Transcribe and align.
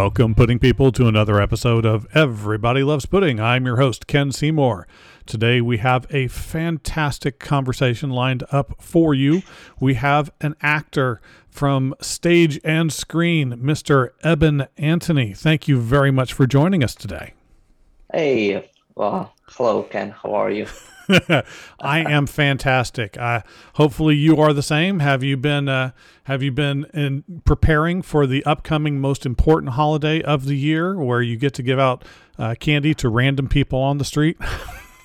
Welcome, 0.00 0.36
pudding 0.36 0.60
people, 0.60 0.92
to 0.92 1.08
another 1.08 1.40
episode 1.40 1.84
of 1.84 2.06
Everybody 2.14 2.84
Loves 2.84 3.04
Pudding. 3.04 3.40
I'm 3.40 3.66
your 3.66 3.78
host, 3.78 4.06
Ken 4.06 4.30
Seymour. 4.30 4.86
Today 5.26 5.60
we 5.60 5.78
have 5.78 6.06
a 6.10 6.28
fantastic 6.28 7.40
conversation 7.40 8.10
lined 8.10 8.44
up 8.52 8.80
for 8.80 9.12
you. 9.12 9.42
We 9.80 9.94
have 9.94 10.30
an 10.40 10.54
actor 10.62 11.20
from 11.50 11.96
stage 12.00 12.60
and 12.62 12.92
screen, 12.92 13.54
Mr. 13.54 14.10
Eben 14.22 14.68
Anthony. 14.76 15.34
Thank 15.34 15.66
you 15.66 15.80
very 15.80 16.12
much 16.12 16.32
for 16.32 16.46
joining 16.46 16.84
us 16.84 16.94
today. 16.94 17.34
Hey, 18.12 18.70
well, 18.94 19.34
hello, 19.48 19.82
Ken. 19.82 20.10
How 20.10 20.32
are 20.32 20.52
you? 20.52 20.68
I 21.80 22.00
am 22.00 22.26
fantastic. 22.26 23.16
Uh, 23.16 23.42
hopefully, 23.74 24.16
you 24.16 24.40
are 24.40 24.52
the 24.52 24.62
same. 24.62 25.00
Have 25.00 25.22
you 25.22 25.36
been 25.36 25.68
uh, 25.68 25.92
Have 26.24 26.42
you 26.42 26.52
been 26.52 26.86
in 26.92 27.42
preparing 27.44 28.02
for 28.02 28.26
the 28.26 28.44
upcoming 28.44 29.00
most 29.00 29.24
important 29.24 29.72
holiday 29.72 30.22
of 30.22 30.44
the 30.44 30.56
year, 30.56 30.98
where 30.98 31.22
you 31.22 31.36
get 31.36 31.54
to 31.54 31.62
give 31.62 31.78
out 31.78 32.04
uh, 32.38 32.54
candy 32.58 32.94
to 32.94 33.08
random 33.08 33.48
people 33.48 33.80
on 33.80 33.98
the 33.98 34.04
street? 34.04 34.36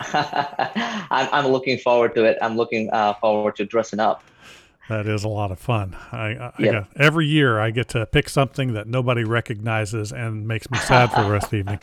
I'm, 0.14 1.30
I'm 1.32 1.48
looking 1.48 1.78
forward 1.78 2.16
to 2.16 2.26
it. 2.26 2.38
I'm 2.42 2.58
looking 2.58 2.90
uh, 2.92 3.14
forward 3.16 3.56
to 3.58 3.66
dressing 3.66 4.00
up. 4.00 4.24
That 4.90 5.08
is 5.08 5.24
a 5.24 5.30
lot 5.30 5.52
of 5.52 5.60
fun. 5.60 5.96
I, 6.12 6.36
I 6.36 6.54
yep. 6.60 6.90
every 6.98 7.26
year 7.26 7.60
I 7.60 7.72
get 7.72 7.88
to 7.90 8.06
pick 8.06 8.28
something 8.28 8.74
that 8.74 8.86
nobody 8.86 9.24
recognizes 9.24 10.12
and 10.12 10.46
makes 10.46 10.70
me 10.70 10.78
sad 10.78 11.12
for 11.12 11.24
the 11.24 11.32
rest 11.32 11.46
of 11.46 11.52
the 11.52 11.58
evening. 11.58 11.80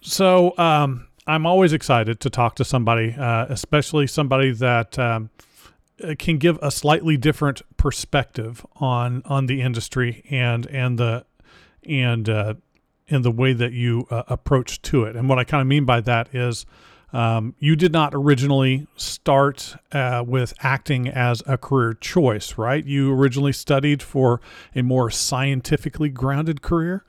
So, 0.00 0.56
um, 0.56 1.07
I'm 1.28 1.44
always 1.44 1.74
excited 1.74 2.20
to 2.20 2.30
talk 2.30 2.56
to 2.56 2.64
somebody, 2.64 3.14
uh, 3.14 3.44
especially 3.50 4.06
somebody 4.06 4.50
that 4.52 4.98
um, 4.98 5.28
uh, 6.02 6.14
can 6.18 6.38
give 6.38 6.58
a 6.62 6.70
slightly 6.70 7.18
different 7.18 7.60
perspective 7.76 8.64
on 8.76 9.22
on 9.26 9.44
the 9.44 9.60
industry 9.60 10.24
and 10.30 10.66
and 10.66 10.98
the 10.98 11.26
and 11.86 12.30
uh, 12.30 12.54
and 13.10 13.26
the 13.26 13.30
way 13.30 13.52
that 13.52 13.72
you 13.72 14.06
uh, 14.10 14.22
approach 14.28 14.80
to 14.82 15.04
it. 15.04 15.16
And 15.16 15.28
what 15.28 15.38
I 15.38 15.44
kind 15.44 15.60
of 15.60 15.68
mean 15.68 15.84
by 15.84 16.00
that 16.00 16.34
is. 16.34 16.66
Um, 17.10 17.54
you 17.58 17.74
did 17.74 17.90
not 17.90 18.14
originally 18.14 18.86
start 18.96 19.76
uh, 19.92 20.22
with 20.26 20.52
acting 20.60 21.08
as 21.08 21.42
a 21.46 21.56
career 21.56 21.94
choice, 21.94 22.58
right? 22.58 22.84
You 22.84 23.14
originally 23.14 23.54
studied 23.54 24.02
for 24.02 24.42
a 24.76 24.82
more 24.82 25.08
scientifically 25.08 26.10
grounded 26.10 26.60
career. 26.60 27.06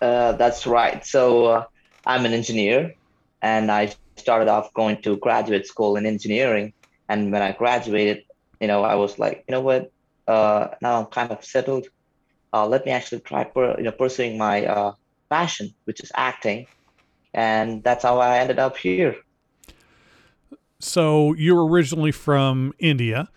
Uh, 0.00 0.32
that's 0.32 0.66
right. 0.66 1.04
So 1.04 1.44
uh, 1.44 1.64
I'm 2.06 2.24
an 2.24 2.32
engineer 2.32 2.94
and 3.42 3.70
I 3.70 3.94
started 4.16 4.48
off 4.48 4.72
going 4.74 5.02
to 5.02 5.16
graduate 5.18 5.66
school 5.66 5.96
in 5.96 6.06
engineering. 6.06 6.72
And 7.08 7.32
when 7.32 7.42
I 7.42 7.52
graduated, 7.52 8.24
you 8.60 8.66
know, 8.66 8.82
I 8.82 8.94
was 8.94 9.18
like, 9.18 9.44
you 9.46 9.52
know 9.52 9.60
what? 9.60 9.92
Uh, 10.26 10.68
now 10.80 11.00
I'm 11.00 11.06
kind 11.06 11.30
of 11.30 11.44
settled. 11.44 11.86
Uh, 12.52 12.66
let 12.66 12.86
me 12.86 12.92
actually 12.92 13.20
try, 13.20 13.44
per, 13.44 13.76
you 13.76 13.84
know, 13.84 13.92
pursuing 13.92 14.38
my 14.38 14.66
uh, 14.66 14.92
passion, 15.28 15.74
which 15.84 16.00
is 16.00 16.10
acting, 16.14 16.66
and 17.34 17.82
that's 17.84 18.02
how 18.02 18.18
I 18.18 18.38
ended 18.38 18.58
up 18.58 18.76
here. 18.76 19.16
So 20.80 21.34
you're 21.34 21.64
originally 21.66 22.12
from 22.12 22.72
India. 22.78 23.28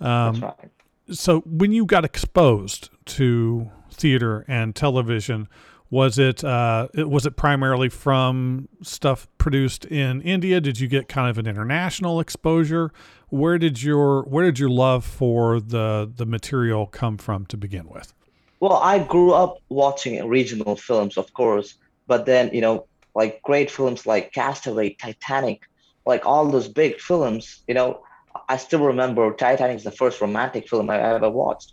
Um, 0.00 0.40
that's 0.40 0.40
right. 0.40 0.70
So 1.10 1.40
when 1.40 1.72
you 1.72 1.84
got 1.84 2.04
exposed 2.04 2.88
to 3.06 3.70
theater 3.90 4.44
and 4.48 4.74
television, 4.74 5.48
was 5.94 6.18
it 6.18 6.42
uh, 6.42 6.88
was 6.96 7.24
it 7.24 7.36
primarily 7.36 7.88
from 7.88 8.68
stuff 8.82 9.28
produced 9.38 9.84
in 9.84 10.20
India? 10.22 10.60
Did 10.60 10.80
you 10.80 10.88
get 10.88 11.08
kind 11.08 11.30
of 11.30 11.38
an 11.38 11.46
international 11.46 12.18
exposure? 12.18 12.90
Where 13.28 13.58
did 13.58 13.80
your 13.80 14.24
where 14.24 14.44
did 14.44 14.58
your 14.58 14.70
love 14.70 15.04
for 15.04 15.60
the 15.60 16.10
the 16.12 16.26
material 16.26 16.86
come 16.88 17.16
from 17.16 17.46
to 17.46 17.56
begin 17.56 17.88
with? 17.88 18.12
Well, 18.58 18.72
I 18.72 18.98
grew 18.98 19.34
up 19.34 19.58
watching 19.68 20.26
regional 20.26 20.74
films, 20.74 21.16
of 21.16 21.32
course, 21.32 21.76
but 22.08 22.26
then 22.26 22.50
you 22.52 22.60
know, 22.60 22.86
like 23.14 23.40
great 23.42 23.70
films 23.70 24.04
like 24.04 24.32
Castaway, 24.32 24.94
Titanic, 24.94 25.62
like 26.06 26.26
all 26.26 26.44
those 26.50 26.66
big 26.66 26.98
films. 26.98 27.62
You 27.68 27.74
know, 27.74 28.02
I 28.48 28.56
still 28.56 28.84
remember 28.84 29.32
Titanic 29.32 29.76
is 29.76 29.84
the 29.84 29.92
first 29.92 30.20
romantic 30.20 30.68
film 30.68 30.90
I 30.90 30.98
ever 31.00 31.30
watched, 31.30 31.72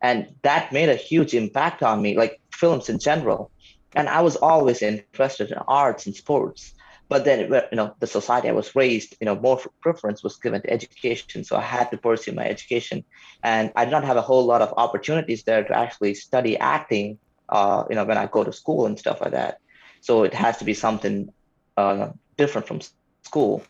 and 0.00 0.26
that 0.40 0.72
made 0.72 0.88
a 0.88 0.96
huge 0.96 1.34
impact 1.34 1.82
on 1.82 2.00
me. 2.00 2.16
Like 2.16 2.40
films 2.50 2.88
in 2.88 2.98
general 2.98 3.50
and 3.94 4.08
I 4.08 4.20
was 4.22 4.36
always 4.36 4.82
interested 4.82 5.50
in 5.50 5.58
arts 5.66 6.06
and 6.06 6.14
sports. 6.14 6.74
But 7.08 7.24
then, 7.24 7.40
you 7.50 7.76
know, 7.76 7.94
the 8.00 8.06
society 8.06 8.48
I 8.48 8.52
was 8.52 8.76
raised, 8.76 9.16
you 9.18 9.24
know, 9.24 9.34
more 9.34 9.58
preference 9.80 10.22
was 10.22 10.36
given 10.36 10.60
to 10.60 10.70
education. 10.70 11.42
So 11.42 11.56
I 11.56 11.62
had 11.62 11.90
to 11.90 11.96
pursue 11.96 12.32
my 12.32 12.44
education, 12.44 13.02
and 13.42 13.72
I 13.76 13.86
did 13.86 13.92
not 13.92 14.04
have 14.04 14.18
a 14.18 14.22
whole 14.22 14.44
lot 14.44 14.60
of 14.60 14.74
opportunities 14.76 15.44
there 15.44 15.64
to 15.64 15.74
actually 15.74 16.14
study 16.14 16.58
acting. 16.58 17.18
Uh, 17.48 17.84
you 17.88 17.96
know, 17.96 18.04
when 18.04 18.18
I 18.18 18.26
go 18.26 18.44
to 18.44 18.52
school 18.52 18.84
and 18.84 18.98
stuff 18.98 19.22
like 19.22 19.30
that. 19.30 19.60
So 20.02 20.22
it 20.24 20.34
has 20.34 20.58
to 20.58 20.66
be 20.66 20.74
something 20.74 21.32
uh, 21.78 22.10
different 22.36 22.66
from 22.68 22.80
school. 23.22 23.62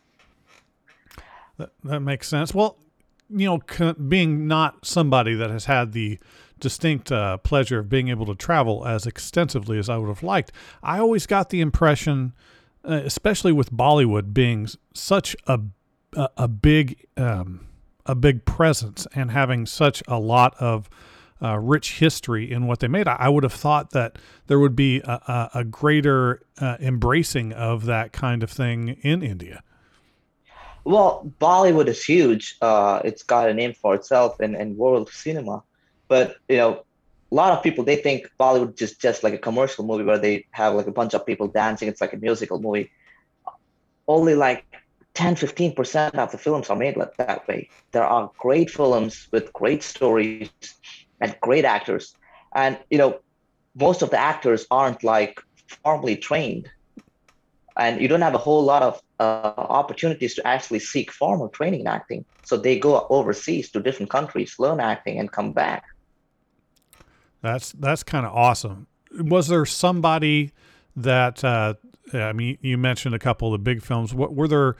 That, 1.57 1.69
that 1.85 2.01
makes 2.01 2.27
sense. 2.27 2.53
Well, 2.53 2.77
you 3.29 3.45
know, 3.45 3.93
being 3.93 4.47
not 4.47 4.85
somebody 4.85 5.33
that 5.35 5.49
has 5.49 5.65
had 5.65 5.93
the 5.93 6.19
distinct 6.59 7.11
uh, 7.11 7.37
pleasure 7.37 7.79
of 7.79 7.89
being 7.89 8.09
able 8.09 8.25
to 8.25 8.35
travel 8.35 8.85
as 8.85 9.05
extensively 9.05 9.77
as 9.77 9.89
I 9.89 9.97
would 9.97 10.09
have 10.09 10.23
liked. 10.23 10.51
I 10.83 10.99
always 10.99 11.25
got 11.25 11.49
the 11.49 11.61
impression, 11.61 12.33
uh, 12.83 13.01
especially 13.05 13.51
with 13.51 13.71
Bollywood 13.71 14.33
being 14.33 14.67
such 14.93 15.35
a 15.47 15.59
a, 16.13 16.29
a 16.37 16.47
big 16.47 17.05
um, 17.17 17.67
a 18.05 18.15
big 18.15 18.45
presence 18.45 19.07
and 19.13 19.31
having 19.31 19.65
such 19.65 20.01
a 20.07 20.19
lot 20.19 20.55
of 20.59 20.89
uh, 21.41 21.57
rich 21.57 21.99
history 21.99 22.51
in 22.51 22.67
what 22.67 22.79
they 22.79 22.87
made, 22.87 23.07
I, 23.07 23.15
I, 23.15 23.29
would 23.29 23.43
have 23.43 23.53
thought 23.53 23.91
that 23.91 24.17
there 24.47 24.59
would 24.59 24.75
be 24.75 24.99
a, 24.99 25.11
a, 25.11 25.49
a 25.59 25.63
greater 25.63 26.41
uh, 26.59 26.77
embracing 26.81 27.53
of 27.53 27.85
that 27.85 28.11
kind 28.11 28.43
of 28.43 28.51
thing 28.51 28.97
in 29.03 29.23
India. 29.23 29.63
Well, 30.83 31.31
Bollywood 31.39 31.87
is 31.87 32.03
huge. 32.03 32.57
Uh, 32.61 33.01
it's 33.05 33.23
got 33.23 33.47
a 33.47 33.53
name 33.53 33.73
for 33.73 33.95
itself 33.95 34.41
in, 34.41 34.55
in 34.55 34.75
world 34.75 35.09
cinema. 35.09 35.63
But 36.09 36.35
you 36.49 36.57
know, 36.57 36.83
a 37.31 37.35
lot 37.35 37.53
of 37.53 37.63
people 37.63 37.83
they 37.85 37.97
think 37.97 38.27
Bollywood 38.39 38.81
is 38.81 38.97
just 38.97 39.23
like 39.23 39.33
a 39.33 39.37
commercial 39.37 39.85
movie 39.85 40.03
where 40.03 40.17
they 40.17 40.45
have 40.51 40.73
like 40.73 40.87
a 40.87 40.91
bunch 40.91 41.13
of 41.13 41.25
people 41.25 41.47
dancing. 41.47 41.87
It's 41.87 42.01
like 42.01 42.13
a 42.13 42.17
musical 42.17 42.59
movie. 42.59 42.91
Only 44.07 44.35
like 44.35 44.65
10 45.13 45.35
15% 45.35 46.15
of 46.15 46.31
the 46.31 46.37
films 46.37 46.69
are 46.69 46.75
made 46.75 46.97
like 46.97 47.15
that 47.17 47.47
way. 47.47 47.69
There 47.93 48.03
are 48.03 48.31
great 48.39 48.69
films 48.71 49.27
with 49.31 49.53
great 49.53 49.83
stories 49.83 50.49
and 51.21 51.35
great 51.41 51.65
actors. 51.65 52.15
And 52.55 52.79
you 52.89 52.97
know, 52.97 53.19
most 53.75 54.01
of 54.01 54.09
the 54.09 54.19
actors 54.19 54.65
aren't 54.71 55.03
like 55.03 55.39
formally 55.83 56.15
trained. 56.17 56.69
And 57.77 58.01
you 58.01 58.07
don't 58.07 58.21
have 58.21 58.35
a 58.35 58.39
whole 58.39 58.63
lot 58.63 58.83
of 58.83 59.01
uh, 59.19 59.53
opportunities 59.55 60.35
to 60.35 60.47
actually 60.47 60.79
seek 60.79 61.11
formal 61.11 61.49
training 61.49 61.81
in 61.81 61.87
acting. 61.87 62.25
So 62.43 62.57
they 62.57 62.79
go 62.79 63.05
overseas 63.09 63.71
to 63.71 63.79
different 63.79 64.09
countries, 64.09 64.55
learn 64.59 64.79
acting, 64.79 65.19
and 65.19 65.31
come 65.31 65.53
back. 65.53 65.83
That's 67.41 67.71
that's 67.73 68.03
kind 68.03 68.25
of 68.25 68.33
awesome. 68.33 68.87
Was 69.11 69.47
there 69.47 69.65
somebody 69.65 70.51
that 70.95 71.43
uh, 71.43 71.75
I 72.13 72.33
mean? 72.33 72.57
You 72.61 72.77
mentioned 72.77 73.15
a 73.15 73.19
couple 73.19 73.53
of 73.53 73.53
the 73.53 73.63
big 73.63 73.81
films. 73.81 74.13
What 74.13 74.33
were 74.33 74.47
there? 74.47 74.75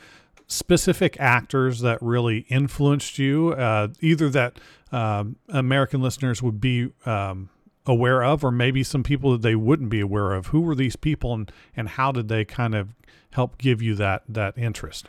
specific 0.49 1.15
actors 1.19 1.79
that 1.81 2.01
really 2.01 2.39
influenced 2.49 3.19
you, 3.19 3.53
uh, 3.53 3.87
either 4.01 4.29
that 4.29 4.59
um, 4.91 5.37
American 5.47 6.01
listeners 6.01 6.41
would 6.41 6.59
be 6.59 6.91
um, 7.05 7.49
aware 7.85 8.23
of, 8.23 8.43
or 8.43 8.51
maybe 8.51 8.83
some 8.83 9.03
people 9.03 9.31
that 9.31 9.41
they 9.41 9.55
wouldn't 9.55 9.89
be 9.89 9.99
aware 9.99 10.33
of? 10.33 10.47
Who 10.47 10.61
were 10.61 10.75
these 10.75 10.95
people, 10.95 11.33
and 11.33 11.51
and 11.77 11.87
how 11.87 12.11
did 12.11 12.27
they 12.27 12.43
kind 12.43 12.75
of 12.75 12.89
help 13.31 13.57
give 13.57 13.81
you 13.81 13.95
that 13.95 14.23
that 14.27 14.57
interest? 14.57 15.07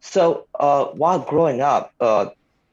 So 0.00 0.46
uh, 0.60 0.84
while 0.86 1.18
growing 1.20 1.62
up, 1.62 1.92
uh, 2.00 2.26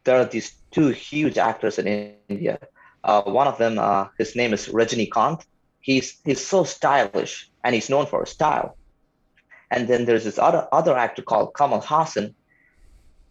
there 0.03 0.19
are 0.19 0.25
these 0.25 0.53
two 0.71 0.89
huge 0.89 1.37
actors 1.37 1.79
in 1.79 2.13
India. 2.29 2.59
Uh, 3.03 3.23
one 3.23 3.47
of 3.47 3.57
them, 3.57 3.79
uh, 3.79 4.07
his 4.17 4.35
name 4.35 4.53
is 4.53 4.67
Rajinikanth. 4.67 5.43
He's 5.79 6.19
he's 6.23 6.45
so 6.45 6.63
stylish 6.63 7.49
and 7.63 7.73
he's 7.73 7.89
known 7.89 8.05
for 8.05 8.21
his 8.21 8.29
style. 8.29 8.77
And 9.71 9.87
then 9.87 10.05
there's 10.05 10.25
this 10.25 10.37
other 10.37 10.67
other 10.71 10.95
actor 10.97 11.21
called 11.21 11.55
Kamal 11.57 11.81
Haasan. 11.81 12.33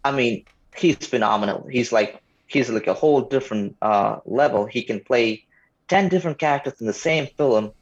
I 0.04 0.10
mean, 0.10 0.44
he's 0.76 0.96
phenomenal. 0.96 1.66
He's 1.70 1.92
like 1.92 2.20
he's 2.46 2.68
like 2.68 2.88
a 2.88 2.94
whole 2.94 3.20
different 3.20 3.76
uh, 3.80 4.16
level. 4.24 4.66
He 4.66 4.82
can 4.82 5.00
play 5.00 5.44
ten 5.88 6.08
different 6.08 6.38
characters 6.38 6.80
in 6.80 6.86
the 6.86 6.92
same 6.92 7.28
film, 7.36 7.72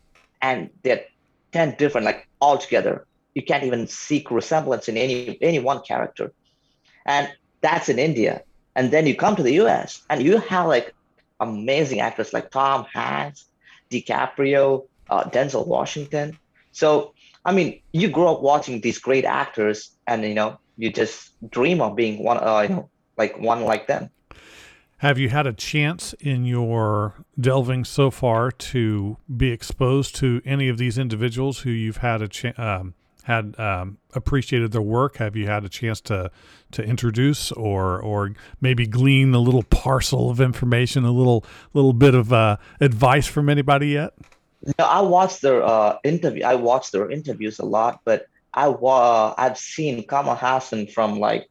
and 0.42 0.70
they're 0.82 1.04
ten 1.52 1.74
different 1.78 2.04
like 2.04 2.28
all 2.40 2.58
together. 2.58 3.06
You 3.34 3.42
can't 3.42 3.64
even 3.64 3.86
seek 3.86 4.30
resemblance 4.30 4.88
in 4.88 4.96
any 4.96 5.38
any 5.40 5.60
one 5.60 5.80
character, 5.80 6.32
and 7.06 7.32
that's 7.62 7.88
in 7.88 7.98
India. 7.98 8.42
And 8.76 8.90
then 8.92 9.06
you 9.06 9.16
come 9.16 9.34
to 9.36 9.42
the 9.42 9.54
U.S. 9.54 10.02
and 10.08 10.22
you 10.22 10.38
have 10.38 10.66
like 10.66 10.94
amazing 11.40 12.00
actors 12.00 12.32
like 12.32 12.50
Tom 12.50 12.86
Hanks, 12.92 13.46
DiCaprio, 13.90 14.86
uh, 15.10 15.24
Denzel 15.24 15.66
Washington. 15.66 16.38
So, 16.72 17.14
I 17.44 17.52
mean, 17.52 17.80
you 17.92 18.08
grow 18.08 18.34
up 18.34 18.42
watching 18.42 18.80
these 18.80 18.98
great 18.98 19.24
actors, 19.24 19.90
and 20.06 20.22
you 20.24 20.34
know, 20.34 20.58
you 20.76 20.92
just 20.92 21.32
dream 21.50 21.80
of 21.80 21.96
being 21.96 22.22
one, 22.22 22.38
uh, 22.38 22.60
you 22.60 22.68
know, 22.68 22.90
like 23.16 23.38
one 23.38 23.62
like 23.62 23.86
them. 23.86 24.10
Have 24.98 25.16
you 25.16 25.28
had 25.28 25.46
a 25.46 25.52
chance 25.52 26.12
in 26.14 26.44
your 26.44 27.24
delving 27.38 27.84
so 27.84 28.10
far 28.10 28.50
to 28.50 29.16
be 29.34 29.52
exposed 29.52 30.16
to 30.16 30.42
any 30.44 30.68
of 30.68 30.76
these 30.76 30.98
individuals 30.98 31.60
who 31.60 31.70
you've 31.70 31.98
had 31.98 32.20
a 32.20 32.28
chance? 32.28 32.58
um, 32.58 32.94
had 33.28 33.60
um, 33.60 33.98
appreciated 34.14 34.72
their 34.72 34.82
work? 34.82 35.18
Have 35.18 35.36
you 35.36 35.46
had 35.46 35.62
a 35.62 35.68
chance 35.68 36.00
to 36.02 36.30
to 36.72 36.82
introduce 36.82 37.52
or 37.52 38.00
or 38.00 38.32
maybe 38.60 38.86
glean 38.86 39.34
a 39.34 39.38
little 39.38 39.62
parcel 39.64 40.30
of 40.30 40.40
information, 40.40 41.04
a 41.04 41.12
little 41.12 41.44
little 41.74 41.92
bit 41.92 42.14
of 42.14 42.32
uh, 42.32 42.56
advice 42.80 43.26
from 43.26 43.50
anybody 43.50 43.88
yet? 43.88 44.14
No, 44.78 44.84
I 44.84 45.02
watched 45.02 45.42
their 45.42 45.62
uh, 45.62 45.98
interview. 46.04 46.42
I 46.42 46.54
watched 46.54 46.92
their 46.92 47.10
interviews 47.10 47.58
a 47.58 47.66
lot, 47.66 48.00
but 48.04 48.26
I 48.54 48.66
uh, 48.66 49.34
I've 49.36 49.58
seen 49.58 50.06
Kamal 50.06 50.34
Haasan 50.34 50.90
from 50.90 51.20
like 51.20 51.50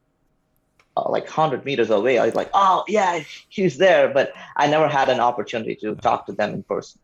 uh, 0.97 1.07
like 1.09 1.25
100 1.25 1.63
meters 1.63 1.91
away. 1.91 2.17
I 2.17 2.25
was 2.25 2.33
like, 2.33 2.49
oh, 2.55 2.85
yeah, 2.87 3.21
he's 3.49 3.77
there. 3.77 4.09
But 4.09 4.33
I 4.55 4.65
never 4.65 4.87
had 4.87 5.09
an 5.09 5.19
opportunity 5.19 5.75
to 5.75 5.93
talk 5.95 6.25
to 6.25 6.33
them 6.33 6.55
in 6.55 6.63
person. 6.63 6.99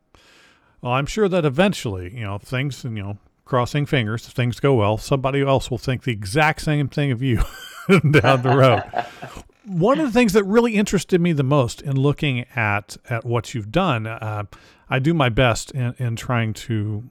Well, 0.81 0.93
I'm 0.93 1.05
sure 1.05 1.29
that 1.29 1.45
eventually, 1.45 2.11
you 2.13 2.23
know, 2.23 2.39
things, 2.39 2.83
you 2.83 2.89
know, 2.89 3.17
crossing 3.53 3.85
fingers, 3.85 4.27
if 4.27 4.33
things 4.33 4.59
go 4.59 4.73
well, 4.73 4.97
somebody 4.97 5.43
else 5.43 5.69
will 5.69 5.77
think 5.77 6.05
the 6.05 6.11
exact 6.11 6.59
same 6.59 6.87
thing 6.87 7.11
of 7.11 7.21
you 7.21 7.37
down 7.87 8.41
the 8.41 8.49
road. 8.57 8.81
One 9.67 9.99
of 9.99 10.07
the 10.07 10.11
things 10.11 10.33
that 10.33 10.43
really 10.43 10.73
interested 10.73 11.21
me 11.21 11.33
the 11.33 11.43
most 11.43 11.79
in 11.79 11.95
looking 11.95 12.47
at 12.55 12.97
at 13.11 13.25
what 13.25 13.53
you've 13.53 13.71
done, 13.71 14.07
uh, 14.07 14.45
I 14.89 14.97
do 14.97 15.13
my 15.13 15.29
best 15.29 15.69
in, 15.69 15.93
in 15.99 16.15
trying 16.15 16.55
to 16.65 17.03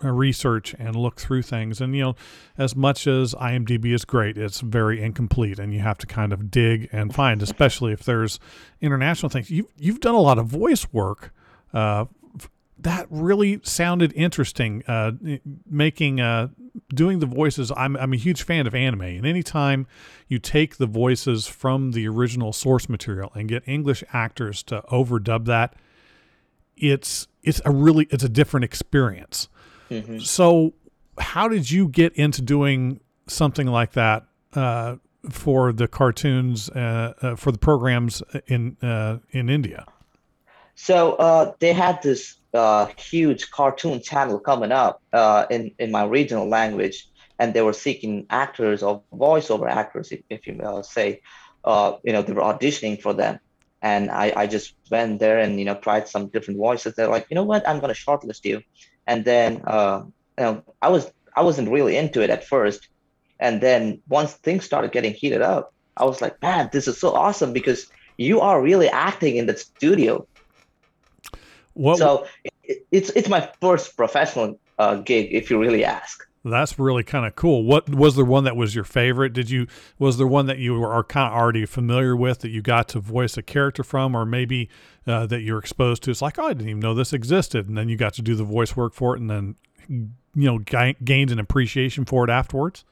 research 0.00 0.74
and 0.78 0.96
look 0.96 1.20
through 1.20 1.42
things. 1.42 1.82
And, 1.82 1.94
you 1.94 2.02
know, 2.02 2.16
as 2.56 2.74
much 2.74 3.06
as 3.06 3.34
IMDb 3.34 3.92
is 3.92 4.06
great, 4.06 4.38
it's 4.38 4.60
very 4.60 5.02
incomplete 5.02 5.58
and 5.58 5.74
you 5.74 5.80
have 5.80 5.98
to 5.98 6.06
kind 6.06 6.32
of 6.32 6.50
dig 6.50 6.88
and 6.92 7.14
find, 7.14 7.42
especially 7.42 7.92
if 7.92 8.04
there's 8.04 8.40
international 8.80 9.28
things. 9.28 9.50
You've, 9.50 9.66
you've 9.76 10.00
done 10.00 10.14
a 10.14 10.22
lot 10.22 10.38
of 10.38 10.46
voice 10.46 10.86
work. 10.94 11.34
Uh, 11.74 12.06
that 12.78 13.06
really 13.10 13.60
sounded 13.62 14.12
interesting. 14.14 14.82
Uh, 14.86 15.12
making, 15.68 16.20
uh, 16.20 16.48
doing 16.94 17.20
the 17.20 17.26
voices. 17.26 17.72
I'm, 17.76 17.96
I'm 17.96 18.12
a 18.12 18.16
huge 18.16 18.42
fan 18.42 18.66
of 18.66 18.74
anime. 18.74 19.02
And 19.02 19.26
anytime 19.26 19.86
you 20.28 20.38
take 20.38 20.76
the 20.76 20.86
voices 20.86 21.46
from 21.46 21.92
the 21.92 22.08
original 22.08 22.52
source 22.52 22.88
material 22.88 23.30
and 23.34 23.48
get 23.48 23.62
English 23.66 24.02
actors 24.12 24.62
to 24.64 24.82
overdub 24.90 25.44
that, 25.46 25.74
it's, 26.76 27.28
it's 27.42 27.60
a 27.64 27.70
really, 27.70 28.06
it's 28.10 28.24
a 28.24 28.28
different 28.28 28.64
experience. 28.64 29.48
Mm-hmm. 29.90 30.18
So, 30.18 30.74
how 31.18 31.48
did 31.48 31.70
you 31.70 31.88
get 31.88 32.12
into 32.14 32.42
doing 32.42 33.00
something 33.26 33.66
like 33.66 33.92
that 33.92 34.26
uh, 34.54 34.96
for 35.30 35.72
the 35.72 35.88
cartoons 35.88 36.68
uh, 36.70 37.14
uh, 37.20 37.36
for 37.36 37.52
the 37.52 37.58
programs 37.58 38.22
in 38.46 38.76
uh, 38.82 39.18
in 39.30 39.48
India? 39.48 39.86
So 40.74 41.12
uh, 41.14 41.52
they 41.60 41.72
had 41.72 42.02
this 42.02 42.36
uh, 42.54 42.86
huge 42.96 43.50
cartoon 43.50 44.00
channel 44.00 44.38
coming 44.38 44.72
up 44.72 45.02
in 45.50 45.72
in 45.78 45.90
my 45.90 46.04
regional 46.04 46.48
language, 46.48 47.08
and 47.38 47.52
they 47.52 47.62
were 47.62 47.72
seeking 47.72 48.26
actors 48.30 48.82
or 48.82 49.02
voiceover 49.12 49.68
actors, 49.70 50.12
if, 50.12 50.20
if 50.30 50.46
you 50.46 50.54
may 50.54 50.82
say. 50.82 51.20
you 52.04 52.12
know, 52.12 52.22
they 52.22 52.32
were 52.32 52.42
auditioning 52.42 53.00
for 53.00 53.14
them 53.14 53.38
and 53.82 54.10
I, 54.10 54.32
I 54.34 54.46
just 54.46 54.74
went 54.90 55.20
there 55.20 55.38
and 55.38 55.58
you 55.58 55.66
know 55.66 55.74
tried 55.74 56.08
some 56.08 56.28
different 56.28 56.58
voices. 56.58 56.94
They're 56.94 57.08
like, 57.16 57.26
you 57.30 57.34
know 57.34 57.44
what, 57.44 57.68
I'm 57.68 57.80
gonna 57.80 57.94
shortlist 57.94 58.44
you 58.44 58.62
and 59.06 59.24
then 59.24 59.62
uh, 59.66 60.02
you 60.38 60.44
know, 60.44 60.62
I 60.82 60.88
was 60.88 61.12
I 61.36 61.42
wasn't 61.42 61.70
really 61.70 61.96
into 61.96 62.22
it 62.22 62.30
at 62.30 62.46
first, 62.46 62.88
and 63.40 63.60
then 63.60 64.00
once 64.08 64.34
things 64.34 64.64
started 64.64 64.92
getting 64.92 65.12
heated 65.12 65.42
up, 65.42 65.72
I 65.96 66.04
was 66.04 66.20
like, 66.20 66.40
man, 66.42 66.70
this 66.72 66.88
is 66.88 66.98
so 66.98 67.12
awesome 67.12 67.52
because 67.52 67.86
you 68.16 68.40
are 68.40 68.62
really 68.62 68.88
acting 68.88 69.36
in 69.36 69.46
the 69.46 69.56
studio. 69.56 70.26
What, 71.74 71.98
so 71.98 72.26
it, 72.44 72.86
it's 72.90 73.10
it's 73.10 73.28
my 73.28 73.50
first 73.60 73.96
professional 73.96 74.58
uh, 74.78 74.96
gig, 74.96 75.28
if 75.32 75.50
you 75.50 75.60
really 75.60 75.84
ask. 75.84 76.26
That's 76.46 76.78
really 76.78 77.04
kind 77.04 77.24
of 77.24 77.36
cool. 77.36 77.64
What 77.64 77.88
was 77.88 78.16
the 78.16 78.24
one 78.24 78.44
that 78.44 78.54
was 78.54 78.74
your 78.74 78.84
favorite? 78.84 79.32
Did 79.32 79.48
you 79.48 79.66
was 79.98 80.18
there 80.18 80.26
one 80.26 80.46
that 80.46 80.58
you 80.58 80.78
were 80.78 81.02
kind 81.04 81.32
of 81.32 81.38
already 81.38 81.64
familiar 81.64 82.14
with 82.14 82.40
that 82.40 82.50
you 82.50 82.60
got 82.60 82.88
to 82.88 83.00
voice 83.00 83.38
a 83.38 83.42
character 83.42 83.82
from, 83.82 84.14
or 84.14 84.26
maybe 84.26 84.68
uh, 85.06 85.26
that 85.26 85.40
you're 85.40 85.58
exposed 85.58 86.02
to? 86.02 86.10
It's 86.10 86.20
like, 86.20 86.38
oh, 86.38 86.46
I 86.46 86.52
didn't 86.52 86.68
even 86.68 86.80
know 86.80 86.94
this 86.94 87.14
existed, 87.14 87.66
and 87.66 87.78
then 87.78 87.88
you 87.88 87.96
got 87.96 88.12
to 88.14 88.22
do 88.22 88.34
the 88.34 88.44
voice 88.44 88.76
work 88.76 88.92
for 88.92 89.16
it, 89.16 89.20
and 89.20 89.30
then 89.30 89.56
you 89.88 90.10
know 90.34 90.58
g- 90.58 90.96
gained 91.02 91.30
an 91.30 91.38
appreciation 91.38 92.04
for 92.04 92.24
it 92.24 92.30
afterwards. 92.30 92.84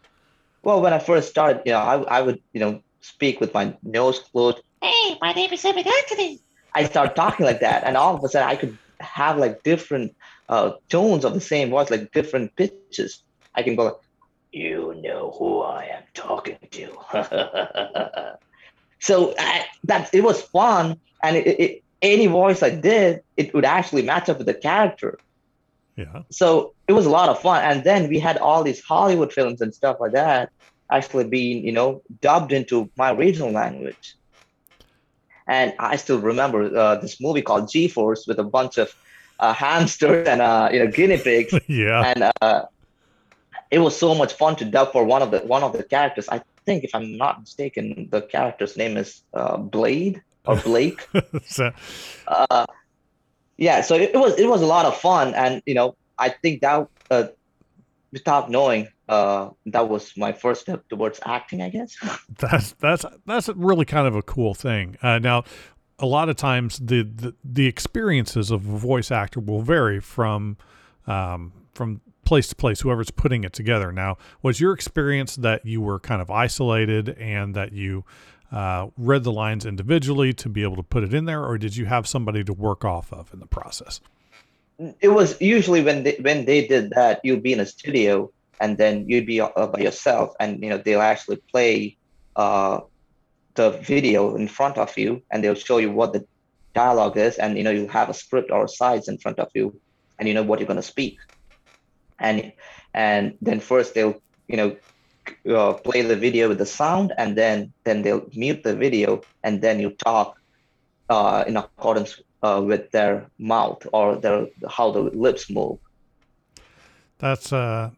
Well, 0.63 0.81
when 0.81 0.95
I 0.95 0.99
first 0.99 1.29
started, 1.29 1.63
you 1.67 1.73
know, 1.73 1.79
I, 1.79 2.03
I 2.19 2.23
would 2.23 2.41
you 2.55 2.61
know 2.61 2.83
speak 3.03 3.39
with 3.39 3.53
my 3.53 3.77
nose 3.83 4.19
closed. 4.19 4.63
Hey, 4.83 5.19
my 5.21 5.33
name 5.33 5.53
is 5.53 5.63
Emmett 5.63 5.87
Anthony. 5.87 6.41
I 6.75 6.85
started 6.85 7.15
talking 7.15 7.47
like 7.47 7.61
that, 7.61 7.85
and 7.85 7.97
all 7.97 8.15
of 8.15 8.25
a 8.25 8.29
sudden 8.29 8.49
I 8.49 8.57
could 8.57 8.77
have 9.01 9.39
like 9.39 9.63
different 9.63 10.15
uh, 10.49 10.73
tones 10.89 11.25
of 11.25 11.35
the 11.35 11.41
same 11.41 11.71
voice, 11.71 11.91
like 11.91 12.13
different 12.13 12.55
pitches 12.57 13.23
I 13.55 13.63
can 13.63 13.77
go, 13.77 13.85
like, 13.85 13.95
you 14.53 14.95
know 15.03 15.35
who 15.39 15.61
I 15.61 15.85
am 15.85 16.03
talking 16.15 16.59
to. 16.71 18.39
so 19.01 19.35
I, 19.39 19.67
that 19.85 20.15
it 20.15 20.23
was 20.23 20.43
fun, 20.43 20.99
and 21.23 21.37
it, 21.37 21.61
it, 21.61 21.83
any 22.01 22.27
voice 22.27 22.63
I 22.63 22.71
did, 22.71 23.23
it 23.37 23.55
would 23.55 23.65
actually 23.65 24.03
match 24.03 24.29
up 24.29 24.39
with 24.39 24.47
the 24.47 24.55
character. 24.55 25.19
Yeah. 25.97 26.23
So 26.31 26.75
it 26.89 26.93
was 26.93 27.07
a 27.07 27.11
lot 27.11 27.29
of 27.29 27.41
fun, 27.41 27.63
and 27.65 27.85
then 27.85 28.09
we 28.09 28.19
had 28.19 28.39
all 28.39 28.63
these 28.63 28.83
Hollywood 28.83 29.33
films 29.33 29.61
and 29.61 29.75
stuff 29.75 29.99
like 30.01 30.13
that 30.13 30.51
actually 30.91 31.25
being, 31.25 31.65
you 31.65 31.73
know, 31.73 32.03
dubbed 32.21 32.53
into 32.53 32.91
my 32.97 33.11
regional 33.11 33.51
language. 33.51 34.15
And 35.47 35.75
I 35.79 35.97
still 35.97 36.21
remember 36.21 36.75
uh, 36.77 36.97
this 36.97 37.21
movie 37.21 37.43
called 37.43 37.71
G 37.71 37.89
Force 37.89 38.27
with 38.27 38.39
a 38.39 38.45
bunch 38.45 38.79
of 38.79 38.95
uh, 39.41 39.53
hamsters 39.53 40.27
and 40.29 40.41
uh, 40.41 40.69
you 40.73 40.79
know 40.79 40.87
guinea 40.87 41.19
pigs. 41.19 41.55
yeah. 41.69 42.13
And 42.15 42.33
uh, 42.41 42.67
it 43.71 43.79
was 43.81 43.99
so 43.99 44.15
much 44.15 44.35
fun 44.35 44.57
to 44.57 44.65
dub 44.65 44.93
for 44.93 45.05
one 45.05 45.23
of 45.23 45.31
the 45.31 45.41
one 45.41 45.63
of 45.63 45.73
the 45.73 45.83
characters. 45.83 46.29
I 46.29 46.43
think, 46.65 46.85
if 46.85 46.95
I'm 46.95 47.17
not 47.17 47.41
mistaken, 47.41 48.09
the 48.11 48.23
character's 48.23 48.77
name 48.77 48.97
is 48.97 49.23
uh, 49.35 49.57
Blade 49.57 50.23
or 50.47 50.57
Blake. 50.69 51.09
so, 51.45 51.73
uh, 52.29 52.67
yeah, 53.57 53.81
so 53.81 53.95
it, 53.95 54.11
it, 54.15 54.19
was 54.19 54.39
it 54.39 54.47
was 54.47 54.63
a 54.63 54.67
lot 54.67 54.87
of 54.87 54.97
fun, 54.97 55.35
and 55.35 55.63
you 55.67 55.75
know, 55.75 55.97
I 56.19 56.29
think 56.29 56.61
that 56.61 56.89
uh, 57.11 57.29
without 58.13 58.51
knowing, 58.51 58.89
uh, 59.13 59.51
that 59.67 59.89
was 59.91 60.17
my 60.17 60.33
first 60.33 60.63
step 60.63 60.89
towards 60.89 61.21
acting. 61.27 61.61
I 61.61 61.69
guess. 61.69 61.97
that's 62.39 62.73
that's 62.73 63.05
that's 63.27 63.49
really 63.51 63.85
kind 63.85 64.07
of 64.07 64.17
a 64.17 64.23
cool 64.23 64.55
thing. 64.55 64.97
Uh, 65.03 65.19
now, 65.19 65.45
a 65.99 66.07
lot 66.07 66.31
of 66.31 66.37
times 66.37 66.79
the, 66.79 67.03
the 67.03 67.35
the 67.45 67.67
experiences 67.67 68.51
of 68.51 68.67
a 68.67 68.79
voice 68.79 69.11
actor 69.11 69.39
will 69.39 69.61
vary 69.61 70.01
from 70.01 70.57
um, 71.07 71.53
from 71.75 72.01
place 72.25 72.49
to 72.49 72.57
place, 72.57 72.81
whoever's 72.81 73.11
putting 73.11 73.45
it 73.45 73.53
together. 73.53 73.93
Now, 73.93 74.17
was 74.41 74.61
your 74.61 74.73
experience 74.73 75.37
that 75.37 75.67
you 75.67 75.83
were 75.83 75.99
kind 75.99 76.23
of 76.23 76.31
isolated 76.31 77.11
and 77.11 77.55
that 77.55 77.73
you 77.73 78.05
uh, 78.51 78.89
read 78.97 79.25
the 79.25 79.33
lines 79.33 79.67
individually 79.67 80.33
to 80.35 80.49
be 80.49 80.63
able 80.63 80.77
to 80.77 80.83
put 80.83 81.03
it 81.03 81.13
in 81.13 81.27
there, 81.27 81.45
or 81.45 81.59
did 81.59 81.77
you 81.77 81.85
have 81.85 82.07
somebody 82.07 82.45
to 82.45 82.53
work 82.55 82.85
off 82.85 83.13
of 83.13 83.33
in 83.35 83.41
the 83.41 83.47
process? 83.47 84.01
It 85.01 85.09
was 85.09 85.39
usually 85.41 85.83
when 85.83 86.03
they, 86.05 86.17
when 86.21 86.47
they 86.47 86.67
did 86.67 86.91
that, 86.91 87.21
you'd 87.25 87.43
be 87.43 87.53
in 87.53 87.61
a 87.61 87.67
studio 87.67 88.31
and 88.63 88.79
then 88.79 89.09
you'd 89.09 89.27
be 89.27 89.41
uh, 89.41 89.67
by 89.67 89.81
yourself, 89.81 90.35
and 90.41 90.63
you 90.63 90.71
know 90.71 90.79
they'll 90.79 91.03
actually 91.13 91.41
play 91.51 91.97
uh, 92.37 92.79
the 93.55 93.71
video 93.93 94.37
in 94.37 94.47
front 94.47 94.79
of 94.79 94.97
you, 94.97 95.21
and 95.31 95.43
they'll 95.43 95.63
show 95.69 95.79
you 95.79 95.91
what 95.91 96.13
the 96.13 96.25
dialogue 96.73 97.17
is, 97.19 97.37
and 97.37 97.59
you 97.59 97.65
know 97.65 97.75
you 97.79 97.89
have 97.89 98.09
a 98.09 98.15
script 98.15 98.51
or 98.53 98.69
sides 98.69 99.09
in 99.09 99.19
front 99.19 99.39
of 99.41 99.49
you, 99.55 99.75
and 100.19 100.29
you 100.29 100.35
know 100.35 100.45
what 100.45 100.61
you're 100.61 100.73
going 100.73 100.85
to 100.87 100.91
speak. 100.95 101.19
And 102.21 102.53
and 102.95 103.37
then 103.43 103.59
first 103.59 103.95
they'll 103.95 104.23
you 104.47 104.57
know 104.57 104.77
uh, 105.55 105.73
play 105.75 106.03
the 106.03 106.17
video 106.17 106.49
with 106.49 106.59
the 106.59 106.67
sound 106.67 107.13
and 107.19 107.37
then 107.37 107.73
then 107.85 108.03
they'll 108.03 108.27
mute 108.35 108.63
the 108.63 108.75
video 108.75 109.23
and 109.45 109.63
then 109.63 109.79
you 109.79 109.91
talk 109.91 110.37
uh, 111.09 111.45
in 111.47 111.57
accordance 111.57 112.21
uh, 112.43 112.61
with 112.65 112.91
their 112.91 113.27
mouth 113.39 113.87
or 113.93 114.17
their 114.17 114.47
how 114.69 114.91
the 114.91 115.01
lips 115.01 115.51
move. 115.51 115.79
That's 117.19 117.53
uh 117.53 117.91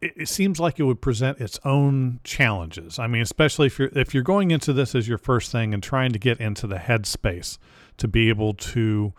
it, 0.00 0.12
it 0.16 0.28
seems 0.28 0.58
like 0.58 0.78
it 0.78 0.84
would 0.84 1.00
present 1.00 1.40
its 1.40 1.58
own 1.64 2.20
challenges 2.24 2.98
i 2.98 3.06
mean 3.06 3.22
especially 3.22 3.66
if 3.66 3.78
you're 3.78 3.90
if 3.94 4.14
you're 4.14 4.22
going 4.22 4.50
into 4.50 4.72
this 4.72 4.94
as 4.94 5.08
your 5.08 5.18
first 5.18 5.52
thing 5.52 5.74
and 5.74 5.82
trying 5.82 6.12
to 6.12 6.18
get 6.18 6.40
into 6.40 6.66
the 6.66 6.76
headspace 6.76 7.58
to 7.96 8.08
be 8.08 8.28
able 8.28 8.54
to 8.54 9.12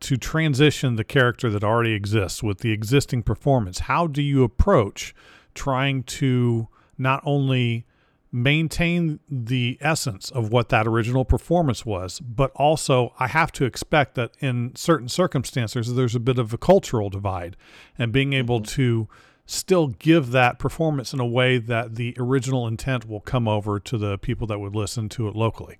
to 0.00 0.16
transition 0.16 0.96
the 0.96 1.04
character 1.04 1.48
that 1.50 1.64
already 1.64 1.92
exists 1.92 2.42
with 2.42 2.58
the 2.58 2.72
existing 2.72 3.22
performance, 3.22 3.80
how 3.80 4.06
do 4.06 4.22
you 4.22 4.42
approach 4.42 5.14
trying 5.54 6.02
to 6.02 6.68
not 6.98 7.22
only 7.24 7.86
maintain 8.34 9.20
the 9.28 9.76
essence 9.80 10.30
of 10.30 10.50
what 10.50 10.70
that 10.70 10.86
original 10.86 11.24
performance 11.24 11.84
was, 11.84 12.18
but 12.20 12.50
also 12.54 13.12
I 13.18 13.28
have 13.28 13.52
to 13.52 13.64
expect 13.64 14.14
that 14.14 14.32
in 14.40 14.74
certain 14.74 15.08
circumstances 15.08 15.94
there's 15.94 16.14
a 16.14 16.20
bit 16.20 16.38
of 16.38 16.52
a 16.52 16.58
cultural 16.58 17.10
divide 17.10 17.56
and 17.98 18.10
being 18.10 18.32
able 18.32 18.60
mm-hmm. 18.60 18.74
to 18.74 19.08
still 19.46 19.88
give 19.88 20.30
that 20.30 20.58
performance 20.58 21.12
in 21.12 21.20
a 21.20 21.26
way 21.26 21.58
that 21.58 21.96
the 21.96 22.14
original 22.18 22.66
intent 22.66 23.08
will 23.08 23.20
come 23.20 23.48
over 23.48 23.80
to 23.80 23.98
the 23.98 24.18
people 24.18 24.46
that 24.46 24.58
would 24.58 24.74
listen 24.74 25.08
to 25.10 25.28
it 25.28 25.34
locally. 25.34 25.78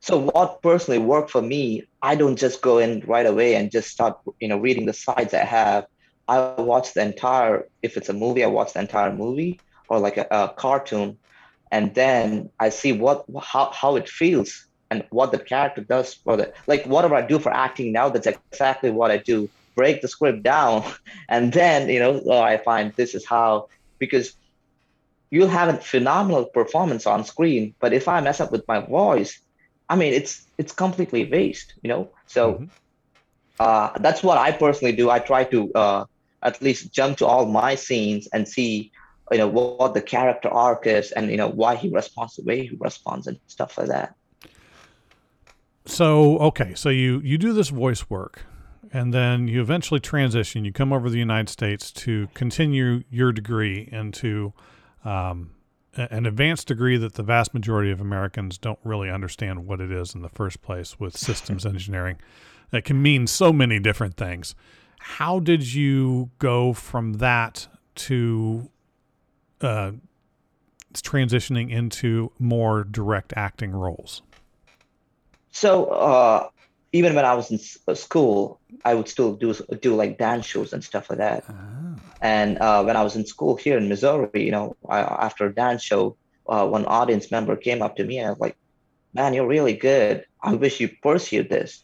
so 0.00 0.18
what 0.18 0.62
personally 0.62 0.98
worked 0.98 1.30
for 1.30 1.42
me, 1.42 1.84
I 2.02 2.14
don't 2.14 2.36
just 2.36 2.62
go 2.62 2.78
in 2.78 3.00
right 3.06 3.26
away 3.26 3.54
and 3.54 3.70
just 3.70 3.88
start, 3.88 4.18
you 4.40 4.48
know, 4.48 4.58
reading 4.58 4.86
the 4.86 4.92
sides 4.92 5.34
I 5.34 5.44
have. 5.44 5.86
I 6.28 6.40
watch 6.60 6.94
the 6.94 7.02
entire, 7.02 7.66
if 7.82 7.96
it's 7.96 8.08
a 8.08 8.12
movie, 8.12 8.44
I 8.44 8.48
watch 8.48 8.74
the 8.74 8.80
entire 8.80 9.12
movie 9.12 9.60
or 9.88 9.98
like 9.98 10.16
a, 10.18 10.26
a 10.30 10.52
cartoon. 10.54 11.18
And 11.70 11.94
then 11.94 12.50
I 12.60 12.68
see 12.68 12.92
what 12.92 13.24
how, 13.42 13.70
how 13.72 13.96
it 13.96 14.08
feels 14.08 14.66
and 14.90 15.04
what 15.10 15.32
the 15.32 15.38
character 15.38 15.82
does 15.82 16.14
for 16.14 16.36
the 16.36 16.52
like 16.66 16.84
whatever 16.86 17.14
I 17.14 17.22
do 17.22 17.38
for 17.38 17.52
acting 17.52 17.92
now, 17.92 18.08
that's 18.08 18.26
exactly 18.26 18.90
what 18.90 19.10
I 19.10 19.18
do. 19.18 19.48
Break 19.78 20.02
the 20.02 20.08
script 20.08 20.42
down 20.42 20.76
and 21.34 21.52
then 21.52 21.88
you 21.88 22.00
know, 22.02 22.20
oh, 22.26 22.42
I 22.52 22.56
find 22.68 22.92
this 23.00 23.14
is 23.14 23.24
how 23.24 23.68
because 23.98 24.26
you'll 25.30 25.48
have 25.60 25.68
a 25.74 25.78
phenomenal 25.78 26.44
performance 26.46 27.06
on 27.06 27.24
screen, 27.24 27.74
but 27.80 27.92
if 27.92 28.08
I 28.08 28.20
mess 28.20 28.40
up 28.40 28.50
with 28.50 28.66
my 28.66 28.80
voice, 28.80 29.40
I 29.88 29.96
mean, 29.96 30.12
it's 30.12 30.46
it's 30.58 30.72
completely 30.72 31.30
waste, 31.30 31.74
you 31.82 31.88
know. 31.88 32.10
So 32.26 32.54
mm-hmm. 32.54 32.64
uh, 33.60 33.90
that's 33.98 34.22
what 34.22 34.38
I 34.38 34.52
personally 34.52 34.94
do. 34.94 35.10
I 35.10 35.18
try 35.18 35.44
to 35.44 35.72
uh, 35.72 36.04
at 36.42 36.60
least 36.62 36.92
jump 36.92 37.18
to 37.18 37.26
all 37.26 37.46
my 37.46 37.74
scenes 37.74 38.28
and 38.32 38.46
see, 38.46 38.92
you 39.30 39.38
know, 39.38 39.48
what, 39.48 39.78
what, 39.78 39.94
the 39.94 40.02
character 40.02 40.48
arc 40.48 40.86
is, 40.86 41.12
and 41.12 41.30
you 41.30 41.36
know 41.36 41.48
why 41.48 41.76
he 41.76 41.88
responds 41.88 42.36
the 42.36 42.42
way 42.42 42.66
he 42.66 42.76
responds 42.78 43.26
and 43.26 43.38
stuff 43.46 43.78
like 43.78 43.88
that. 43.88 44.14
So 45.86 46.38
okay, 46.38 46.74
so 46.74 46.90
you 46.90 47.20
you 47.20 47.38
do 47.38 47.52
this 47.52 47.70
voice 47.70 48.10
work, 48.10 48.44
and 48.92 49.12
then 49.12 49.48
you 49.48 49.60
eventually 49.60 50.00
transition. 50.00 50.64
You 50.64 50.72
come 50.72 50.92
over 50.92 51.06
to 51.06 51.10
the 51.10 51.18
United 51.18 51.48
States 51.48 51.90
to 51.92 52.28
continue 52.34 53.02
your 53.10 53.32
degree 53.32 53.88
into 53.90 54.52
um, 55.04 55.50
an 55.94 56.26
advanced 56.26 56.68
degree 56.68 56.96
that 56.96 57.14
the 57.14 57.22
vast 57.22 57.54
majority 57.54 57.90
of 57.90 58.00
Americans 58.00 58.58
don't 58.58 58.78
really 58.84 59.10
understand 59.10 59.66
what 59.66 59.80
it 59.80 59.90
is 59.90 60.14
in 60.14 60.22
the 60.22 60.28
first 60.28 60.62
place 60.62 60.98
with 60.98 61.16
systems 61.18 61.66
engineering. 61.66 62.18
That 62.70 62.84
can 62.84 63.00
mean 63.00 63.26
so 63.26 63.52
many 63.52 63.78
different 63.78 64.16
things. 64.16 64.54
How 64.98 65.40
did 65.40 65.74
you 65.74 66.30
go 66.38 66.72
from 66.72 67.14
that 67.14 67.66
to 67.94 68.70
uh, 69.60 69.92
transitioning 70.94 71.70
into 71.70 72.32
more 72.38 72.84
direct 72.84 73.32
acting 73.36 73.72
roles? 73.72 74.22
So, 75.50 75.86
uh, 75.86 76.48
even 76.92 77.14
when 77.14 77.24
I 77.24 77.34
was 77.34 77.50
in 77.50 77.60
uh, 77.86 77.94
school, 77.94 78.60
I 78.84 78.94
would 78.94 79.08
still 79.08 79.34
do 79.34 79.54
do 79.80 79.94
like 79.94 80.18
dance 80.18 80.46
shows 80.46 80.72
and 80.72 80.82
stuff 80.82 81.10
like 81.10 81.18
that. 81.18 81.44
Oh. 81.48 81.96
And 82.20 82.58
uh, 82.58 82.82
when 82.82 82.96
I 82.96 83.02
was 83.02 83.16
in 83.16 83.26
school 83.26 83.56
here 83.56 83.76
in 83.76 83.88
Missouri, 83.88 84.44
you 84.44 84.50
know, 84.50 84.76
I, 84.88 85.00
after 85.00 85.46
a 85.46 85.54
dance 85.54 85.82
show, 85.82 86.16
uh, 86.48 86.66
one 86.66 86.86
audience 86.86 87.30
member 87.30 87.56
came 87.56 87.82
up 87.82 87.96
to 87.96 88.04
me 88.04 88.18
and 88.18 88.26
I 88.26 88.30
was 88.30 88.40
like, 88.40 88.56
"Man, 89.12 89.34
you're 89.34 89.46
really 89.46 89.74
good. 89.74 90.24
I 90.42 90.54
wish 90.54 90.80
you 90.80 90.88
pursued 91.02 91.50
this." 91.50 91.82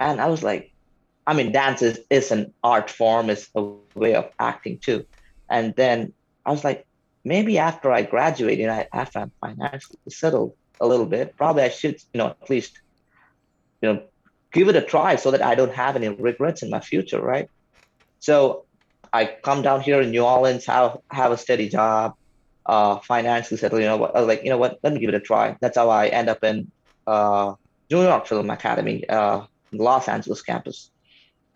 And 0.00 0.20
I 0.20 0.28
was 0.28 0.42
like, 0.42 0.72
I 1.26 1.34
mean, 1.34 1.52
dance 1.52 1.82
is, 1.82 2.00
is 2.10 2.30
an 2.30 2.52
art 2.62 2.90
form, 2.90 3.30
it's 3.30 3.48
a 3.54 3.62
way 3.94 4.14
of 4.14 4.30
acting 4.38 4.78
too. 4.78 5.06
And 5.48 5.74
then 5.74 6.12
I 6.44 6.50
was 6.50 6.64
like, 6.64 6.86
maybe 7.24 7.58
after 7.58 7.90
I 7.90 8.02
graduate, 8.02 8.58
you 8.58 8.66
know, 8.66 8.84
after 8.92 9.20
I'm 9.20 9.32
financially 9.40 9.98
settled 10.08 10.54
a 10.80 10.86
little 10.86 11.06
bit, 11.06 11.36
probably 11.36 11.62
I 11.62 11.70
should, 11.70 12.02
you 12.12 12.18
know, 12.18 12.28
at 12.28 12.50
least, 12.50 12.80
you 13.80 13.92
know, 13.92 14.02
give 14.54 14.68
it 14.68 14.76
a 14.76 14.80
try 14.80 15.16
so 15.16 15.30
that 15.32 15.42
I 15.42 15.54
don't 15.54 15.74
have 15.74 15.96
any 15.96 16.08
regrets 16.08 16.62
in 16.62 16.70
my 16.70 16.80
future, 16.80 17.20
right? 17.20 17.50
So 18.20 18.64
I 19.12 19.26
come 19.26 19.60
down 19.60 19.82
here 19.82 20.00
in 20.00 20.10
New 20.10 20.24
Orleans, 20.24 20.64
have 20.66 20.98
have 21.10 21.32
a 21.32 21.36
steady 21.36 21.68
job, 21.68 22.14
uh, 22.64 22.98
financially 23.00 23.58
settle. 23.58 23.80
You 23.80 23.86
know 23.86 23.98
what? 23.98 24.14
Like 24.26 24.44
you 24.44 24.50
know 24.50 24.56
what? 24.56 24.78
Let 24.82 24.94
me 24.94 25.00
give 25.00 25.10
it 25.10 25.14
a 25.14 25.20
try. 25.20 25.56
That's 25.60 25.76
how 25.76 25.90
I 25.90 26.06
end 26.06 26.30
up 26.30 26.42
in 26.42 26.70
uh, 27.06 27.54
New 27.90 28.02
York 28.02 28.26
Film 28.26 28.48
Academy, 28.48 29.06
uh, 29.08 29.42
Los 29.72 30.08
Angeles 30.08 30.40
campus. 30.40 30.90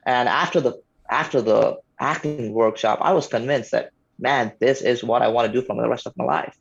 And 0.04 0.28
after 0.28 0.60
the 0.60 0.82
after 1.08 1.40
the 1.40 1.78
acting 1.98 2.52
workshop, 2.52 2.98
I 3.00 3.12
was 3.12 3.28
convinced 3.28 3.70
that 3.70 3.90
man, 4.18 4.52
this 4.58 4.82
is 4.82 5.04
what 5.04 5.22
I 5.22 5.28
want 5.28 5.46
to 5.46 5.52
do 5.52 5.64
for 5.64 5.80
the 5.80 5.88
rest 5.88 6.06
of 6.06 6.12
my 6.16 6.24
life. 6.24 6.56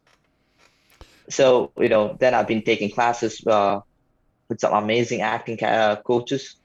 So 1.29 1.71
you 1.77 1.89
know, 1.89 2.15
then 2.19 2.33
I've 2.33 2.47
been 2.47 2.63
taking 2.63 2.91
classes 2.91 3.45
uh, 3.45 3.81
with 4.49 4.59
some 4.59 4.73
amazing 4.73 5.21
acting 5.21 5.61
uh, 5.63 5.97
coaches, 5.97 6.55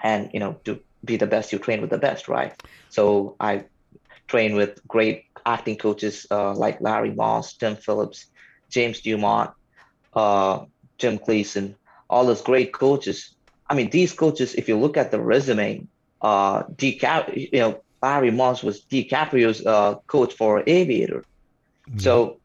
and 0.00 0.30
you 0.32 0.40
know, 0.40 0.60
to 0.64 0.80
be 1.04 1.16
the 1.16 1.26
best, 1.26 1.52
you 1.52 1.58
train 1.58 1.80
with 1.80 1.90
the 1.90 1.98
best, 1.98 2.28
right? 2.28 2.52
So 2.88 3.36
I 3.40 3.64
train 4.26 4.56
with 4.56 4.86
great 4.86 5.24
acting 5.44 5.76
coaches 5.76 6.26
uh, 6.30 6.52
like 6.54 6.80
Larry 6.80 7.12
Moss, 7.12 7.54
Tim 7.54 7.76
Phillips, 7.76 8.26
James 8.68 9.00
Dumont, 9.00 9.50
uh, 10.14 10.64
Jim 10.98 11.16
Gleason, 11.16 11.76
all 12.10 12.26
those 12.26 12.42
great 12.42 12.72
coaches. 12.72 13.34
I 13.68 13.74
mean, 13.74 13.90
these 13.90 14.12
coaches, 14.12 14.54
if 14.54 14.68
you 14.68 14.76
look 14.76 14.96
at 14.96 15.10
the 15.10 15.20
resume, 15.20 15.86
uh, 16.20 16.64
DiCap, 16.64 17.52
you 17.52 17.60
know, 17.60 17.80
Larry 18.02 18.30
Moss 18.30 18.62
was 18.62 18.82
DiCaprio's 18.82 19.64
uh, 19.64 19.96
coach 20.06 20.34
for 20.34 20.62
Aviator. 20.66 21.24
Mm-hmm. 21.88 21.98
So 21.98 22.38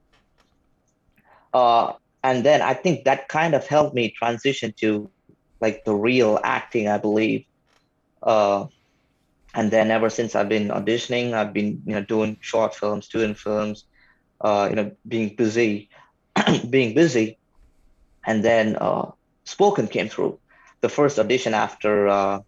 uh, 1.54 1.94
and 2.24 2.46
then 2.46 2.62
I 2.62 2.74
think 2.74 3.06
that 3.06 3.28
kind 3.28 3.56
of 3.56 3.66
helped 3.68 3.96
me 3.96 4.10
transition 4.12 4.74
to 4.78 5.10
like 5.60 5.86
the 5.86 5.96
real 5.96 6.40
acting, 6.44 6.88
I 6.88 6.98
believe. 6.98 7.46
Uh, 8.22 8.68
and 9.54 9.72
then 9.72 9.92
ever 9.92 10.10
since 10.10 10.36
I've 10.36 10.50
been 10.50 10.70
auditioning, 10.70 11.34
I've 11.34 11.54
been 11.54 11.82
you 11.86 11.94
know 11.96 12.04
doing 12.04 12.38
short 12.42 12.76
films, 12.76 13.06
student 13.06 13.38
films, 13.38 13.86
uh, 14.40 14.68
you 14.70 14.76
know 14.76 14.92
being 15.08 15.36
busy, 15.36 15.90
being 16.70 16.94
busy, 16.94 17.38
and 18.26 18.44
then 18.44 18.76
uh, 18.78 19.12
spoken 19.44 19.88
came 19.88 20.10
through. 20.10 20.40
The 20.82 20.90
first 20.90 21.20
audition 21.20 21.54
after 21.54 22.08
uh, 22.08 22.40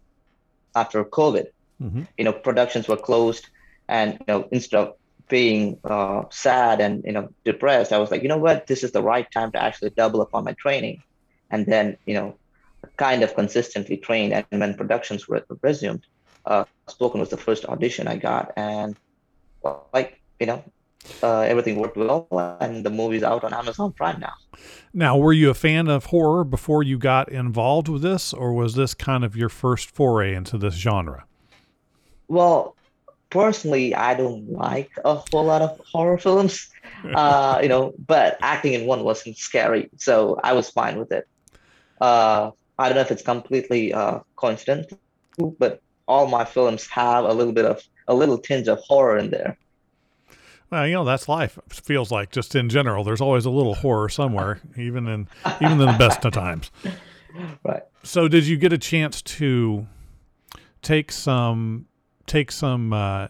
after 0.74 1.04
COVID, 1.04 1.46
mm-hmm. 1.82 2.02
you 2.16 2.24
know 2.24 2.32
productions 2.32 2.88
were 2.88 2.96
closed, 2.96 3.48
and 3.88 4.14
you 4.14 4.26
know 4.28 4.48
instead 4.50 4.78
of 4.78 4.94
being 5.28 5.78
uh, 5.84 6.24
sad 6.30 6.80
and 6.80 7.04
you 7.04 7.12
know 7.12 7.28
depressed, 7.44 7.92
I 7.92 7.98
was 7.98 8.10
like, 8.10 8.22
you 8.22 8.28
know 8.28 8.36
what, 8.36 8.66
this 8.66 8.82
is 8.84 8.92
the 8.92 9.02
right 9.02 9.30
time 9.30 9.52
to 9.52 9.62
actually 9.62 9.90
double 9.90 10.20
up 10.20 10.34
on 10.34 10.44
my 10.44 10.52
training, 10.52 11.02
and 11.50 11.66
then 11.66 11.96
you 12.06 12.14
know, 12.14 12.36
kind 12.96 13.22
of 13.22 13.34
consistently 13.34 13.96
train. 13.96 14.32
And 14.32 14.46
when 14.50 14.74
productions 14.74 15.28
were 15.28 15.44
resumed, 15.62 16.06
uh, 16.46 16.64
Spoken 16.88 17.20
was 17.20 17.30
the 17.30 17.36
first 17.36 17.64
audition 17.66 18.08
I 18.08 18.16
got, 18.16 18.52
and 18.56 18.96
well, 19.62 19.88
like 19.92 20.20
you 20.40 20.46
know, 20.46 20.62
uh, 21.22 21.40
everything 21.40 21.76
worked 21.76 21.96
well, 21.96 22.28
and 22.60 22.84
the 22.84 22.90
movie's 22.90 23.22
out 23.22 23.44
on 23.44 23.54
Amazon 23.54 23.92
Prime 23.92 24.20
now. 24.20 24.34
Now, 24.92 25.16
were 25.16 25.32
you 25.32 25.50
a 25.50 25.54
fan 25.54 25.88
of 25.88 26.06
horror 26.06 26.44
before 26.44 26.82
you 26.82 26.98
got 26.98 27.30
involved 27.30 27.88
with 27.88 28.02
this, 28.02 28.32
or 28.32 28.52
was 28.52 28.74
this 28.74 28.94
kind 28.94 29.24
of 29.24 29.36
your 29.36 29.48
first 29.48 29.90
foray 29.90 30.34
into 30.34 30.58
this 30.58 30.74
genre? 30.74 31.24
Well, 32.28 32.76
personally, 33.34 33.96
I 33.96 34.14
don't 34.14 34.48
like 34.48 34.92
a 35.04 35.16
whole 35.16 35.44
lot 35.44 35.60
of 35.60 35.78
horror 35.92 36.18
films, 36.18 36.70
uh, 37.14 37.58
you 37.60 37.68
know, 37.68 37.92
but 38.06 38.38
acting 38.40 38.74
in 38.74 38.86
one 38.86 39.02
wasn't 39.02 39.36
scary, 39.36 39.90
so 39.96 40.38
I 40.42 40.52
was 40.52 40.70
fine 40.70 40.98
with 40.98 41.10
it. 41.10 41.26
Uh, 42.00 42.52
I 42.78 42.88
don't 42.88 42.94
know 42.94 43.02
if 43.02 43.10
it's 43.10 43.24
completely 43.24 43.92
uh, 43.92 44.20
coincidental, 44.36 44.98
but 45.58 45.82
all 46.06 46.28
my 46.28 46.44
films 46.44 46.88
have 46.90 47.24
a 47.24 47.32
little 47.34 47.52
bit 47.52 47.64
of 47.64 47.82
a 48.06 48.14
little 48.14 48.38
tinge 48.38 48.68
of 48.68 48.78
horror 48.78 49.18
in 49.18 49.30
there. 49.30 49.58
Well, 50.70 50.86
you 50.86 50.94
know 50.94 51.04
that's 51.04 51.28
life. 51.28 51.58
It 51.66 51.74
feels 51.74 52.12
like 52.12 52.30
just 52.30 52.54
in 52.54 52.68
general, 52.68 53.02
there's 53.02 53.20
always 53.20 53.46
a 53.46 53.50
little 53.50 53.74
horror 53.74 54.08
somewhere, 54.08 54.60
even 54.76 55.08
in 55.08 55.28
even 55.60 55.80
in 55.80 55.86
the 55.86 55.96
best 55.98 56.24
of 56.24 56.32
times. 56.32 56.70
Right. 57.64 57.82
So, 58.04 58.28
did 58.28 58.46
you 58.46 58.56
get 58.56 58.72
a 58.72 58.78
chance 58.78 59.20
to 59.22 59.88
take 60.82 61.10
some 61.10 61.86
take 62.26 62.50
some 62.52 62.92
uh, 62.92 63.28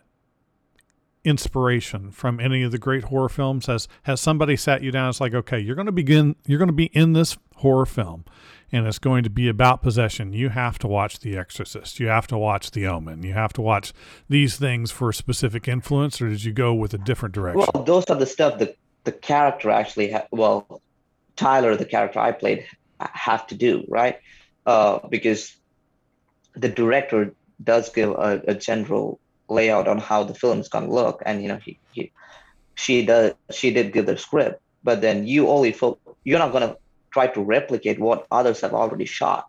inspiration 1.25 2.11
from 2.11 2.39
any 2.39 2.63
of 2.63 2.73
the 2.73 2.79
great 2.79 3.05
horror 3.05 3.29
films? 3.29 3.67
Has 3.67 3.89
has 4.05 4.21
somebody 4.21 4.57
sat 4.57 4.83
you 4.83 4.91
down? 4.91 5.09
It's 5.09 5.21
like, 5.21 5.35
okay, 5.35 5.59
you're 5.59 5.75
going 5.75 5.87
to 5.87 5.93
begin. 5.93 6.37
You're 6.47 6.59
going 6.59 6.69
to 6.69 6.73
be 6.73 6.87
in 6.87 7.13
this 7.13 7.37
horror 7.57 7.87
film, 7.87 8.25
and 8.73 8.87
it's 8.87 8.99
going 8.99 9.25
to 9.25 9.31
be 9.31 9.49
about 9.49 9.83
possession. 9.83 10.33
You 10.33 10.51
have 10.51 10.79
to 10.81 10.89
watch 10.89 11.21
The 11.21 11.37
Exorcist. 11.37 12.01
You 12.01 12.09
have 12.09 12.27
to 12.29 12.39
watch 12.39 12.71
The 12.71 12.87
Omen. 12.87 13.23
You 13.23 13.33
have 13.33 13.53
to 13.55 13.63
watch 13.63 13.93
these 14.29 14.57
things 14.57 14.91
for 14.91 15.11
a 15.11 15.15
specific 15.15 15.69
influence, 15.69 16.21
or 16.21 16.29
did 16.29 16.45
you 16.45 16.53
go 16.53 16.75
with 16.75 16.95
a 16.95 16.99
different 16.99 17.35
direction? 17.35 17.67
Well, 17.75 17.85
those 17.85 18.05
are 18.07 18.17
the 18.17 18.27
stuff 18.27 18.59
that 18.59 18.77
the 19.05 19.13
character 19.13 19.71
actually. 19.71 20.13
Ha- 20.13 20.27
well, 20.31 20.81
Tyler, 21.37 21.77
the 21.77 21.85
character 21.85 22.19
I 22.19 22.33
played, 22.33 22.67
have 23.01 23.47
to 23.49 23.55
do 23.55 23.85
right 23.89 24.19
uh, 24.67 25.01
because 25.09 25.57
the 26.55 26.69
director 26.69 27.35
does 27.62 27.88
give 27.90 28.11
a, 28.11 28.42
a 28.49 28.54
general 28.54 29.20
layout 29.49 29.88
on 29.88 29.99
how 29.99 30.25
the 30.25 30.34
film 30.34 30.61
is 30.61 30.68
going 30.68 30.87
to 30.87 30.92
look 30.92 31.23
and 31.26 31.42
you 31.42 31.49
know 31.49 31.58
he, 31.64 31.78
he 31.90 32.12
she 32.76 33.04
does 33.04 33.34
she 33.50 33.70
did 33.70 33.92
give 33.92 34.06
the 34.06 34.16
script 34.16 34.61
but 34.82 35.00
then 35.00 35.26
you 35.26 35.49
only 35.49 35.73
fo- 35.73 35.99
you're 36.25 36.38
not 36.38 36.52
going 36.52 36.66
to 36.68 36.76
try 37.12 37.26
to 37.26 37.42
replicate 37.42 38.00
what 38.00 38.26
others 38.30 38.61
have 38.61 38.73
already 38.73 39.04
shot 39.04 39.44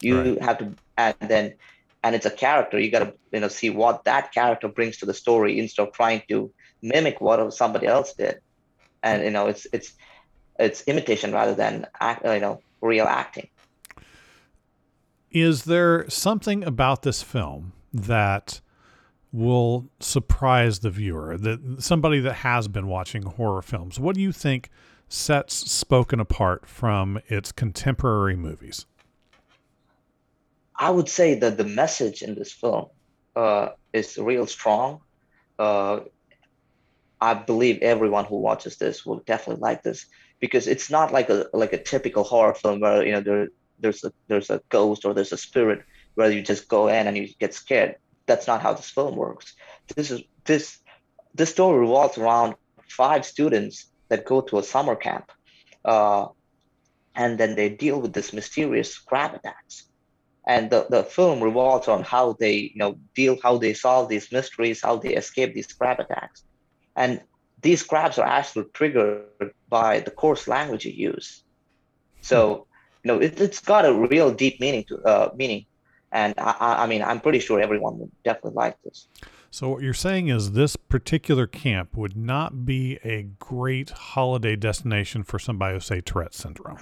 you 0.00 0.16
right. 0.16 0.42
have 0.42 0.58
to 0.58 0.74
and 0.96 1.16
then 1.20 1.54
and 2.02 2.14
it's 2.14 2.26
a 2.26 2.30
character 2.30 2.78
you 2.78 2.90
got 2.90 3.00
to 3.00 3.12
you 3.32 3.40
know 3.40 3.48
see 3.48 3.70
what 3.70 4.04
that 4.04 4.32
character 4.32 4.68
brings 4.68 4.98
to 4.98 5.06
the 5.06 5.14
story 5.14 5.58
instead 5.58 5.86
of 5.86 5.92
trying 5.92 6.22
to 6.28 6.52
mimic 6.82 7.20
what 7.20 7.52
somebody 7.52 7.86
else 7.86 8.14
did 8.14 8.38
and 9.02 9.24
you 9.24 9.30
know 9.30 9.48
it's 9.48 9.66
it's 9.72 9.92
it's 10.58 10.82
imitation 10.86 11.32
rather 11.32 11.54
than 11.54 11.86
act, 12.00 12.24
you 12.24 12.40
know 12.40 12.62
real 12.80 13.06
acting. 13.06 13.48
Is 15.30 15.64
there 15.64 16.08
something 16.08 16.64
about 16.64 17.02
this 17.02 17.22
film 17.22 17.72
that 17.92 18.60
will 19.32 19.88
surprise 20.00 20.80
the 20.80 20.90
viewer? 20.90 21.36
That 21.36 21.82
somebody 21.82 22.20
that 22.20 22.34
has 22.34 22.68
been 22.68 22.86
watching 22.86 23.22
horror 23.22 23.62
films, 23.62 23.98
what 24.00 24.14
do 24.14 24.20
you 24.20 24.32
think 24.32 24.70
sets 25.08 25.54
Spoken 25.70 26.20
apart 26.20 26.66
from 26.66 27.20
its 27.28 27.52
contemporary 27.52 28.36
movies? 28.36 28.86
I 30.78 30.90
would 30.90 31.08
say 31.08 31.34
that 31.38 31.56
the 31.56 31.64
message 31.64 32.22
in 32.22 32.34
this 32.34 32.52
film 32.52 32.86
uh, 33.34 33.70
is 33.92 34.18
real 34.18 34.46
strong. 34.46 35.00
Uh, 35.58 36.00
I 37.20 37.34
believe 37.34 37.78
everyone 37.82 38.26
who 38.26 38.38
watches 38.38 38.76
this 38.76 39.06
will 39.06 39.20
definitely 39.20 39.62
like 39.62 39.82
this 39.82 40.06
because 40.38 40.66
it's 40.66 40.90
not 40.90 41.12
like 41.12 41.30
a 41.30 41.46
like 41.54 41.72
a 41.72 41.82
typical 41.82 42.24
horror 42.24 42.54
film 42.54 42.80
where 42.80 43.04
you 43.06 43.12
know 43.12 43.20
there 43.22 43.48
there's 43.80 44.04
a 44.04 44.12
there's 44.28 44.50
a 44.50 44.60
ghost 44.68 45.04
or 45.04 45.14
there's 45.14 45.32
a 45.32 45.36
spirit 45.36 45.84
where 46.14 46.30
you 46.30 46.42
just 46.42 46.68
go 46.68 46.88
in 46.88 47.06
and 47.06 47.16
you 47.16 47.28
get 47.38 47.54
scared. 47.54 47.96
That's 48.26 48.46
not 48.46 48.62
how 48.62 48.74
this 48.74 48.90
film 48.90 49.16
works. 49.16 49.54
This 49.94 50.10
is 50.10 50.22
this 50.44 50.78
this 51.34 51.50
story 51.50 51.78
revolves 51.80 52.18
around 52.18 52.54
five 52.88 53.24
students 53.24 53.86
that 54.08 54.24
go 54.24 54.40
to 54.40 54.58
a 54.58 54.62
summer 54.62 54.96
camp, 54.96 55.30
uh, 55.84 56.26
and 57.14 57.38
then 57.38 57.54
they 57.54 57.68
deal 57.68 58.00
with 58.00 58.12
this 58.12 58.32
mysterious 58.32 58.98
crab 58.98 59.34
attacks. 59.34 59.84
And 60.48 60.70
the, 60.70 60.86
the 60.88 61.02
film 61.02 61.42
revolves 61.42 61.88
on 61.88 62.04
how 62.04 62.34
they 62.34 62.54
you 62.54 62.76
know 62.76 62.98
deal, 63.14 63.36
how 63.42 63.58
they 63.58 63.74
solve 63.74 64.08
these 64.08 64.32
mysteries, 64.32 64.82
how 64.82 64.96
they 64.96 65.14
escape 65.14 65.54
these 65.54 65.72
crab 65.72 66.00
attacks. 66.00 66.44
And 66.94 67.20
these 67.60 67.82
crabs 67.82 68.18
are 68.18 68.26
actually 68.26 68.66
triggered 68.72 69.52
by 69.68 70.00
the 70.00 70.10
coarse 70.10 70.46
language 70.46 70.84
you 70.84 70.92
use. 70.92 71.42
So, 72.22 72.65
know, 73.06 73.18
it, 73.18 73.38
has 73.38 73.60
got 73.60 73.84
a 73.84 73.92
real 73.92 74.32
deep 74.32 74.60
meaning 74.60 74.84
to 74.88 74.98
uh, 75.04 75.30
meaning, 75.36 75.66
and 76.12 76.34
I, 76.38 76.84
I 76.84 76.86
mean, 76.86 77.02
I'm 77.02 77.20
pretty 77.20 77.38
sure 77.38 77.60
everyone 77.60 77.98
would 77.98 78.10
definitely 78.24 78.52
like 78.52 78.76
this. 78.82 79.08
So 79.50 79.70
what 79.70 79.82
you're 79.82 79.94
saying 79.94 80.28
is 80.28 80.52
this 80.52 80.76
particular 80.76 81.46
camp 81.46 81.96
would 81.96 82.16
not 82.16 82.66
be 82.66 82.98
a 83.02 83.22
great 83.38 83.90
holiday 83.90 84.54
destination 84.54 85.22
for 85.22 85.38
somebody 85.38 85.74
who 85.74 85.80
say 85.80 86.00
Tourette 86.00 86.34
syndrome. 86.34 86.78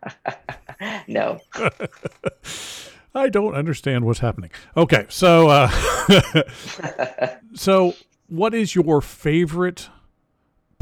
no. 1.08 1.40
I 3.14 3.28
don't 3.28 3.54
understand 3.54 4.04
what's 4.04 4.20
happening. 4.20 4.50
Okay, 4.76 5.06
so 5.08 5.48
uh, 5.48 5.68
so 7.54 7.94
what 8.28 8.54
is 8.54 8.74
your 8.74 9.00
favorite 9.00 9.88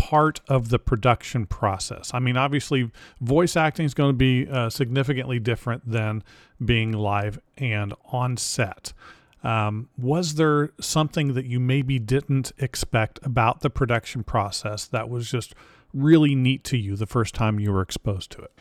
part 0.00 0.40
of 0.49 0.71
the 0.71 0.78
production 0.78 1.45
process? 1.45 2.11
I 2.14 2.21
mean, 2.21 2.38
obviously, 2.38 2.90
voice 3.21 3.54
acting 3.54 3.85
is 3.85 3.92
going 3.92 4.09
to 4.09 4.16
be 4.16 4.49
uh, 4.49 4.71
significantly 4.71 5.38
different 5.38 5.88
than 5.88 6.25
being 6.64 6.92
live 6.92 7.38
and 7.59 7.92
on 8.07 8.38
set. 8.38 8.95
Um, 9.45 9.90
was 9.99 10.37
there 10.37 10.71
something 10.80 11.35
that 11.35 11.45
you 11.45 11.61
maybe 11.61 11.99
didn't 11.99 12.52
expect 12.59 13.19
about 13.23 13.61
the 13.61 13.69
production 13.69 14.25
process 14.25 14.87
that 14.87 15.11
was 15.11 15.30
just 15.30 15.54
really 15.92 16.35
neat 16.35 16.64
to 16.64 16.78
you 16.78 16.97
the 16.97 17.07
first 17.07 17.35
time 17.35 17.61
you 17.61 17.71
were 17.71 17.83
exposed 17.83 18.30
to 18.33 18.40
it? 18.40 18.52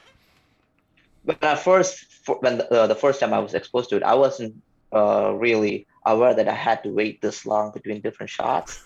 But 1.23 1.41
at 1.41 1.59
first, 1.59 2.05
when 2.41 2.57
the, 2.57 2.69
uh, 2.69 2.87
the 2.87 2.95
first 2.95 3.21
time 3.21 3.33
I 3.33 3.39
was 3.39 3.53
exposed 3.53 3.89
to 3.91 3.95
it, 3.95 4.03
I 4.03 4.15
wasn't 4.15 4.61
uh, 4.93 5.31
really 5.35 5.87
aware 6.05 6.33
that 6.33 6.49
I 6.49 6.53
had 6.53 6.83
to 6.83 6.89
wait 6.89 7.21
this 7.21 7.45
long 7.45 7.71
between 7.71 8.01
different 8.01 8.29
shots. 8.29 8.83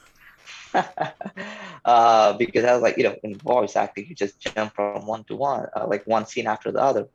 uh, 1.85 2.33
because 2.33 2.65
I 2.65 2.73
was 2.73 2.81
like, 2.81 2.97
you 2.97 3.03
know, 3.03 3.15
in 3.23 3.35
voice 3.35 3.75
acting, 3.75 4.07
you 4.07 4.15
just 4.15 4.39
jump 4.39 4.73
from 4.73 5.05
one 5.05 5.23
to 5.25 5.35
one, 5.35 5.67
uh, 5.75 5.87
like 5.87 6.05
one 6.05 6.25
scene 6.25 6.47
after 6.47 6.71
the 6.71 6.81
other. 6.81 7.07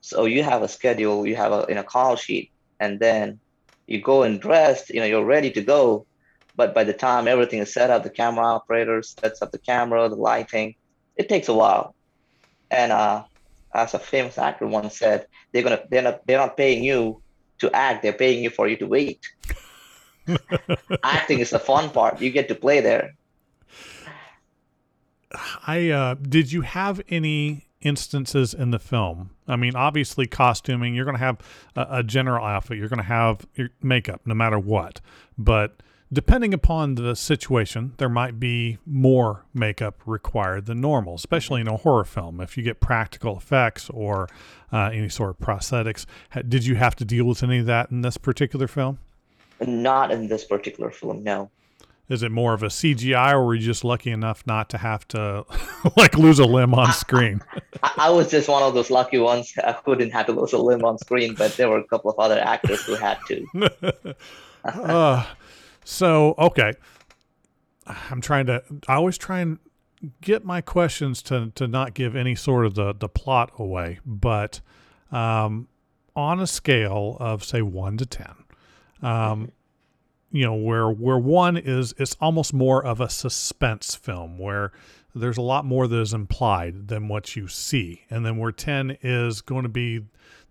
So 0.00 0.24
you 0.24 0.42
have 0.42 0.62
a 0.62 0.68
schedule, 0.68 1.26
you 1.26 1.36
have 1.36 1.52
a 1.52 1.64
in 1.66 1.78
a 1.78 1.84
call 1.84 2.16
sheet, 2.16 2.50
and 2.78 3.00
then 3.00 3.40
you 3.86 4.00
go 4.00 4.22
and 4.22 4.40
dress. 4.40 4.88
You 4.90 5.00
know, 5.00 5.06
you're 5.06 5.24
ready 5.24 5.50
to 5.52 5.62
go. 5.62 6.06
But 6.54 6.74
by 6.74 6.84
the 6.84 6.94
time 6.94 7.28
everything 7.28 7.58
is 7.58 7.72
set 7.72 7.90
up, 7.90 8.02
the 8.02 8.10
camera 8.10 8.46
operator 8.46 9.02
sets 9.02 9.42
up 9.42 9.52
the 9.52 9.58
camera, 9.58 10.08
the 10.08 10.16
lighting, 10.16 10.74
it 11.16 11.28
takes 11.28 11.48
a 11.48 11.54
while. 11.54 11.94
And 12.70 12.92
uh, 12.92 13.24
as 13.74 13.94
a 13.94 13.98
famous 13.98 14.38
actor 14.38 14.66
once 14.66 14.98
said, 14.98 15.26
they're 15.52 15.62
gonna 15.62 15.82
they're 15.90 16.02
not 16.02 16.26
they're 16.26 16.38
not 16.38 16.56
paying 16.56 16.82
you 16.82 17.20
to 17.58 17.70
act, 17.74 18.02
they're 18.02 18.12
paying 18.12 18.42
you 18.42 18.50
for 18.50 18.68
you 18.68 18.76
to 18.76 18.86
wait. 18.86 19.20
Acting 21.02 21.40
is 21.40 21.50
the 21.50 21.58
fun 21.58 21.90
part. 21.90 22.20
You 22.20 22.30
get 22.30 22.48
to 22.48 22.54
play 22.54 22.80
there. 22.80 23.14
I 25.66 25.90
uh, 25.90 26.14
did 26.14 26.52
you 26.52 26.62
have 26.62 27.00
any 27.08 27.66
instances 27.80 28.54
in 28.54 28.70
the 28.70 28.78
film? 28.78 29.30
I 29.46 29.56
mean, 29.56 29.76
obviously 29.76 30.26
costuming. 30.26 30.94
You're 30.94 31.04
going 31.04 31.16
to 31.16 31.24
have 31.24 31.38
a, 31.74 31.86
a 31.90 32.02
general 32.02 32.44
outfit. 32.44 32.78
You're 32.78 32.88
going 32.88 32.98
to 32.98 33.04
have 33.04 33.46
your 33.54 33.70
makeup, 33.82 34.22
no 34.24 34.34
matter 34.34 34.58
what. 34.58 35.00
But 35.36 35.82
depending 36.12 36.54
upon 36.54 36.94
the 36.94 37.14
situation, 37.14 37.94
there 37.98 38.08
might 38.08 38.40
be 38.40 38.78
more 38.86 39.44
makeup 39.52 40.00
required 40.06 40.66
than 40.66 40.80
normal, 40.80 41.14
especially 41.14 41.60
in 41.60 41.68
a 41.68 41.76
horror 41.76 42.04
film. 42.04 42.40
If 42.40 42.56
you 42.56 42.62
get 42.62 42.80
practical 42.80 43.36
effects 43.36 43.90
or 43.90 44.28
uh, 44.72 44.90
any 44.92 45.08
sort 45.08 45.30
of 45.30 45.38
prosthetics, 45.38 46.06
did 46.48 46.66
you 46.66 46.76
have 46.76 46.96
to 46.96 47.04
deal 47.04 47.24
with 47.24 47.42
any 47.42 47.58
of 47.58 47.66
that 47.66 47.90
in 47.90 48.02
this 48.02 48.16
particular 48.16 48.66
film? 48.66 48.98
Not 49.60 50.10
in 50.10 50.28
this 50.28 50.44
particular 50.44 50.90
film, 50.90 51.22
no. 51.22 51.50
Is 52.08 52.22
it 52.22 52.30
more 52.30 52.54
of 52.54 52.62
a 52.62 52.68
CGI, 52.68 53.32
or 53.32 53.44
were 53.44 53.54
you 53.56 53.62
just 53.62 53.82
lucky 53.82 54.12
enough 54.12 54.46
not 54.46 54.70
to 54.70 54.78
have 54.78 55.08
to 55.08 55.44
like 55.96 56.16
lose 56.16 56.38
a 56.38 56.44
limb 56.44 56.72
on 56.72 56.92
screen? 56.92 57.42
I, 57.82 57.92
I, 57.98 58.10
was 58.10 58.30
just 58.30 58.48
one 58.48 58.62
of 58.62 58.74
those 58.74 58.90
lucky 58.90 59.18
ones 59.18 59.52
who 59.84 59.96
didn't 59.96 60.12
have 60.12 60.26
to 60.26 60.32
lose 60.32 60.52
a 60.52 60.58
limb 60.58 60.84
on 60.84 60.98
screen, 60.98 61.34
but 61.34 61.56
there 61.56 61.68
were 61.68 61.78
a 61.78 61.84
couple 61.84 62.10
of 62.10 62.18
other 62.18 62.38
actors 62.38 62.84
who 62.84 62.94
had 62.94 63.18
to. 63.26 64.14
uh, 64.64 65.26
so 65.84 66.34
okay, 66.38 66.74
I'm 67.86 68.20
trying 68.20 68.46
to. 68.46 68.62
I 68.86 68.94
always 68.94 69.18
try 69.18 69.40
and 69.40 69.58
get 70.20 70.44
my 70.44 70.60
questions 70.60 71.22
to 71.22 71.50
to 71.56 71.66
not 71.66 71.94
give 71.94 72.14
any 72.14 72.34
sort 72.34 72.66
of 72.66 72.74
the 72.74 72.92
the 72.92 73.08
plot 73.08 73.52
away, 73.58 73.98
but 74.04 74.60
um, 75.10 75.68
on 76.14 76.40
a 76.40 76.46
scale 76.46 77.16
of 77.18 77.44
say 77.44 77.62
one 77.62 77.96
to 77.96 78.06
ten, 78.06 78.34
um, 79.02 79.52
you 80.30 80.44
know, 80.44 80.54
where 80.54 80.88
where 80.88 81.18
one 81.18 81.56
is 81.56 81.94
it's 81.98 82.16
almost 82.20 82.52
more 82.52 82.84
of 82.84 83.00
a 83.00 83.08
suspense 83.08 83.94
film 83.94 84.38
where 84.38 84.72
there's 85.14 85.38
a 85.38 85.42
lot 85.42 85.64
more 85.64 85.86
that 85.86 85.98
is 85.98 86.12
implied 86.12 86.88
than 86.88 87.08
what 87.08 87.36
you 87.36 87.48
see, 87.48 88.02
and 88.10 88.26
then 88.26 88.36
where 88.36 88.52
ten 88.52 88.98
is 89.02 89.40
going 89.40 89.62
to 89.62 89.68
be 89.68 90.02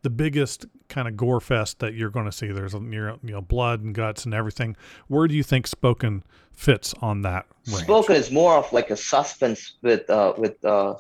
the 0.02 0.10
biggest 0.10 0.66
kind 0.88 1.08
of 1.08 1.18
gore 1.18 1.42
fest 1.42 1.80
that 1.80 1.94
you're 1.94 2.10
going 2.10 2.26
to 2.26 2.32
see. 2.32 2.48
There's 2.48 2.74
you 2.74 3.20
know 3.24 3.42
blood 3.42 3.82
and 3.82 3.94
guts 3.94 4.26
and 4.26 4.34
everything. 4.34 4.76
Where 5.08 5.28
do 5.28 5.36
you 5.36 5.44
think 5.44 5.68
Spoken 5.68 6.24
fits 6.54 6.94
on 7.02 7.22
that? 7.24 7.46
Range? 7.68 7.84
Spoken 7.84 8.16
is 8.16 8.32
more 8.32 8.58
of 8.58 8.72
like 8.72 8.90
a 8.90 8.98
suspense 8.98 9.74
with 9.82 10.10
uh, 10.10 10.34
with 10.38 10.64
uh, 10.64 10.96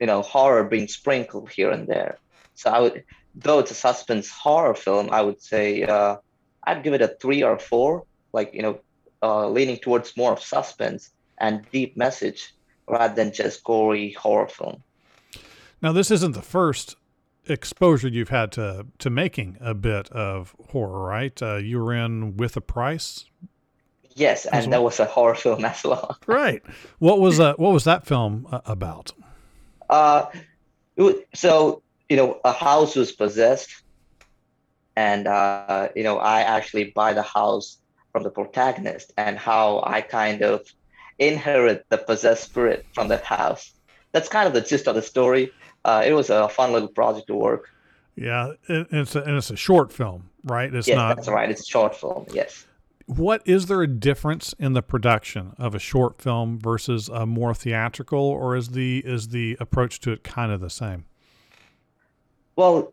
you 0.00 0.06
know 0.06 0.22
horror 0.22 0.64
being 0.64 0.88
sprinkled 0.88 1.50
here 1.50 1.70
and 1.70 1.86
there. 1.86 2.18
So 2.54 2.70
I 2.70 2.80
would, 2.80 3.04
though 3.34 3.58
it's 3.58 3.70
a 3.70 3.74
suspense 3.74 4.30
horror 4.30 4.74
film, 4.74 5.10
I 5.10 5.22
would 5.22 5.42
say. 5.42 5.82
Uh, 5.82 6.16
I'd 6.64 6.82
give 6.82 6.94
it 6.94 7.02
a 7.02 7.08
three 7.08 7.42
or 7.42 7.58
four, 7.58 8.04
like 8.32 8.54
you 8.54 8.62
know, 8.62 8.80
uh, 9.22 9.48
leaning 9.48 9.76
towards 9.76 10.16
more 10.16 10.32
of 10.32 10.42
suspense 10.42 11.10
and 11.38 11.64
deep 11.72 11.96
message 11.96 12.54
rather 12.88 13.14
than 13.14 13.32
just 13.32 13.64
gory 13.64 14.12
horror 14.12 14.48
film. 14.48 14.82
Now, 15.80 15.92
this 15.92 16.10
isn't 16.10 16.32
the 16.32 16.42
first 16.42 16.96
exposure 17.48 18.08
you've 18.08 18.28
had 18.28 18.52
to 18.52 18.86
to 18.98 19.10
making 19.10 19.56
a 19.60 19.74
bit 19.74 20.08
of 20.10 20.54
horror, 20.70 21.04
right? 21.04 21.40
Uh, 21.42 21.56
you 21.56 21.78
were 21.80 21.94
in 21.94 22.36
with 22.36 22.56
a 22.56 22.60
price. 22.60 23.26
Yes, 24.14 24.46
and 24.46 24.66
well. 24.66 24.70
that 24.70 24.82
was 24.82 25.00
a 25.00 25.06
horror 25.06 25.34
film 25.34 25.64
as 25.64 25.82
well. 25.84 26.16
right. 26.26 26.62
What 26.98 27.20
was 27.20 27.40
uh, 27.40 27.54
what 27.54 27.72
was 27.72 27.84
that 27.84 28.06
film 28.06 28.46
uh, 28.50 28.60
about? 28.66 29.12
Uh, 29.88 30.26
so 31.34 31.82
you 32.08 32.16
know, 32.16 32.40
a 32.44 32.52
house 32.52 32.94
was 32.94 33.10
possessed 33.10 33.81
and 34.96 35.26
uh, 35.26 35.88
you 35.96 36.02
know 36.02 36.18
i 36.18 36.40
actually 36.40 36.92
buy 36.94 37.12
the 37.12 37.22
house 37.22 37.78
from 38.12 38.22
the 38.22 38.30
protagonist 38.30 39.12
and 39.16 39.38
how 39.38 39.82
i 39.86 40.00
kind 40.00 40.42
of 40.42 40.60
inherit 41.18 41.86
the 41.88 41.98
possessed 41.98 42.44
spirit 42.44 42.84
from 42.94 43.08
that 43.08 43.24
house. 43.24 43.72
That's 44.12 44.28
kind 44.28 44.46
of 44.46 44.54
the 44.54 44.60
gist 44.60 44.88
of 44.88 44.94
the 44.94 45.02
story. 45.02 45.52
Uh, 45.84 46.02
it 46.04 46.12
was 46.12 46.30
a 46.30 46.48
fun 46.48 46.72
little 46.72 46.88
project 46.88 47.26
to 47.28 47.34
work. 47.34 47.70
Yeah 48.14 48.52
it's 48.68 49.16
a, 49.16 49.22
and 49.22 49.38
it's 49.38 49.50
a 49.50 49.56
short 49.56 49.90
film 49.90 50.28
right? 50.44 50.72
It's 50.74 50.86
yes, 50.86 50.96
not 50.96 51.16
that's 51.16 51.28
right. 51.28 51.50
It's 51.50 51.62
a 51.62 51.64
short 51.64 51.96
film 51.96 52.26
yes. 52.30 52.66
What 53.06 53.40
is 53.46 53.66
there 53.66 53.80
a 53.80 53.88
difference 53.88 54.54
in 54.58 54.74
the 54.74 54.82
production 54.82 55.54
of 55.58 55.74
a 55.74 55.78
short 55.78 56.20
film 56.20 56.58
versus 56.58 57.08
a 57.08 57.24
more 57.24 57.54
theatrical 57.54 58.20
or 58.20 58.54
is 58.54 58.70
the 58.70 59.02
is 59.06 59.28
the 59.28 59.56
approach 59.60 59.98
to 60.00 60.12
it 60.12 60.24
kind 60.24 60.52
of 60.52 60.60
the 60.60 60.68
same? 60.68 61.06
Well 62.54 62.92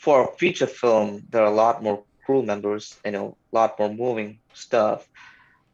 for 0.00 0.24
a 0.24 0.36
feature 0.36 0.66
film, 0.66 1.22
there 1.28 1.42
are 1.42 1.52
a 1.52 1.60
lot 1.64 1.82
more 1.82 2.02
crew 2.24 2.42
members, 2.42 2.96
you 3.04 3.12
know, 3.12 3.36
a 3.52 3.54
lot 3.54 3.78
more 3.78 3.92
moving 3.92 4.40
stuff. 4.54 5.06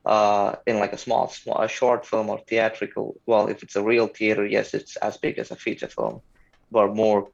Uh, 0.05 0.55
in 0.69 0.79
like 0.79 0.93
a 0.93 0.97
small, 0.97 1.29
small, 1.29 1.61
a 1.61 1.67
short 1.67 2.07
film 2.07 2.31
or 2.31 2.39
theatrical. 2.49 3.17
Well, 3.27 3.49
if 3.49 3.65
it's 3.65 3.75
a 3.75 3.83
real 3.83 4.07
theater, 4.07 4.47
yes, 4.47 4.73
it's 4.73 4.95
as 4.99 5.17
big 5.17 5.37
as 5.37 5.51
a 5.51 5.57
feature 5.57 5.89
film, 5.89 6.21
but 6.71 6.95
more 6.95 7.29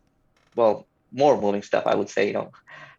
well, 0.56 0.86
more 1.12 1.38
moving 1.38 1.62
stuff, 1.62 1.86
I 1.86 1.94
would 1.94 2.08
say, 2.08 2.28
you 2.28 2.32
know. 2.32 2.50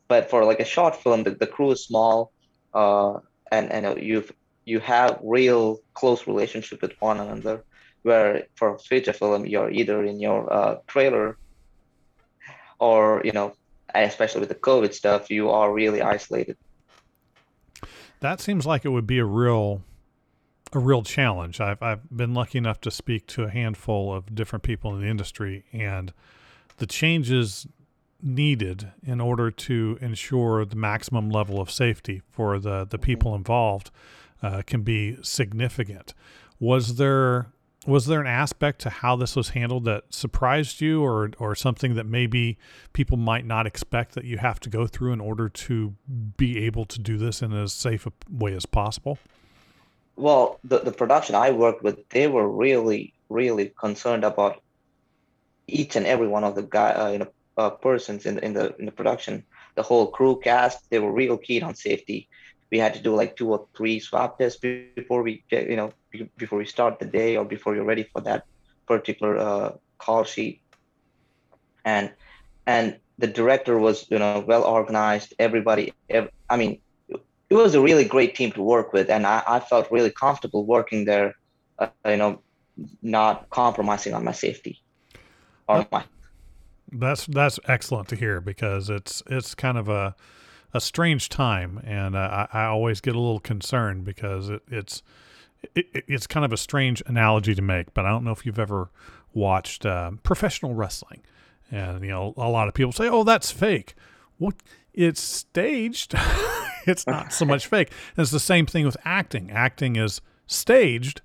But 0.07 0.29
for 0.29 0.45
like 0.45 0.59
a 0.59 0.65
short 0.75 0.95
film, 0.95 1.23
the, 1.23 1.31
the 1.31 1.47
crew 1.47 1.71
is 1.71 1.85
small, 1.85 2.31
uh, 2.73 3.13
and 3.51 3.71
and 3.71 4.01
you've 4.01 4.31
you 4.65 4.79
have 4.79 5.19
real 5.23 5.79
close 5.95 6.27
relationship 6.27 6.81
with 6.83 6.93
one 6.99 7.19
another. 7.19 7.63
Where 8.03 8.43
for 8.55 8.77
feature 8.77 9.13
film, 9.13 9.47
you're 9.47 9.71
either 9.71 10.03
in 10.03 10.19
your 10.19 10.53
uh, 10.53 10.75
trailer, 10.85 11.37
or 12.79 13.21
you 13.25 13.31
know, 13.31 13.55
especially 14.01 14.39
with 14.39 14.49
the 14.49 14.55
COVID 14.55 14.93
stuff, 14.93 15.29
you 15.29 15.49
are 15.49 15.71
really 15.71 16.01
isolated. 16.01 16.57
That 18.19 18.39
seems 18.39 18.65
like 18.65 18.85
it 18.85 18.89
would 18.89 19.07
be 19.07 19.19
a 19.19 19.25
real 19.25 19.81
a 20.71 20.79
real 20.79 21.03
challenge. 21.03 21.61
I've 21.61 21.81
I've 21.81 22.09
been 22.15 22.33
lucky 22.33 22.57
enough 22.57 22.81
to 22.81 22.91
speak 22.91 23.27
to 23.27 23.43
a 23.43 23.49
handful 23.49 24.13
of 24.13 24.33
different 24.33 24.63
people 24.63 24.93
in 24.95 25.01
the 25.01 25.07
industry 25.07 25.65
and 25.71 26.13
the 26.77 26.87
changes 26.87 27.67
needed 28.21 28.91
in 29.05 29.19
order 29.19 29.51
to 29.51 29.97
ensure 30.01 30.63
the 30.63 30.77
maximum 30.77 31.29
level 31.29 31.59
of 31.59 31.69
safety 31.69 32.21
for 32.31 32.59
the 32.59 32.85
the 32.89 32.97
people 32.97 33.35
involved 33.35 33.91
uh, 34.41 34.61
can 34.65 34.81
be 34.81 35.17
significant. 35.21 36.13
Was 36.59 36.95
there 36.95 37.47
was 37.85 38.05
there 38.05 38.21
an 38.21 38.27
aspect 38.27 38.81
to 38.81 38.89
how 38.89 39.15
this 39.15 39.35
was 39.35 39.49
handled 39.49 39.85
that 39.85 40.03
surprised 40.09 40.81
you 40.81 41.03
or 41.03 41.31
or 41.39 41.55
something 41.55 41.95
that 41.95 42.05
maybe 42.05 42.57
people 42.93 43.17
might 43.17 43.45
not 43.45 43.67
expect 43.67 44.15
that 44.15 44.25
you 44.25 44.37
have 44.37 44.59
to 44.61 44.69
go 44.69 44.87
through 44.87 45.13
in 45.13 45.19
order 45.19 45.49
to 45.49 45.93
be 46.37 46.63
able 46.65 46.85
to 46.85 46.99
do 46.99 47.17
this 47.17 47.41
in 47.41 47.53
as 47.53 47.73
safe 47.73 48.05
a 48.05 48.11
way 48.29 48.53
as 48.53 48.65
possible? 48.65 49.17
Well, 50.15 50.59
the, 50.63 50.79
the 50.79 50.91
production 50.91 51.35
I 51.35 51.51
worked 51.51 51.83
with, 51.83 52.07
they 52.09 52.27
were 52.27 52.47
really, 52.47 53.13
really 53.29 53.73
concerned 53.79 54.23
about 54.23 54.61
each 55.67 55.95
and 55.95 56.05
every 56.05 56.27
one 56.27 56.43
of 56.43 56.55
the 56.55 56.63
guy, 56.63 56.91
uh, 56.91 57.11
you 57.11 57.17
know, 57.19 57.27
uh, 57.57 57.69
persons 57.69 58.25
in 58.25 58.39
in 58.39 58.53
the 58.53 58.75
in 58.77 58.85
the 58.85 58.91
production. 58.91 59.43
The 59.75 59.83
whole 59.83 60.07
crew 60.07 60.39
cast, 60.39 60.89
they 60.89 60.99
were 60.99 61.11
real 61.11 61.37
keen 61.37 61.63
on 61.63 61.75
safety. 61.75 62.29
We 62.73 62.79
had 62.79 62.95
to 62.95 63.01
do 63.07 63.15
like 63.15 63.35
two 63.35 63.49
or 63.53 63.67
three 63.77 63.99
swab 63.99 64.39
tests 64.39 64.59
before 64.59 65.21
we 65.21 65.43
get, 65.47 65.69
you 65.69 65.75
know, 65.75 65.93
before 66.37 66.57
we 66.57 66.65
start 66.65 66.97
the 66.97 67.05
day 67.05 67.37
or 67.37 67.45
before 67.45 67.75
you're 67.75 67.91
ready 67.93 68.05
for 68.11 68.21
that 68.21 68.45
particular 68.87 69.37
uh, 69.37 69.73
call 69.99 70.23
sheet. 70.23 70.59
And 71.85 72.11
and 72.65 72.97
the 73.19 73.27
director 73.27 73.77
was, 73.77 74.09
you 74.09 74.17
know, 74.17 74.43
well 74.47 74.63
organized. 74.63 75.35
Everybody, 75.37 75.93
I 76.49 76.57
mean, 76.57 76.79
it 77.09 77.55
was 77.63 77.75
a 77.75 77.81
really 77.89 78.05
great 78.05 78.33
team 78.33 78.51
to 78.53 78.63
work 78.63 78.91
with, 78.91 79.07
and 79.11 79.27
I, 79.27 79.43
I 79.45 79.59
felt 79.59 79.91
really 79.91 80.09
comfortable 80.09 80.65
working 80.65 81.05
there. 81.05 81.35
Uh, 81.77 81.89
you 82.07 82.17
know, 82.17 82.41
not 83.03 83.51
compromising 83.51 84.15
on 84.15 84.23
my 84.23 84.31
safety 84.31 84.81
or 85.67 85.85
my. 85.91 86.03
That's 86.91 87.27
that's 87.27 87.59
excellent 87.67 88.07
to 88.09 88.15
hear 88.15 88.41
because 88.41 88.89
it's 88.89 89.21
it's 89.27 89.53
kind 89.53 89.77
of 89.77 89.89
a 89.89 90.15
a 90.73 90.81
strange 90.81 91.29
time, 91.29 91.81
and 91.85 92.15
uh, 92.15 92.47
I, 92.51 92.63
I 92.63 92.65
always 92.65 93.01
get 93.01 93.15
a 93.15 93.19
little 93.19 93.39
concerned 93.39 94.05
because 94.05 94.49
it, 94.49 94.61
it's 94.69 95.03
it, 95.75 95.85
it's 96.07 96.27
kind 96.27 96.45
of 96.45 96.51
a 96.51 96.57
strange 96.57 97.01
analogy 97.05 97.55
to 97.55 97.61
make, 97.61 97.93
but 97.93 98.05
I 98.05 98.09
don't 98.09 98.23
know 98.23 98.31
if 98.31 98.45
you've 98.45 98.59
ever 98.59 98.89
watched 99.33 99.85
uh, 99.85 100.11
professional 100.23 100.73
wrestling, 100.73 101.21
and 101.71 102.03
you 102.03 102.11
know 102.11 102.33
a 102.37 102.49
lot 102.49 102.67
of 102.67 102.73
people 102.73 102.91
say, 102.91 103.07
"Oh, 103.07 103.23
that's 103.23 103.51
fake." 103.51 103.95
What 104.37 104.55
it's 104.93 105.21
staged. 105.21 106.15
it's 106.85 107.07
not 107.07 107.33
so 107.33 107.45
much 107.45 107.67
fake. 107.67 107.91
And 108.15 108.23
it's 108.23 108.31
the 108.31 108.39
same 108.39 108.65
thing 108.65 108.85
with 108.85 108.97
acting. 109.05 109.51
Acting 109.51 109.95
is 109.95 110.21
staged, 110.47 111.21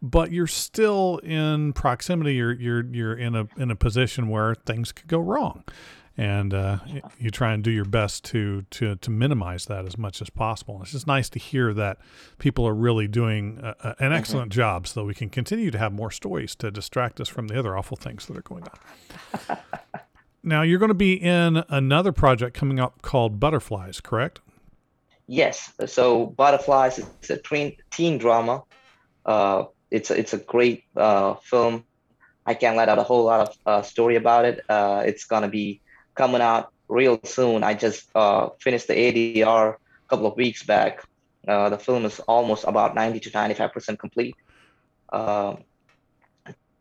but 0.00 0.32
you're 0.32 0.46
still 0.46 1.18
in 1.18 1.72
proximity. 1.72 2.34
You're 2.34 2.52
you're 2.52 2.84
you're 2.84 3.16
in 3.16 3.34
a 3.34 3.48
in 3.56 3.70
a 3.70 3.76
position 3.76 4.28
where 4.28 4.54
things 4.54 4.92
could 4.92 5.08
go 5.08 5.18
wrong, 5.18 5.64
and 6.16 6.52
uh, 6.52 6.78
you 7.18 7.30
try 7.30 7.52
and 7.52 7.64
do 7.64 7.70
your 7.70 7.84
best 7.84 8.24
to 8.24 8.62
to 8.70 8.96
to 8.96 9.10
minimize 9.10 9.66
that 9.66 9.86
as 9.86 9.96
much 9.96 10.20
as 10.20 10.30
possible. 10.30 10.74
And 10.74 10.82
it's 10.82 10.92
just 10.92 11.06
nice 11.06 11.28
to 11.30 11.38
hear 11.38 11.72
that 11.74 11.98
people 12.38 12.66
are 12.66 12.74
really 12.74 13.08
doing 13.08 13.58
an 13.62 13.74
mm-hmm. 13.74 14.12
excellent 14.12 14.50
mm-hmm. 14.50 14.60
job, 14.60 14.86
so 14.86 15.00
that 15.00 15.06
we 15.06 15.14
can 15.14 15.30
continue 15.30 15.70
to 15.70 15.78
have 15.78 15.92
more 15.92 16.10
stories 16.10 16.54
to 16.56 16.70
distract 16.70 17.20
us 17.20 17.28
from 17.28 17.48
the 17.48 17.58
other 17.58 17.76
awful 17.76 17.96
things 17.96 18.26
that 18.26 18.36
are 18.36 18.42
going 18.42 18.64
on. 18.64 19.58
now 20.42 20.62
you're 20.62 20.78
going 20.78 20.88
to 20.88 20.94
be 20.94 21.14
in 21.14 21.64
another 21.68 22.12
project 22.12 22.56
coming 22.56 22.78
up 22.78 23.02
called 23.02 23.40
Butterflies, 23.40 24.00
correct? 24.00 24.40
Yes. 25.26 25.72
So 25.86 26.26
Butterflies 26.26 26.98
is 26.98 27.30
a 27.30 27.38
teen, 27.38 27.76
teen 27.90 28.18
drama. 28.18 28.64
Uh, 29.24 29.64
it's 29.90 30.10
a, 30.10 30.18
it's 30.18 30.32
a 30.32 30.38
great 30.38 30.84
uh, 30.96 31.34
film. 31.34 31.84
I 32.44 32.54
can't 32.54 32.76
let 32.76 32.88
out 32.88 32.98
a 32.98 33.02
whole 33.02 33.24
lot 33.24 33.48
of 33.48 33.56
uh, 33.66 33.82
story 33.82 34.16
about 34.16 34.44
it. 34.44 34.60
Uh, 34.68 35.04
it's 35.06 35.24
gonna 35.24 35.48
be 35.48 35.81
coming 36.14 36.40
out 36.40 36.72
real 36.88 37.18
soon. 37.24 37.62
I 37.64 37.74
just 37.74 38.08
uh, 38.14 38.50
finished 38.60 38.88
the 38.88 38.94
ADR 38.94 39.74
a 39.74 40.08
couple 40.08 40.26
of 40.26 40.36
weeks 40.36 40.62
back. 40.62 41.04
Uh, 41.46 41.68
the 41.70 41.78
film 41.78 42.04
is 42.04 42.20
almost 42.20 42.64
about 42.64 42.94
90 42.94 43.20
to 43.20 43.30
95 43.30 43.72
percent 43.72 43.98
complete. 43.98 44.36
Um, 45.12 45.64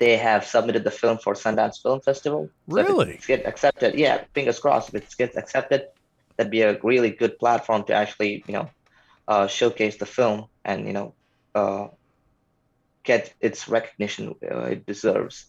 they 0.02 0.17
have 0.17 0.46
submitted 0.46 0.84
the 0.84 0.91
film 0.91 1.20
for 1.20 1.36
Sundance 1.36 1.82
Film 1.82 2.02
Festival. 2.02 2.50
Really? 2.67 3.20
So 3.20 3.28
get 3.28 3.46
accepted. 3.46 3.96
Yeah, 3.96 4.24
fingers 4.34 4.60
crossed. 4.60 4.89
If 4.89 5.04
it 5.04 5.15
gets 5.17 5.38
accepted, 5.38 5.88
that'd 6.36 6.52
be 6.52 6.62
a 6.62 6.80
really 6.82 7.12
good 7.12 7.38
platform 7.38 7.84
to 7.84 7.94
actually 7.94 8.44
you 8.48 8.54
know 8.54 8.70
uh, 9.28 9.48
showcase 9.48 9.98
the 9.98 10.08
film 10.08 10.48
and 10.65 10.88
you 10.88 10.94
know 10.94 11.13
uh, 11.54 11.88
get 13.04 13.34
its 13.39 13.67
recognition 13.67 14.36
uh, 14.44 14.74
it 14.74 14.86
deserves. 14.86 15.46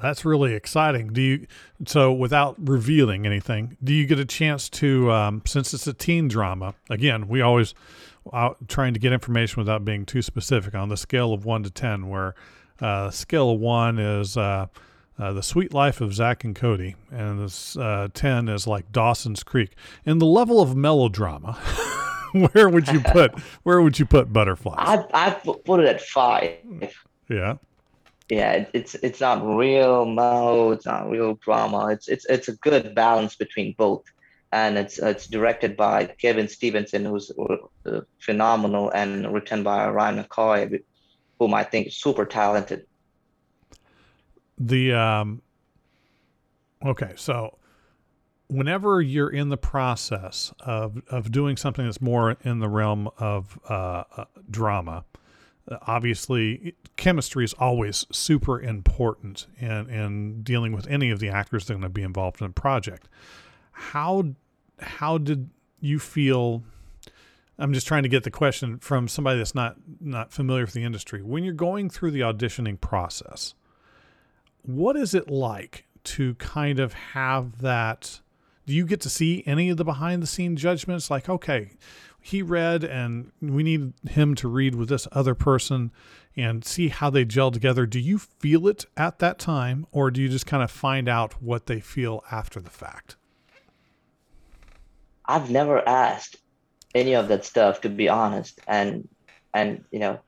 That's 0.00 0.24
really 0.24 0.54
exciting. 0.54 1.12
Do 1.12 1.20
you 1.20 1.46
so 1.86 2.12
without 2.12 2.56
revealing 2.58 3.26
anything? 3.26 3.76
Do 3.82 3.92
you 3.92 4.06
get 4.06 4.18
a 4.18 4.24
chance 4.24 4.68
to 4.70 5.10
um, 5.10 5.42
since 5.46 5.74
it's 5.74 5.86
a 5.86 5.92
teen 5.94 6.28
drama? 6.28 6.74
Again, 6.88 7.28
we 7.28 7.40
always 7.40 7.74
uh, 8.32 8.50
trying 8.68 8.94
to 8.94 9.00
get 9.00 9.12
information 9.12 9.60
without 9.60 9.84
being 9.84 10.04
too 10.04 10.22
specific 10.22 10.74
on 10.74 10.88
the 10.88 10.96
scale 10.96 11.32
of 11.32 11.44
one 11.44 11.62
to 11.62 11.70
ten. 11.70 12.08
Where 12.08 12.34
uh, 12.80 13.10
scale 13.10 13.50
of 13.50 13.60
one 13.60 13.98
is 13.98 14.36
uh, 14.36 14.66
uh, 15.18 15.32
the 15.32 15.42
Suite 15.42 15.74
Life 15.74 16.00
of 16.00 16.14
Zack 16.14 16.44
and 16.44 16.54
Cody, 16.54 16.96
and 17.10 17.40
this 17.40 17.76
uh, 17.76 18.08
ten 18.14 18.48
is 18.48 18.66
like 18.66 18.90
Dawson's 18.92 19.42
Creek. 19.42 19.74
In 20.04 20.18
the 20.18 20.26
level 20.26 20.60
of 20.60 20.76
melodrama, 20.76 21.52
where 22.52 22.68
would 22.68 22.88
you 22.88 23.00
put 23.00 23.38
where 23.62 23.80
would 23.82 23.98
you 23.98 24.06
put 24.06 24.32
Butterflies? 24.32 24.76
I 24.78 25.04
I 25.12 25.30
put 25.30 25.80
it 25.80 25.86
at 25.86 26.00
five. 26.00 26.56
Yeah. 27.28 27.56
Yeah, 28.30 28.66
it's 28.72 28.94
it's 28.94 29.20
not 29.20 29.44
real 29.44 30.06
no, 30.06 30.70
it's 30.70 30.86
not 30.86 31.10
real 31.10 31.34
drama. 31.34 31.88
It's 31.88 32.08
it's 32.08 32.24
it's 32.26 32.48
a 32.48 32.56
good 32.56 32.94
balance 32.94 33.34
between 33.34 33.74
both, 33.76 34.04
and 34.52 34.78
it's 34.78 34.98
it's 34.98 35.26
directed 35.26 35.76
by 35.76 36.06
Kevin 36.06 36.48
Stevenson, 36.48 37.04
who's 37.04 37.30
uh, 37.86 38.00
phenomenal, 38.20 38.90
and 38.90 39.32
written 39.32 39.64
by 39.64 39.90
Ryan 39.90 40.24
McCoy, 40.24 40.80
whom 41.38 41.54
I 41.54 41.64
think 41.64 41.88
is 41.88 41.96
super 41.96 42.24
talented 42.24 42.86
the 44.60 44.92
um, 44.92 45.42
okay, 46.84 47.14
so 47.16 47.56
whenever 48.48 49.00
you're 49.00 49.30
in 49.30 49.48
the 49.48 49.56
process 49.56 50.52
of 50.60 51.02
of 51.08 51.32
doing 51.32 51.56
something 51.56 51.86
that's 51.86 52.00
more 52.00 52.36
in 52.42 52.60
the 52.60 52.68
realm 52.68 53.08
of 53.18 53.58
uh, 53.68 54.04
uh, 54.16 54.24
drama, 54.50 55.04
obviously 55.86 56.74
chemistry 56.96 57.44
is 57.44 57.52
always 57.54 58.06
super 58.10 58.60
important 58.60 59.46
in 59.58 59.88
in 59.88 60.42
dealing 60.42 60.72
with 60.72 60.86
any 60.88 61.10
of 61.10 61.20
the 61.20 61.28
actors 61.28 61.66
that 61.66 61.74
are 61.74 61.76
going 61.76 61.82
to 61.82 61.88
be 61.88 62.02
involved 62.02 62.40
in 62.40 62.46
a 62.46 62.50
project. 62.50 63.08
How 63.72 64.34
how 64.80 65.18
did 65.18 65.50
you 65.80 65.98
feel? 65.98 66.62
I'm 67.58 67.74
just 67.74 67.86
trying 67.86 68.04
to 68.04 68.08
get 68.08 68.24
the 68.24 68.30
question 68.30 68.78
from 68.78 69.06
somebody 69.08 69.38
that's 69.38 69.54
not 69.54 69.76
not 70.00 70.32
familiar 70.32 70.64
with 70.64 70.74
the 70.74 70.84
industry. 70.84 71.22
When 71.22 71.44
you're 71.44 71.54
going 71.54 71.90
through 71.90 72.12
the 72.12 72.20
auditioning 72.20 72.80
process, 72.80 73.54
what 74.62 74.96
is 74.96 75.14
it 75.14 75.30
like 75.30 75.86
to 76.04 76.34
kind 76.36 76.78
of 76.78 76.92
have 76.92 77.60
that? 77.60 78.20
Do 78.66 78.74
you 78.74 78.86
get 78.86 79.00
to 79.02 79.10
see 79.10 79.42
any 79.46 79.70
of 79.70 79.76
the 79.76 79.84
behind 79.84 80.22
the 80.22 80.26
scene 80.26 80.56
judgments? 80.56 81.10
Like, 81.10 81.28
okay, 81.28 81.70
he 82.20 82.42
read 82.42 82.84
and 82.84 83.32
we 83.40 83.62
need 83.62 83.92
him 84.08 84.34
to 84.36 84.48
read 84.48 84.74
with 84.74 84.88
this 84.88 85.08
other 85.12 85.34
person 85.34 85.90
and 86.36 86.64
see 86.64 86.88
how 86.88 87.10
they 87.10 87.24
gel 87.24 87.50
together. 87.50 87.86
Do 87.86 87.98
you 87.98 88.18
feel 88.18 88.68
it 88.68 88.84
at 88.96 89.18
that 89.18 89.38
time 89.38 89.86
or 89.90 90.10
do 90.10 90.22
you 90.22 90.28
just 90.28 90.46
kind 90.46 90.62
of 90.62 90.70
find 90.70 91.08
out 91.08 91.42
what 91.42 91.66
they 91.66 91.80
feel 91.80 92.22
after 92.30 92.60
the 92.60 92.70
fact? 92.70 93.16
I've 95.26 95.50
never 95.50 95.86
asked 95.88 96.36
any 96.94 97.14
of 97.14 97.28
that 97.28 97.44
stuff 97.44 97.80
to 97.80 97.88
be 97.88 98.08
honest 98.08 98.60
and 98.66 99.08
and 99.54 99.84
you 99.92 100.00
know 100.00 100.18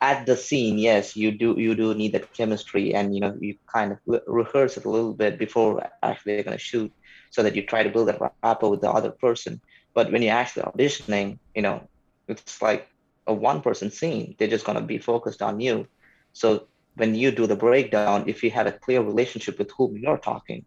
at 0.00 0.26
the 0.26 0.36
scene, 0.36 0.78
yes, 0.78 1.16
you 1.16 1.30
do 1.32 1.54
you 1.58 1.74
do 1.74 1.94
need 1.94 2.12
that 2.12 2.32
chemistry, 2.32 2.94
and 2.94 3.14
you 3.14 3.20
know 3.20 3.36
you 3.40 3.56
kind 3.72 3.92
of 3.92 3.98
rehearse 4.26 4.76
it 4.76 4.84
a 4.84 4.90
little 4.90 5.14
bit 5.14 5.38
before 5.38 5.88
actually 6.02 6.34
you're 6.34 6.44
gonna 6.44 6.58
shoot, 6.58 6.92
so 7.30 7.42
that 7.42 7.56
you 7.56 7.62
try 7.66 7.82
to 7.82 7.90
build 7.90 8.08
that 8.08 8.20
rapport 8.42 8.70
with 8.70 8.80
the 8.80 8.90
other 8.90 9.10
person. 9.10 9.60
But 9.94 10.12
when 10.12 10.22
you're 10.22 10.34
actually 10.34 10.64
auditioning, 10.64 11.38
you 11.54 11.62
know, 11.62 11.88
it's 12.28 12.60
like 12.62 12.88
a 13.26 13.34
one-person 13.34 13.90
scene. 13.90 14.34
They're 14.38 14.48
just 14.48 14.64
gonna 14.64 14.82
be 14.82 14.98
focused 14.98 15.42
on 15.42 15.60
you. 15.60 15.86
So 16.32 16.68
when 16.96 17.14
you 17.14 17.30
do 17.32 17.46
the 17.46 17.56
breakdown, 17.56 18.24
if 18.28 18.42
you 18.42 18.50
have 18.50 18.66
a 18.66 18.72
clear 18.72 19.02
relationship 19.02 19.58
with 19.58 19.70
whom 19.76 19.96
you're 19.96 20.18
talking, 20.18 20.64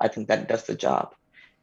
I 0.00 0.08
think 0.08 0.28
that 0.28 0.48
does 0.48 0.64
the 0.64 0.74
job. 0.74 1.14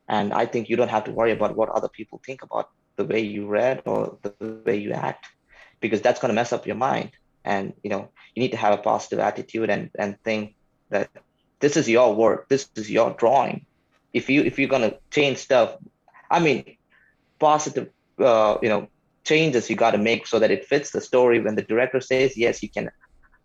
And 0.08 0.34
I 0.34 0.46
think 0.46 0.70
you 0.70 0.76
don't 0.78 0.90
have 0.90 1.06
to 1.06 1.12
worry 1.12 1.32
about 1.32 1.56
what 1.56 1.70
other 1.70 1.90
people 1.90 2.22
think 2.26 2.44
about 2.44 2.70
the 2.98 3.06
way 3.06 3.22
you 3.22 3.48
read 3.48 3.82
or 3.86 4.18
the 4.24 4.34
way 4.42 4.78
you 4.78 4.92
act, 4.92 5.28
because 5.80 6.02
that's 6.02 6.20
going 6.20 6.30
to 6.30 6.36
mess 6.36 6.54
up 6.54 6.68
your 6.68 6.76
mind. 6.76 7.12
And 7.44 7.74
you 7.84 7.90
know, 7.90 8.10
you 8.36 8.42
need 8.42 8.52
to 8.52 8.58
have 8.58 8.74
a 8.74 8.82
positive 8.82 9.20
attitude 9.20 9.70
and 9.70 9.90
and 9.98 10.22
think 10.24 10.56
that 10.90 11.10
this 11.60 11.78
is 11.78 11.88
your 11.90 12.14
work, 12.14 12.50
this 12.50 12.70
is 12.76 12.90
your 12.90 13.12
drawing. 13.12 13.66
If 14.14 14.30
you 14.30 14.44
if 14.44 14.60
you're 14.60 14.70
going 14.70 14.90
to 14.90 14.98
change 15.12 15.38
stuff, 15.38 15.78
I 16.30 16.40
mean, 16.40 16.78
positive, 17.40 17.90
uh, 18.20 18.58
you 18.62 18.70
know, 18.70 18.90
changes 19.24 19.70
you 19.70 19.76
got 19.76 19.92
to 19.92 19.98
make 19.98 20.28
so 20.28 20.40
that 20.40 20.52
it 20.52 20.66
fits 20.66 20.92
the 20.92 21.02
story. 21.02 21.40
When 21.40 21.56
the 21.56 21.62
director 21.62 22.02
says 22.02 22.38
yes, 22.38 22.62
you 22.64 22.70
can. 22.70 22.92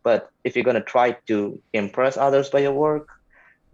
But 0.02 0.30
if 0.42 0.56
you're 0.56 0.64
going 0.64 0.82
to 0.82 0.82
try 0.82 1.12
to 1.28 1.62
impress 1.72 2.16
others 2.16 2.50
by 2.50 2.58
your 2.60 2.72
work, 2.72 3.08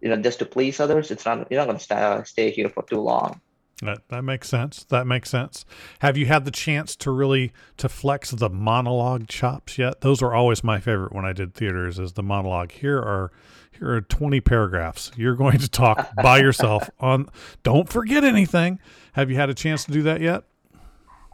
you 0.02 0.10
know, 0.10 0.16
just 0.16 0.40
to 0.40 0.44
please 0.44 0.78
others, 0.78 1.10
it's 1.10 1.24
not 1.24 1.50
you're 1.50 1.60
not 1.60 1.66
going 1.66 1.78
to 1.78 1.84
stay, 1.84 2.22
stay 2.24 2.50
here 2.50 2.68
for 2.68 2.82
too 2.82 3.00
long. 3.00 3.40
That 3.82 4.08
that 4.08 4.22
makes 4.22 4.48
sense. 4.48 4.84
That 4.84 5.06
makes 5.06 5.30
sense. 5.30 5.64
Have 6.00 6.16
you 6.16 6.26
had 6.26 6.44
the 6.44 6.50
chance 6.50 6.96
to 6.96 7.12
really 7.12 7.52
to 7.76 7.88
flex 7.88 8.32
the 8.32 8.50
monologue 8.50 9.28
chops 9.28 9.78
yet? 9.78 10.00
Those 10.00 10.20
are 10.20 10.34
always 10.34 10.64
my 10.64 10.80
favorite 10.80 11.12
when 11.12 11.24
I 11.24 11.32
did 11.32 11.54
theaters. 11.54 11.98
Is 11.98 12.14
the 12.14 12.22
monologue. 12.24 12.72
Here 12.72 12.98
are 12.98 13.30
here 13.70 13.92
are 13.92 14.00
twenty 14.00 14.40
paragraphs. 14.40 15.12
You're 15.16 15.36
going 15.36 15.58
to 15.58 15.68
talk 15.68 16.10
by 16.16 16.38
yourself 16.40 16.90
on. 16.98 17.28
Don't 17.62 17.88
forget 17.88 18.24
anything. 18.24 18.80
Have 19.12 19.30
you 19.30 19.36
had 19.36 19.48
a 19.48 19.54
chance 19.54 19.84
to 19.84 19.92
do 19.92 20.02
that 20.02 20.20
yet? 20.20 20.42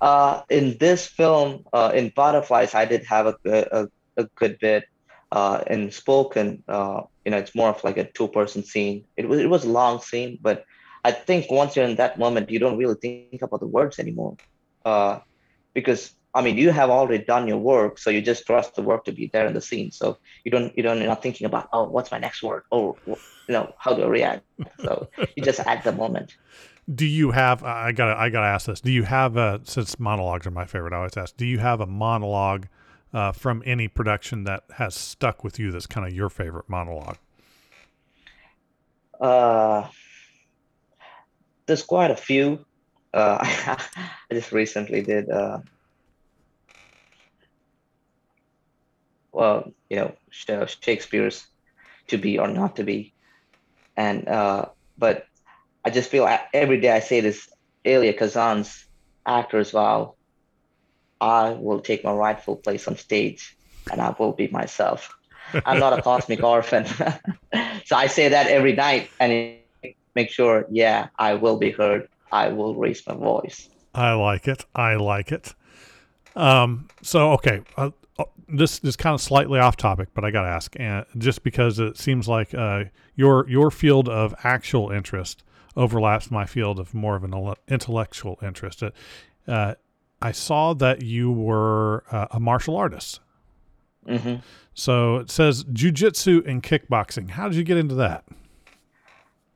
Uh, 0.03 0.43
in 0.51 0.77
this 0.79 1.07
film, 1.07 1.65
uh, 1.73 1.93
in 1.95 2.13
Butterflies, 2.15 2.75
I 2.75 2.85
did 2.85 3.05
have 3.07 3.27
a, 3.27 3.37
a, 3.47 3.89
a 4.19 4.25
good 4.35 4.59
bit. 4.59 4.85
Uh, 5.33 5.65
in 5.69 5.91
Spoken, 5.91 6.63
uh, 6.69 7.01
you 7.25 7.31
know, 7.31 7.39
it's 7.39 7.55
more 7.57 7.71
of 7.71 7.83
like 7.83 7.97
a 7.97 8.05
two-person 8.05 8.63
scene. 8.63 9.05
It 9.17 9.29
was 9.29 9.41
it 9.41 9.49
was 9.49 9.65
a 9.65 9.69
long 9.69 10.01
scene, 10.01 10.39
but 10.41 10.65
I 11.05 11.13
think 11.13 11.51
once 11.51 11.77
you're 11.77 11.85
in 11.85 11.97
that 11.97 12.19
moment, 12.19 12.51
you 12.51 12.59
don't 12.59 12.79
really 12.79 12.95
think 12.95 13.43
about 13.43 13.61
the 13.61 13.67
words 13.67 13.99
anymore, 13.99 14.37
uh, 14.85 15.21
because 15.75 16.15
I 16.35 16.43
mean, 16.43 16.57
you 16.57 16.71
have 16.71 16.91
already 16.91 17.23
done 17.23 17.47
your 17.47 17.59
work, 17.59 17.99
so 17.99 18.11
you 18.11 18.21
just 18.21 18.47
trust 18.47 18.75
the 18.75 18.83
work 18.83 19.05
to 19.05 19.13
be 19.13 19.31
there 19.33 19.47
in 19.47 19.55
the 19.55 19.61
scene. 19.61 19.93
So 19.93 20.19
you 20.45 20.51
don't 20.51 20.77
you 20.77 20.83
don't 20.83 20.99
you're 20.99 21.07
not 21.07 21.23
thinking 21.23 21.47
about 21.47 21.69
oh, 21.73 21.85
what's 21.85 22.11
my 22.11 22.19
next 22.19 22.43
word? 22.43 22.63
Oh, 22.73 22.97
you 23.07 23.19
know, 23.49 23.73
how 23.79 23.95
do 23.95 24.03
I 24.03 24.07
react? 24.07 24.45
So 24.81 25.09
you 25.37 25.43
just 25.43 25.61
at 25.61 25.85
the 25.85 25.93
moment 25.93 26.35
do 26.93 27.07
you 27.07 27.31
have 27.31 27.63
i 27.65 27.93
gotta 27.93 28.19
i 28.21 28.29
gotta 28.29 28.47
ask 28.47 28.67
this 28.67 28.81
do 28.81 28.93
you 28.93 29.05
have 29.05 29.37
a 29.37 29.61
since 29.65 29.99
monologues 29.99 30.47
are 30.47 30.51
my 30.51 30.67
favorite 30.67 30.93
i 30.93 30.97
always 30.97 31.17
ask 31.17 31.37
do 31.37 31.47
you 31.47 31.59
have 31.59 31.81
a 31.81 31.87
monologue 31.87 32.67
uh, 33.13 33.31
from 33.33 33.63
any 33.65 33.87
production 33.87 34.45
that 34.45 34.65
has 34.77 34.95
stuck 34.95 35.45
with 35.45 35.59
you 35.59 35.71
that's 35.71 35.87
kind 35.87 36.07
of 36.07 36.13
your 36.13 36.29
favorite 36.29 36.69
monologue 36.69 37.17
uh 39.21 39.89
there's 41.67 41.83
quite 41.83 42.11
a 42.11 42.17
few 42.17 42.65
uh 43.13 43.39
i 44.31 44.35
just 44.35 44.53
recently 44.53 45.03
did 45.03 45.31
uh 45.31 45.59
well 49.33 49.73
you 49.91 49.97
know 49.97 50.15
shakespeare's 50.31 51.47
to 52.09 52.19
be 52.19 52.39
or 52.39 52.49
not 52.49 52.77
to 52.77 52.85
be 52.85 53.15
and 53.97 54.29
uh 54.29 54.67
but 54.97 55.27
I 55.85 55.91
just 55.91 56.11
feel 56.11 56.27
every 56.55 56.81
day 56.81 56.91
I 56.91 57.01
say 57.01 57.21
this, 57.21 57.49
Elia 57.85 58.15
Kazan's 58.15 58.87
actor's 59.27 59.71
vow, 59.71 60.15
I 61.21 61.51
will 61.51 61.81
take 61.81 62.05
my 62.05 62.13
rightful 62.13 62.57
place 62.57 62.89
on 62.89 62.97
stage 62.97 63.57
and 63.93 64.01
I 64.01 64.15
will 64.19 64.33
be 64.33 64.49
myself. 64.49 65.15
I'm 65.67 65.79
not 65.79 65.99
a 65.99 66.03
cosmic 66.03 66.43
orphan. 66.55 66.87
so 67.85 67.97
I 67.97 68.07
say 68.07 68.29
that 68.29 68.47
every 68.47 68.73
night 68.73 69.11
and 69.21 69.59
make 70.15 70.31
sure, 70.31 70.67
yeah, 70.71 71.09
I 71.19 71.35
will 71.35 71.57
be 71.57 71.71
heard. 71.71 72.09
I 72.33 72.49
will 72.49 72.75
raise 72.75 73.07
my 73.07 73.15
voice. 73.15 73.69
I 73.95 74.13
like 74.15 74.49
it. 74.49 74.65
I 74.75 74.97
like 74.97 75.31
it. 75.33 75.55
Um, 76.35 76.89
so, 77.03 77.33
okay. 77.33 77.63
Uh, 77.77 77.91
uh 78.19 78.25
this 78.49 78.81
is 78.81 78.97
kind 78.97 79.15
of 79.15 79.21
slightly 79.21 79.59
off 79.59 79.77
topic, 79.77 80.09
but 80.15 80.25
I 80.25 80.31
got 80.31 80.43
to 80.43 80.49
ask, 80.49 80.75
and 80.79 81.05
just 81.19 81.43
because 81.43 81.79
it 81.79 81.97
seems 81.97 82.29
like 82.29 82.55
uh, 82.55 82.85
your 83.15 83.49
your 83.49 83.71
field 83.71 84.09
of 84.09 84.35
actual 84.43 84.91
interest 84.91 85.43
overlaps 85.77 86.31
my 86.31 86.45
field 86.45 86.79
of 86.79 86.95
more 86.95 87.17
of 87.17 87.25
an 87.25 87.55
intellectual 87.69 88.39
interest. 88.43 88.83
Uh, 89.47 89.75
I 90.23 90.33
saw 90.33 90.73
that 90.75 91.03
you 91.03 91.31
were 91.31 92.05
uh, 92.11 92.29
a 92.31 92.41
martial 92.41 92.77
artist. 92.77 93.21
Mm-hmm. 94.07 94.37
So 94.75 95.17
it 95.17 95.31
says 95.31 95.65
jujitsu 95.65 96.47
and 96.47 96.63
kickboxing. 96.63 97.31
How 97.31 97.49
did 97.49 97.57
you 97.57 97.65
get 97.65 97.77
into 97.77 97.95
that? 97.97 98.25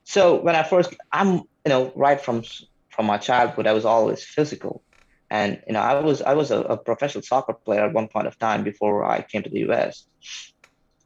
So 0.09 0.41
when 0.41 0.55
I 0.55 0.63
first, 0.63 0.95
I'm 1.11 1.33
you 1.35 1.69
know 1.73 1.91
right 1.95 2.19
from 2.19 2.41
from 2.89 3.05
my 3.05 3.19
childhood, 3.19 3.67
I 3.67 3.73
was 3.73 3.85
always 3.85 4.23
physical, 4.23 4.81
and 5.29 5.61
you 5.67 5.73
know 5.73 5.81
I 5.81 5.99
was 5.99 6.23
I 6.23 6.33
was 6.33 6.49
a, 6.49 6.61
a 6.61 6.77
professional 6.77 7.21
soccer 7.21 7.53
player 7.53 7.85
at 7.85 7.93
one 7.93 8.07
point 8.07 8.25
of 8.25 8.35
time 8.39 8.63
before 8.63 9.05
I 9.05 9.21
came 9.21 9.43
to 9.43 9.51
the 9.51 9.59
U.S. 9.69 10.07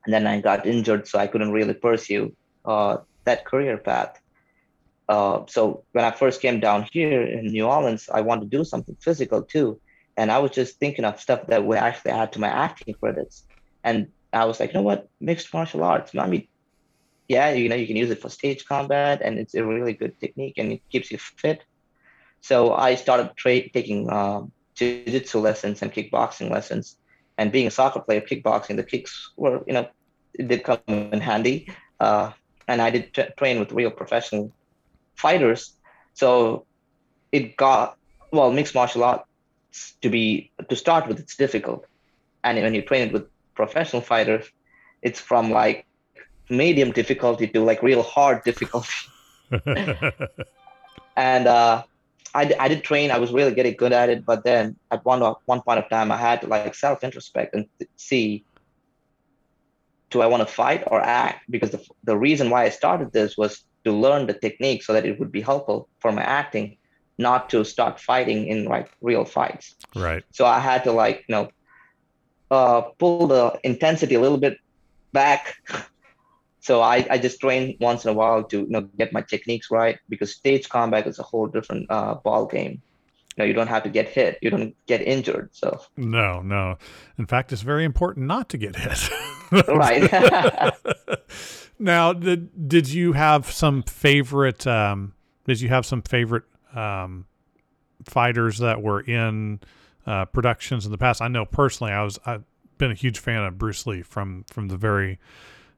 And 0.05 0.13
then 0.13 0.25
I 0.25 0.39
got 0.39 0.65
injured, 0.65 1.05
so 1.09 1.19
I 1.19 1.27
couldn't 1.27 1.51
really 1.51 1.73
pursue 1.73 2.33
uh, 2.63 2.97
that 3.25 3.43
career 3.43 3.77
path. 3.77 4.17
Uh, 5.09 5.41
so 5.49 5.83
when 5.91 6.05
I 6.05 6.11
first 6.11 6.39
came 6.41 6.61
down 6.61 6.87
here 6.93 7.23
in 7.23 7.47
New 7.47 7.65
Orleans, 7.65 8.07
I 8.07 8.21
wanted 8.21 8.49
to 8.51 8.57
do 8.57 8.63
something 8.63 8.95
physical 9.01 9.43
too. 9.43 9.81
And 10.15 10.31
I 10.31 10.39
was 10.39 10.51
just 10.51 10.79
thinking 10.79 11.03
of 11.03 11.19
stuff 11.19 11.41
that 11.47 11.65
would 11.65 11.77
actually 11.77 12.11
add 12.11 12.31
to 12.33 12.39
my 12.39 12.47
acting 12.47 12.95
credits. 13.01 13.45
And 13.83 14.07
I 14.31 14.45
was 14.45 14.61
like, 14.61 14.71
you 14.71 14.79
know 14.79 14.83
what, 14.83 15.09
mixed 15.19 15.53
martial 15.53 15.83
arts. 15.83 16.15
I 16.15 16.27
mean, 16.27 16.47
yeah, 17.35 17.49
you 17.61 17.67
know, 17.69 17.79
you 17.81 17.87
can 17.91 17.99
use 18.03 18.11
it 18.15 18.21
for 18.23 18.29
stage 18.39 18.61
combat, 18.73 19.17
and 19.25 19.33
it's 19.41 19.55
a 19.61 19.63
really 19.73 19.95
good 20.01 20.13
technique, 20.23 20.57
and 20.59 20.67
it 20.75 20.81
keeps 20.91 21.07
you 21.11 21.19
fit. 21.43 21.59
So 22.49 22.55
I 22.87 22.89
started 23.03 23.27
tra- 23.41 23.69
taking 23.77 23.99
um, 24.17 24.51
jiu-jitsu 24.77 25.37
lessons 25.47 25.81
and 25.81 25.89
kickboxing 25.95 26.49
lessons. 26.57 26.85
And 27.37 27.51
being 27.55 27.67
a 27.67 27.75
soccer 27.79 28.01
player, 28.05 28.21
kickboxing, 28.21 28.75
the 28.81 28.87
kicks 28.93 29.13
were, 29.41 29.57
you 29.67 29.73
know, 29.75 29.85
it 30.39 30.47
did 30.51 30.61
come 30.63 30.79
in 30.87 31.21
handy. 31.31 31.57
Uh, 31.99 32.27
and 32.67 32.81
I 32.81 32.89
did 32.95 33.13
t- 33.13 33.33
train 33.39 33.59
with 33.59 33.71
real 33.71 33.91
professional 34.01 34.51
fighters. 35.15 35.61
So 36.13 36.65
it 37.31 37.57
got 37.57 37.97
well 38.31 38.51
mixed 38.51 38.75
martial 38.75 39.03
arts 39.03 39.27
to 40.01 40.09
be 40.09 40.51
to 40.69 40.75
start 40.75 41.07
with 41.07 41.19
it's 41.19 41.35
difficult, 41.35 41.85
and 42.43 42.57
when 42.61 42.75
you 42.77 42.81
train 42.81 43.07
it 43.07 43.13
with 43.13 43.25
professional 43.55 44.01
fighters, 44.01 44.45
it's 45.01 45.19
from 45.19 45.51
like 45.51 45.85
medium 46.49 46.91
difficulty 46.91 47.47
to 47.47 47.63
like 47.63 47.81
real 47.81 48.03
hard 48.03 48.43
difficulty. 48.43 48.89
and 51.15 51.47
uh, 51.47 51.83
I, 52.33 52.53
I 52.59 52.67
did 52.67 52.83
train. 52.83 53.11
I 53.11 53.19
was 53.19 53.31
really 53.31 53.53
getting 53.53 53.75
good 53.75 53.93
at 53.93 54.09
it, 54.09 54.25
but 54.25 54.43
then 54.43 54.75
at 54.91 55.05
one 55.05 55.21
one 55.45 55.61
point 55.61 55.79
of 55.79 55.89
time, 55.89 56.11
I 56.11 56.17
had 56.17 56.41
to 56.41 56.47
like 56.47 56.73
self 56.75 57.03
introspect 57.03 57.53
and 57.53 57.67
see 57.95 58.45
do 60.13 60.21
I 60.21 60.27
want 60.27 60.47
to 60.47 60.53
fight 60.53 60.83
or 60.87 61.01
act? 61.01 61.49
Because 61.49 61.71
the, 61.71 61.83
the 62.03 62.15
reason 62.15 62.51
why 62.51 62.63
I 62.65 62.69
started 62.69 63.11
this 63.11 63.35
was 63.35 63.63
to 63.83 63.91
learn 63.91 64.27
the 64.27 64.33
technique 64.33 64.83
so 64.83 64.93
that 64.93 65.05
it 65.05 65.19
would 65.19 65.31
be 65.31 65.41
helpful 65.41 65.89
for 65.99 66.11
my 66.11 66.21
acting, 66.21 66.77
not 67.17 67.49
to 67.49 67.65
start 67.65 67.99
fighting 67.99 68.45
in 68.47 68.65
like 68.65 68.91
real 69.01 69.25
fights. 69.25 69.75
Right. 69.95 70.23
So 70.31 70.45
I 70.45 70.59
had 70.59 70.83
to 70.83 70.91
like, 70.91 71.25
you 71.27 71.33
know, 71.35 71.49
uh, 72.51 72.81
pull 72.99 73.25
the 73.25 73.59
intensity 73.63 74.13
a 74.13 74.21
little 74.21 74.37
bit 74.37 74.57
back. 75.11 75.55
so 76.63 76.81
I, 76.81 77.05
I 77.09 77.17
just 77.17 77.41
train 77.41 77.77
once 77.81 78.05
in 78.05 78.09
a 78.09 78.13
while 78.13 78.43
to 78.45 78.59
you 78.59 78.69
know 78.69 78.81
get 78.97 79.11
my 79.11 79.21
techniques 79.21 79.69
right 79.69 79.99
because 80.07 80.33
stage 80.33 80.69
combat 80.69 81.05
is 81.07 81.19
a 81.19 81.23
whole 81.23 81.47
different 81.47 81.91
uh, 81.91 82.15
ball 82.15 82.45
game. 82.45 82.81
You 83.35 83.43
know, 83.43 83.45
you 83.45 83.53
don't 83.53 83.67
have 83.67 83.83
to 83.83 83.89
get 83.89 84.07
hit. 84.07 84.37
You 84.41 84.49
don't 84.49 84.75
get 84.87 85.01
injured. 85.01 85.49
So 85.51 85.81
no, 85.97 86.41
no. 86.41 86.77
In 87.17 87.25
fact, 87.25 87.51
it's 87.51 87.63
very 87.63 87.83
important 87.83 88.27
not 88.27 88.47
to 88.49 88.57
get 88.57 88.75
hit. 88.75 89.09
right. 89.67 90.73
Now, 91.79 92.13
did 92.13 92.69
did 92.69 92.87
you 92.87 93.11
have 93.11 93.51
some 93.51 93.83
favorite? 93.83 94.65
Um, 94.65 95.15
did 95.45 95.59
you 95.59 95.67
have 95.67 95.85
some 95.85 96.01
favorite 96.01 96.43
um, 96.73 97.25
fighters 98.05 98.59
that 98.59 98.81
were 98.81 99.01
in 99.01 99.59
uh, 100.05 100.25
productions 100.25 100.85
in 100.85 100.91
the 100.91 100.97
past? 100.97 101.21
I 101.21 101.27
know 101.27 101.45
personally, 101.45 101.91
I 101.91 102.03
was 102.03 102.19
I've 102.25 102.45
been 102.77 102.91
a 102.91 102.95
huge 102.95 103.19
fan 103.19 103.43
of 103.43 103.57
Bruce 103.57 103.85
Lee 103.85 104.01
from 104.01 104.45
from 104.49 104.69
the 104.69 104.77
very 104.77 105.19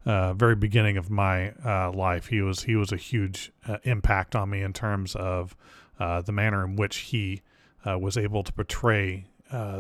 uh, 0.06 0.34
very 0.34 0.56
beginning 0.56 0.98
of 0.98 1.10
my 1.10 1.52
uh, 1.66 1.92
life. 1.92 2.28
He 2.28 2.42
was 2.42 2.64
he 2.64 2.76
was 2.76 2.92
a 2.92 2.98
huge 2.98 3.52
uh, 3.68 3.78
impact 3.84 4.36
on 4.36 4.50
me 4.50 4.62
in 4.62 4.74
terms 4.74 5.16
of 5.16 5.56
uh, 6.00 6.22
the 6.22 6.32
manner 6.32 6.64
in 6.64 6.76
which 6.76 6.98
he 6.98 7.42
uh, 7.86 7.98
was 7.98 8.18
able 8.18 8.44
to 8.44 8.54
portray 8.54 9.26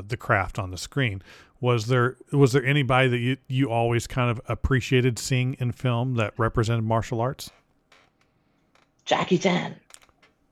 the 0.08 0.16
craft 0.16 0.58
on 0.58 0.72
the 0.72 0.78
screen 0.78 1.22
was 1.60 1.88
there 1.88 2.16
was 2.32 2.54
there 2.54 2.64
anybody 2.66 3.08
that 3.10 3.18
you, 3.18 3.38
you 3.48 3.72
always 3.72 4.08
kind 4.08 4.30
of 4.30 4.40
appreciated 4.48 5.18
seeing 5.18 5.56
in 5.60 5.72
film 5.72 6.16
that 6.16 6.34
represented 6.38 6.84
martial 6.84 7.22
arts? 7.22 7.52
Jackie 9.06 9.38
Chan. 9.38 9.76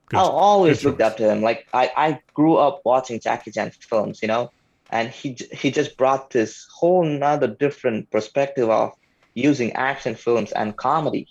Good, 0.07 0.17
I 0.17 0.21
always 0.21 0.83
looked 0.83 1.01
up 1.01 1.17
to 1.17 1.29
him. 1.29 1.41
Like 1.41 1.67
I, 1.73 1.91
I 1.95 2.19
grew 2.33 2.55
up 2.55 2.81
watching 2.85 3.19
Jackie 3.19 3.51
Chan 3.51 3.71
films, 3.79 4.21
you 4.21 4.27
know, 4.27 4.51
and 4.91 5.09
he 5.09 5.37
he 5.51 5.71
just 5.71 5.97
brought 5.97 6.31
this 6.31 6.67
whole 6.73 7.03
nother 7.03 7.47
different 7.47 8.09
perspective 8.09 8.69
of 8.69 8.93
using 9.33 9.73
action 9.73 10.15
films 10.15 10.51
and 10.51 10.75
comedy. 10.75 11.27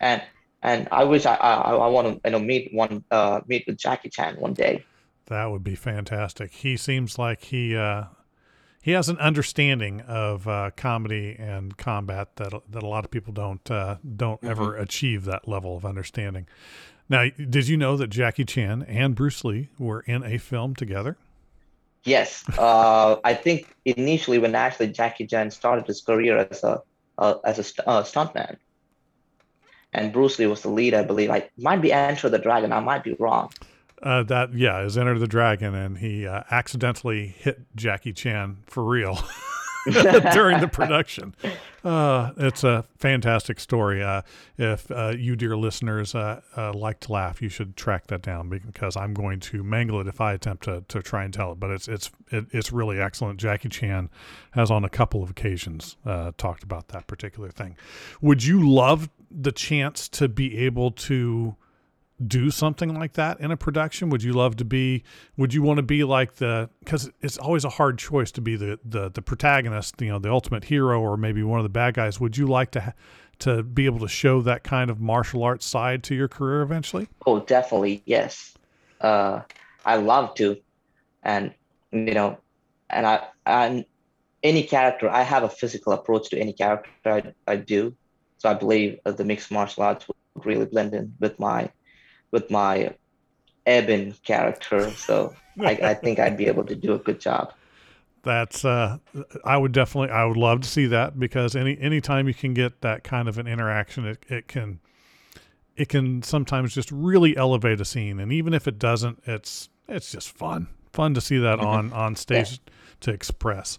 And 0.00 0.22
and 0.62 0.88
I 0.90 1.04
wish 1.04 1.26
I 1.26 1.34
I, 1.34 1.72
I 1.74 1.86
want 1.88 2.08
to 2.08 2.28
you 2.28 2.32
know 2.32 2.38
meet 2.38 2.72
one 2.72 3.04
uh, 3.10 3.40
meet 3.46 3.64
with 3.66 3.76
Jackie 3.76 4.08
Chan 4.08 4.36
one 4.36 4.54
day. 4.54 4.84
That 5.26 5.50
would 5.50 5.62
be 5.62 5.76
fantastic. 5.76 6.52
He 6.52 6.76
seems 6.76 7.18
like 7.18 7.44
he 7.44 7.76
uh, 7.76 8.04
he 8.82 8.92
has 8.92 9.08
an 9.08 9.18
understanding 9.18 10.00
of 10.02 10.48
uh, 10.48 10.70
comedy 10.76 11.36
and 11.38 11.76
combat 11.76 12.36
that 12.36 12.52
that 12.68 12.82
a 12.82 12.86
lot 12.86 13.04
of 13.04 13.10
people 13.10 13.32
don't 13.32 13.70
uh, 13.70 13.96
don't 14.16 14.40
mm-hmm. 14.40 14.50
ever 14.50 14.76
achieve 14.76 15.24
that 15.24 15.46
level 15.46 15.76
of 15.76 15.84
understanding. 15.84 16.46
Now, 17.08 17.26
did 17.28 17.66
you 17.68 17.76
know 17.76 17.96
that 17.96 18.06
Jackie 18.06 18.44
Chan 18.44 18.84
and 18.84 19.16
Bruce 19.16 19.44
Lee 19.44 19.68
were 19.78 20.00
in 20.02 20.22
a 20.22 20.38
film 20.38 20.76
together? 20.76 21.18
Yes, 22.04 22.44
uh, 22.58 23.16
I 23.24 23.34
think 23.34 23.74
initially 23.84 24.38
when 24.38 24.54
actually 24.54 24.88
Jackie 24.88 25.26
Chan 25.26 25.50
started 25.50 25.86
his 25.86 26.00
career 26.00 26.38
as 26.38 26.64
a 26.64 26.82
uh, 27.18 27.34
as 27.44 27.58
a 27.58 27.88
uh, 27.88 28.02
stuntman, 28.02 28.56
and 29.92 30.12
Bruce 30.12 30.38
Lee 30.38 30.46
was 30.46 30.62
the 30.62 30.70
lead, 30.70 30.94
I 30.94 31.02
believe. 31.02 31.30
I 31.30 31.50
might 31.58 31.82
be 31.82 31.92
Enter 31.92 32.30
the 32.30 32.38
Dragon. 32.38 32.72
I 32.72 32.80
might 32.80 33.04
be 33.04 33.14
wrong. 33.18 33.50
Uh, 34.02 34.22
that 34.22 34.54
yeah 34.54 34.80
is 34.80 34.96
Enter 34.96 35.18
the 35.18 35.26
Dragon, 35.26 35.74
and 35.74 35.98
he 35.98 36.26
uh, 36.26 36.42
accidentally 36.50 37.26
hit 37.26 37.60
Jackie 37.76 38.14
Chan 38.14 38.62
for 38.66 38.82
real 38.82 39.18
during 40.32 40.60
the 40.60 40.68
production. 40.72 41.34
Uh, 41.82 42.32
it's 42.36 42.64
a 42.64 42.84
fantastic 42.98 43.58
story. 43.58 44.02
Uh, 44.02 44.22
if 44.58 44.90
uh, 44.90 45.14
you, 45.16 45.36
dear 45.36 45.56
listeners, 45.56 46.14
uh, 46.14 46.40
like 46.74 47.00
to 47.00 47.12
laugh, 47.12 47.40
you 47.40 47.48
should 47.48 47.76
track 47.76 48.06
that 48.08 48.22
down 48.22 48.48
because 48.48 48.96
I'm 48.96 49.14
going 49.14 49.40
to 49.40 49.62
mangle 49.62 50.00
it 50.00 50.06
if 50.06 50.20
I 50.20 50.32
attempt 50.34 50.64
to, 50.64 50.84
to 50.88 51.02
try 51.02 51.24
and 51.24 51.32
tell 51.32 51.52
it. 51.52 51.60
But 51.60 51.70
it's 51.70 51.88
it's 51.88 52.10
it, 52.30 52.46
it's 52.50 52.72
really 52.72 53.00
excellent. 53.00 53.40
Jackie 53.40 53.68
Chan 53.68 54.10
has 54.52 54.70
on 54.70 54.84
a 54.84 54.90
couple 54.90 55.22
of 55.22 55.30
occasions 55.30 55.96
talked 56.36 56.62
about 56.62 56.88
that 56.88 57.06
particular 57.06 57.50
thing. 57.50 57.76
Would 58.20 58.44
you 58.44 58.68
love 58.68 59.08
the 59.30 59.52
chance 59.52 60.08
to 60.08 60.28
be 60.28 60.58
able 60.58 60.90
to 60.90 61.56
do 62.26 62.50
something 62.50 62.94
like 62.94 63.14
that 63.14 63.40
in 63.40 63.50
a 63.50 63.56
production? 63.56 64.10
Would 64.10 64.22
you 64.22 64.32
love 64.32 64.56
to 64.56 64.64
be? 64.64 65.02
Would 65.36 65.54
you 65.54 65.62
want 65.62 65.78
to 65.78 65.82
be 65.82 66.04
like 66.04 66.34
the? 66.36 66.68
Because 66.80 67.10
it's 67.20 67.38
always 67.38 67.64
a 67.64 67.68
hard 67.68 67.98
choice 67.98 68.30
to 68.32 68.40
be 68.40 68.56
the 68.56 68.78
the 68.84 69.10
the 69.10 69.22
protagonist, 69.22 70.00
you 70.00 70.08
know, 70.08 70.18
the 70.18 70.30
ultimate 70.30 70.64
hero, 70.64 71.00
or 71.00 71.16
maybe 71.16 71.42
one 71.42 71.58
of 71.58 71.64
the 71.64 71.70
bad 71.70 71.94
guys. 71.94 72.20
Would 72.20 72.36
you 72.36 72.46
like 72.46 72.70
to 72.72 72.94
to 73.40 73.62
be 73.62 73.86
able 73.86 74.00
to 74.00 74.08
show 74.08 74.42
that 74.42 74.64
kind 74.64 74.90
of 74.90 75.00
martial 75.00 75.42
arts 75.42 75.66
side 75.66 76.02
to 76.04 76.14
your 76.14 76.28
career 76.28 76.62
eventually? 76.62 77.08
Oh, 77.26 77.40
definitely, 77.40 78.02
yes. 78.04 78.54
Uh, 79.00 79.40
I 79.84 79.96
love 79.96 80.34
to, 80.36 80.58
and 81.22 81.54
you 81.90 82.14
know, 82.14 82.38
and 82.90 83.06
I 83.06 83.26
and 83.46 83.84
any 84.42 84.62
character, 84.62 85.08
I 85.08 85.22
have 85.22 85.42
a 85.42 85.48
physical 85.48 85.92
approach 85.92 86.30
to 86.30 86.38
any 86.38 86.52
character 86.52 86.90
I, 87.06 87.34
I 87.46 87.56
do. 87.56 87.94
So 88.38 88.48
I 88.48 88.54
believe 88.54 88.98
the 89.04 89.24
mixed 89.24 89.50
martial 89.50 89.82
arts 89.82 90.08
would 90.08 90.46
really 90.46 90.64
blend 90.64 90.94
in 90.94 91.14
with 91.20 91.38
my 91.38 91.70
with 92.30 92.50
my 92.50 92.94
Ebin 93.66 94.20
character. 94.22 94.90
So 94.90 95.34
I, 95.60 95.70
I 95.82 95.94
think 95.94 96.18
I'd 96.18 96.36
be 96.36 96.46
able 96.46 96.64
to 96.64 96.74
do 96.74 96.94
a 96.94 96.98
good 96.98 97.20
job. 97.20 97.52
That's 98.22 98.66
uh, 98.66 98.98
I 99.46 99.56
would 99.56 99.72
definitely 99.72 100.10
I 100.10 100.26
would 100.26 100.36
love 100.36 100.60
to 100.60 100.68
see 100.68 100.86
that 100.86 101.18
because 101.18 101.56
any 101.56 101.78
anytime 101.80 102.28
you 102.28 102.34
can 102.34 102.52
get 102.52 102.82
that 102.82 103.02
kind 103.02 103.28
of 103.28 103.38
an 103.38 103.46
interaction, 103.46 104.04
it, 104.04 104.18
it 104.28 104.46
can 104.46 104.80
it 105.74 105.88
can 105.88 106.22
sometimes 106.22 106.74
just 106.74 106.92
really 106.92 107.34
elevate 107.34 107.80
a 107.80 107.84
scene. 107.86 108.20
And 108.20 108.30
even 108.30 108.52
if 108.52 108.68
it 108.68 108.78
doesn't, 108.78 109.22
it's 109.24 109.70
it's 109.88 110.12
just 110.12 110.36
fun. 110.36 110.68
Fun 110.92 111.14
to 111.14 111.20
see 111.22 111.38
that 111.38 111.60
mm-hmm. 111.60 111.66
on 111.66 111.92
on 111.94 112.14
stage 112.14 112.52
yeah. 112.52 112.72
to 113.00 113.10
express. 113.10 113.78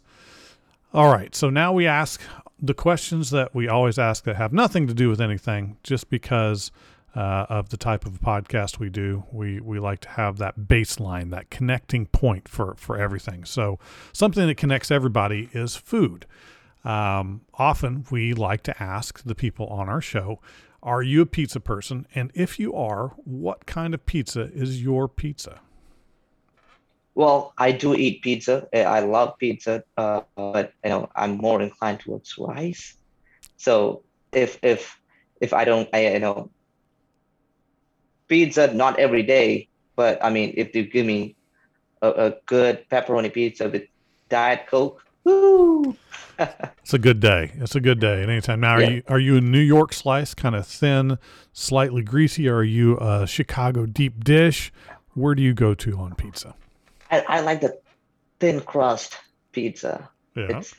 All 0.92 1.14
right, 1.14 1.34
so 1.36 1.52
now 1.52 1.72
we 1.72 1.86
ask 1.86 2.20
the 2.60 2.74
questions 2.74 3.30
that 3.30 3.56
we 3.56 3.68
always 3.68 3.98
ask 3.98 4.24
that 4.26 4.36
have 4.36 4.52
nothing 4.52 4.88
to 4.88 4.94
do 4.94 5.08
with 5.08 5.22
anything, 5.22 5.78
just 5.84 6.10
because 6.10 6.72
uh, 7.15 7.45
of 7.50 7.69
the 7.69 7.78
type 7.78 8.06
of 8.06 8.21
podcast 8.21 8.80
we 8.80 8.89
do. 8.89 9.24
We 9.32 9.60
we 9.60 9.80
like 9.80 10.00
to 10.02 10.10
have 10.10 10.38
that 10.38 10.62
baseline, 10.62 11.32
that 11.32 11.50
connecting 11.50 12.06
point 12.08 12.47
for 12.47 12.76
for 12.78 12.97
everything. 12.97 13.45
So 13.45 13.80
something 14.13 14.47
that 14.47 14.58
connects 14.58 14.91
everybody 14.91 15.50
is 15.54 15.76
food. 15.76 16.26
Um, 16.84 17.41
often 17.54 18.06
we 18.10 18.34
like 18.34 18.63
to 18.63 18.84
ask 18.84 19.24
the 19.24 19.36
people 19.36 19.67
on 19.67 19.89
our 19.89 20.02
show, 20.02 20.39
"Are 20.82 21.04
you 21.04 21.21
a 21.21 21.26
pizza 21.26 21.60
person? 21.60 22.08
And 22.15 22.32
if 22.34 22.60
you 22.60 22.74
are, 22.74 23.10
what 23.24 23.65
kind 23.65 23.93
of 23.93 24.06
pizza 24.06 24.50
is 24.54 24.82
your 24.82 25.08
pizza?" 25.08 25.60
Well, 27.13 27.54
I 27.58 27.74
do 27.74 27.93
eat 27.93 28.21
pizza. 28.21 28.67
I 28.74 29.02
love 29.02 29.38
pizza, 29.38 29.84
uh, 29.97 30.21
but 30.36 30.74
you 30.84 30.89
know 30.91 31.10
I'm 31.15 31.38
more 31.38 31.62
inclined 31.62 32.00
towards 32.00 32.38
rice. 32.38 32.95
So 33.58 34.04
if 34.32 34.58
if 34.63 34.97
if 35.41 35.54
I 35.54 35.65
don't, 35.65 35.89
I 35.93 36.08
you 36.08 36.19
know 36.19 36.50
pizza 38.32 38.74
not 38.74 38.98
every 38.98 39.24
day, 39.24 39.67
but 39.98 40.24
I 40.24 40.30
mean, 40.30 40.54
if 40.56 40.74
you 40.74 40.84
give 40.86 41.06
me 41.06 41.36
a, 42.02 42.10
a 42.10 42.34
good 42.46 42.88
pepperoni 42.89 43.32
pizza 43.32 43.67
with 43.67 43.84
diet 44.30 44.67
coke, 44.67 45.04
woo! 45.26 45.98
it's 46.39 46.94
a 46.94 46.98
good 46.98 47.20
day. 47.20 47.52
It's 47.56 47.76
a 47.76 47.82
good 47.82 48.00
day 48.00 48.24
at 48.24 48.30
any 48.30 48.39
time. 48.39 48.62
Now, 48.62 48.76
are 48.76 48.82
yeah. 48.82 48.89
you 48.89 49.04
are 49.10 49.20
you 49.20 49.36
a 49.36 49.41
New 49.41 49.60
York 49.60 49.91
slice, 49.91 50.34
kind 50.34 50.56
of 50.56 50.65
thin, 50.65 51.20
slightly 51.52 52.04
greasy, 52.04 52.48
or 52.48 52.60
are 52.60 52.63
you 52.63 52.98
a 53.00 53.28
Chicago 53.28 53.86
deep 53.86 54.24
dish? 54.24 54.72
Where 55.13 55.36
do 55.36 55.44
you 55.44 55.54
go 55.54 55.74
to 55.74 55.98
on 55.98 56.15
pizza? 56.15 56.56
I, 57.12 57.26
I 57.28 57.39
like 57.41 57.60
the 57.60 57.78
thin 58.39 58.62
crust 58.62 59.17
pizza. 59.52 60.10
Yeah. 60.36 60.58
It's 60.58 60.74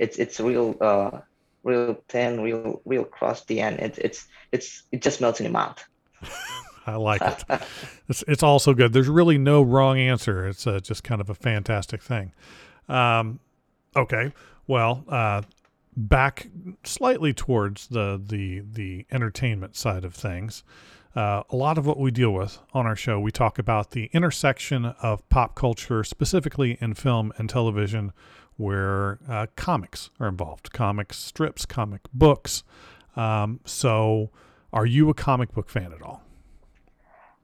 it's 0.00 0.18
it's 0.18 0.40
real 0.40 0.76
uh 0.80 1.20
real 1.62 2.02
thin, 2.08 2.40
real 2.40 2.82
real 2.84 3.04
crusty, 3.04 3.60
and 3.60 3.78
it's 3.78 3.98
it's 3.98 4.26
it's 4.50 4.82
it 4.90 5.00
just 5.00 5.20
melts 5.20 5.38
in 5.38 5.44
your 5.44 5.52
mouth. 5.52 5.78
I 6.88 6.96
like 6.96 7.20
it. 7.22 7.44
it's 8.08 8.24
it's 8.26 8.42
also 8.42 8.74
good. 8.74 8.92
There's 8.92 9.08
really 9.08 9.38
no 9.38 9.62
wrong 9.62 9.98
answer. 9.98 10.46
It's 10.46 10.66
uh, 10.66 10.80
just 10.80 11.04
kind 11.04 11.20
of 11.20 11.30
a 11.30 11.34
fantastic 11.34 12.02
thing. 12.02 12.32
Um, 12.88 13.40
okay, 13.94 14.32
well, 14.66 15.04
uh, 15.08 15.42
back 15.96 16.48
slightly 16.84 17.32
towards 17.32 17.88
the 17.88 18.20
the 18.24 18.60
the 18.60 19.06
entertainment 19.10 19.76
side 19.76 20.04
of 20.04 20.14
things. 20.14 20.64
Uh, 21.16 21.42
a 21.50 21.56
lot 21.56 21.78
of 21.78 21.86
what 21.86 21.98
we 21.98 22.10
deal 22.10 22.30
with 22.30 22.58
on 22.72 22.86
our 22.86 22.94
show, 22.94 23.18
we 23.18 23.32
talk 23.32 23.58
about 23.58 23.90
the 23.90 24.08
intersection 24.12 24.84
of 25.02 25.26
pop 25.30 25.56
culture, 25.56 26.04
specifically 26.04 26.78
in 26.80 26.94
film 26.94 27.32
and 27.38 27.50
television, 27.50 28.12
where 28.56 29.18
uh, 29.28 29.46
comics 29.56 30.10
are 30.20 30.28
involved, 30.28 30.70
comic 30.72 31.12
strips, 31.12 31.66
comic 31.66 32.02
books. 32.12 32.62
Um, 33.16 33.58
so, 33.64 34.30
are 34.72 34.86
you 34.86 35.08
a 35.10 35.14
comic 35.14 35.52
book 35.52 35.70
fan 35.70 35.92
at 35.92 36.02
all? 36.02 36.22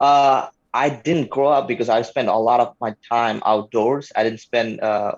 Uh, 0.01 0.49
I 0.73 0.89
didn't 0.89 1.31
grow 1.31 1.49
up 1.49 1.69
because 1.69 1.89
I 1.89 2.03
spent 2.03 2.29
a 2.29 2.37
lot 2.37 2.61
of 2.61 2.75
my 2.81 2.95
time 3.09 3.43
outdoors. 3.47 4.11
I 4.17 4.25
didn't 4.25 4.41
spend, 4.41 4.81
uh, 4.81 5.15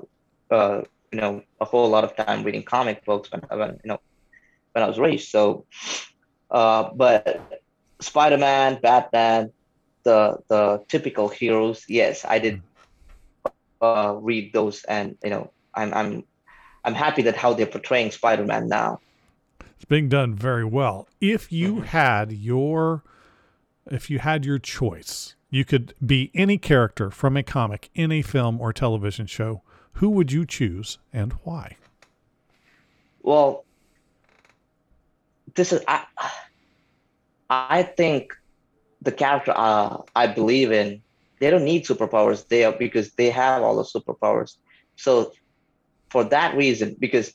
uh, 0.51 0.83
you 1.11 1.21
know, 1.21 1.43
a 1.61 1.65
whole 1.65 1.89
lot 1.89 2.05
of 2.05 2.15
time 2.15 2.43
reading 2.43 2.62
comic 2.62 3.05
books 3.05 3.31
when, 3.33 3.41
when 3.49 3.71
you 3.83 3.89
know, 3.89 4.01
when 4.73 4.85
I 4.85 4.87
was 4.87 4.99
raised. 4.99 5.31
So, 5.31 5.65
uh, 6.51 6.91
but 6.95 7.62
Spider-Man, 8.01 8.81
Batman, 8.83 9.51
the 10.03 10.39
the 10.49 10.85
typical 10.89 11.29
heroes, 11.29 11.85
yes, 11.89 12.25
I 12.29 12.39
did 12.39 12.62
uh, 13.81 14.15
read 14.21 14.53
those, 14.53 14.85
and 14.85 15.17
you 15.25 15.31
know, 15.31 15.51
I'm 15.75 15.95
I'm 15.95 16.25
I'm 16.85 16.95
happy 16.95 17.23
that 17.23 17.37
how 17.37 17.55
they're 17.55 17.67
portraying 17.67 18.11
Spider-Man 18.11 18.69
now. 18.69 19.01
It's 19.77 19.85
being 19.85 20.09
done 20.09 20.35
very 20.35 20.64
well. 20.64 21.09
If 21.20 21.51
you 21.51 21.77
mm-hmm. 21.77 21.85
had 21.85 22.33
your 22.33 23.03
if 23.91 24.11
you 24.11 24.18
had 24.18 24.45
your 24.45 24.59
choice, 24.59 25.34
you 25.51 25.64
could 25.64 25.95
be 26.05 26.30
any 26.34 26.59
character 26.59 27.11
from 27.11 27.37
a 27.37 27.43
comic 27.43 27.91
in 27.95 28.11
a 28.12 28.22
film 28.22 28.61
or 28.61 28.72
television 28.72 29.26
show, 29.26 29.62
who 29.93 30.11
would 30.11 30.32
you 30.32 30.45
choose 30.45 30.99
and 31.12 31.32
why? 31.45 31.76
Well, 33.22 33.64
this 35.55 35.72
is 35.72 35.82
I. 35.89 36.05
I 37.49 37.84
think 37.84 38.32
the 39.03 39.12
character 39.12 39.53
uh, 39.55 39.99
I 40.16 40.26
believe 40.26 40.72
in, 40.72 41.01
they 41.39 41.51
don't 41.51 41.64
need 41.64 41.84
superpowers. 41.84 42.47
They 42.49 42.70
because 42.78 43.12
they 43.12 43.30
have 43.30 43.62
all 43.62 43.76
the 43.76 43.84
superpowers. 43.84 44.57
So, 44.97 45.32
for 46.11 46.24
that 46.24 46.57
reason, 46.57 46.97
because 46.99 47.32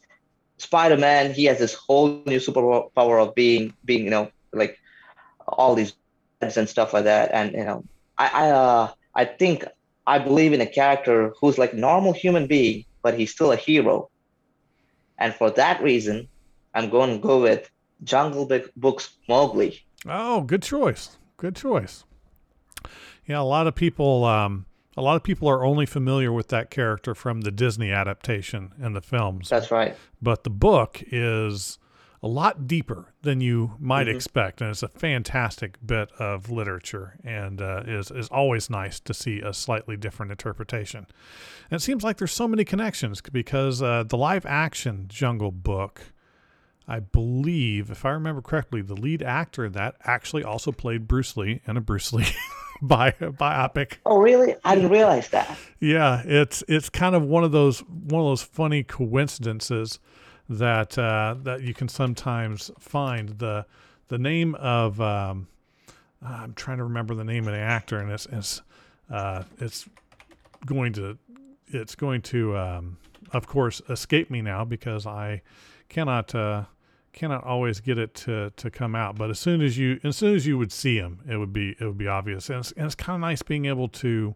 Spider-Man, 0.58 1.34
he 1.34 1.46
has 1.46 1.60
this 1.60 1.74
whole 1.74 2.22
new 2.26 2.40
superpower 2.40 3.26
of 3.26 3.34
being 3.36 3.74
being 3.86 4.04
you 4.04 4.12
know 4.12 4.32
like 4.54 4.78
all 5.48 5.76
these 5.76 5.94
and 6.42 6.68
stuff 6.70 6.94
like 6.94 7.04
that. 7.06 7.32
And 7.34 7.54
you 7.54 7.64
know, 7.64 7.84
I 8.18 8.28
I 8.28 8.50
uh, 8.52 8.92
I 9.16 9.26
think 9.26 9.66
I 10.08 10.20
believe 10.20 10.54
in 10.54 10.62
a 10.62 10.66
character 10.66 11.34
who's 11.40 11.58
like 11.58 11.74
normal 11.74 12.14
human 12.14 12.48
being, 12.48 12.86
but 13.02 13.18
he's 13.18 13.32
still 13.32 13.52
a 13.52 13.56
hero. 13.56 14.10
And 15.18 15.34
for 15.36 15.52
that 15.52 15.82
reason, 15.84 16.28
I'm 16.74 16.90
going 16.90 17.12
to 17.12 17.20
go 17.20 17.42
with 17.42 17.70
Jungle 18.04 18.50
Book's 18.76 19.10
Mowgli. 19.30 19.80
Oh, 20.08 20.42
good 20.42 20.64
choice. 20.64 21.18
Good 21.38 21.56
choice. 21.56 22.06
Yeah, 23.28 23.40
a 23.40 23.44
lot 23.44 23.68
of 23.68 23.76
people 23.76 24.26
um, 24.26 24.66
A 24.98 25.02
lot 25.02 25.16
of 25.16 25.24
people 25.24 25.48
are 25.48 25.64
only 25.64 25.86
familiar 25.86 26.32
with 26.34 26.50
that 26.50 26.70
character 26.70 27.16
from 27.16 27.42
the 27.42 27.52
Disney 27.52 27.92
adaptation 27.92 28.74
and 28.82 28.96
the 28.96 29.02
films. 29.02 29.48
That's 29.50 29.72
right. 29.72 29.96
But 30.22 30.44
the 30.44 30.50
book 30.50 31.02
is 31.12 31.80
a 32.24 32.28
lot 32.28 32.68
deeper 32.68 33.14
than 33.24 33.42
you 33.42 33.74
might 33.80 34.06
Mhm. 34.08 34.14
expect, 34.16 34.62
and 34.62 34.70
it's 34.70 34.84
a 34.84 34.88
fantastic 34.88 35.78
bit 35.86 36.12
of 36.20 36.52
literature, 36.52 37.16
and 37.24 37.62
uh, 37.62 37.82
is 37.88 38.12
is 38.12 38.28
always 38.30 38.70
nice 38.70 39.00
to 39.00 39.14
see 39.14 39.40
a 39.42 39.54
slightly 39.54 39.98
different 39.98 40.32
interpretation. 40.32 41.08
And 41.72 41.78
it 41.80 41.82
seems 41.84 42.04
like 42.04 42.18
there's 42.18 42.32
so 42.32 42.48
many 42.48 42.64
connections 42.64 43.22
because 43.32 43.82
uh, 43.82 44.04
the 44.08 44.18
live 44.18 44.46
action 44.46 45.06
Jungle 45.08 45.52
Book, 45.52 46.12
I 46.88 47.00
believe, 47.00 47.90
if 47.90 48.06
I 48.06 48.10
remember 48.12 48.42
correctly, 48.42 48.82
the 48.82 48.96
lead 48.96 49.24
actor 49.24 49.66
in 49.66 49.72
that 49.74 49.96
actually 50.04 50.44
also 50.44 50.72
played 50.72 51.08
Bruce 51.08 51.36
Lee 51.38 51.62
in 51.66 51.76
a 51.78 51.82
Bruce 51.82 52.14
Lee 52.14 52.28
bi- 52.84 53.12
biopic. 53.20 53.94
Oh, 54.06 54.20
really? 54.20 54.56
I 54.64 54.76
didn't 54.76 54.92
realize 54.92 55.30
that. 55.30 55.58
Yeah, 55.80 56.22
it's 56.26 56.64
it's 56.68 56.90
kind 56.90 57.16
of 57.16 57.24
one 57.24 57.44
of 57.44 57.52
those 57.52 57.80
one 57.80 58.22
of 58.22 58.28
those 58.28 58.44
funny 58.44 58.84
coincidences 58.84 59.98
that 60.52 60.98
uh, 60.98 61.36
that 61.44 61.62
you 61.62 61.74
can 61.74 61.88
sometimes 61.88 62.72
find 62.78 63.30
the 63.40 63.66
the 64.10 64.18
name 64.18 64.54
of 64.56 65.00
um, 65.00 65.48
I'm 66.22 66.54
trying 66.54 66.78
to 66.78 66.84
remember 66.84 67.16
the 67.16 67.24
name 67.24 67.48
of 67.48 67.54
the 67.54 67.60
actor 67.60 68.00
and 68.00 68.12
it's 68.12 68.28
it's 68.32 68.62
uh, 69.10 69.44
it's 69.60 69.88
going 70.66 70.94
to 70.94 71.18
it's 71.68 71.96
going 71.96 72.22
to 72.24 72.58
um, 72.58 72.98
of 73.32 73.48
course 73.48 73.82
escape 73.90 74.30
me 74.30 74.42
now 74.42 74.66
because 74.66 75.08
I 75.08 75.42
cannot 75.88 76.36
uh, 76.36 76.66
cannot 77.14 77.46
always 77.46 77.80
get 77.80 77.98
it 77.98 78.14
to, 78.14 78.52
to 78.58 78.70
come 78.70 78.94
out. 78.94 79.18
But 79.18 79.30
as 79.30 79.40
soon 79.40 79.62
as 79.62 79.78
you 79.78 80.02
as 80.04 80.18
soon 80.18 80.36
as 80.36 80.46
you 80.46 80.58
would 80.58 80.74
see 80.74 80.98
him 80.98 81.22
it 81.30 81.38
would 81.38 81.54
be 81.54 81.78
it 81.80 81.86
would 81.86 81.98
be 81.98 82.08
obvious. 82.08 82.50
And 82.50 82.60
it's, 82.60 82.74
and 82.74 82.86
it's 82.88 82.96
kind 82.96 83.16
of 83.16 83.22
nice 83.22 83.42
being 83.42 83.68
able 83.68 83.88
to 83.88 84.36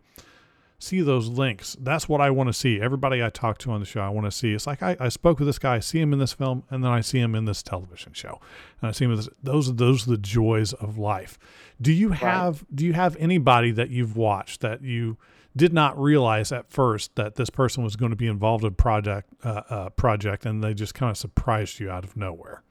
see 0.79 1.01
those 1.01 1.27
links. 1.27 1.75
That's 1.79 2.07
what 2.09 2.21
I 2.21 2.29
want 2.29 2.47
to 2.47 2.53
see. 2.53 2.81
Everybody 2.81 3.23
I 3.23 3.29
talk 3.29 3.57
to 3.59 3.71
on 3.71 3.79
the 3.79 3.85
show, 3.85 4.01
I 4.01 4.09
want 4.09 4.25
to 4.25 4.31
see. 4.31 4.53
It's 4.53 4.67
like 4.67 4.83
I, 4.83 4.97
I 4.99 5.09
spoke 5.09 5.39
with 5.39 5.47
this 5.47 5.59
guy, 5.59 5.75
I 5.75 5.79
see 5.79 5.99
him 5.99 6.13
in 6.13 6.19
this 6.19 6.33
film, 6.33 6.63
and 6.69 6.83
then 6.83 6.91
I 6.91 7.01
see 7.01 7.19
him 7.19 7.35
in 7.35 7.45
this 7.45 7.63
television 7.63 8.13
show, 8.13 8.39
and 8.81 8.89
I 8.89 8.91
see 8.91 9.05
him. 9.05 9.15
This, 9.15 9.29
those 9.41 9.69
are 9.69 9.73
those 9.73 10.07
are 10.07 10.11
the 10.11 10.17
joys 10.17 10.73
of 10.73 10.97
life. 10.97 11.37
Do 11.81 11.91
you 11.91 12.09
have 12.09 12.65
Do 12.73 12.85
you 12.85 12.93
have 12.93 13.15
anybody 13.17 13.71
that 13.71 13.89
you've 13.89 14.15
watched 14.15 14.61
that 14.61 14.81
you 14.81 15.17
did 15.55 15.71
not 15.71 15.97
realize 15.97 16.51
at 16.51 16.69
first 16.69 17.15
that 17.15 17.35
this 17.35 17.49
person 17.49 17.83
was 17.83 17.95
going 17.95 18.09
to 18.09 18.15
be 18.15 18.27
involved 18.27 18.65
in 18.65 18.73
project 18.73 19.29
uh, 19.43 19.61
uh, 19.69 19.89
project, 19.91 20.45
and 20.45 20.63
they 20.63 20.73
just 20.73 20.93
kind 20.93 21.09
of 21.09 21.17
surprised 21.17 21.79
you 21.79 21.89
out 21.89 22.03
of 22.03 22.17
nowhere? 22.17 22.61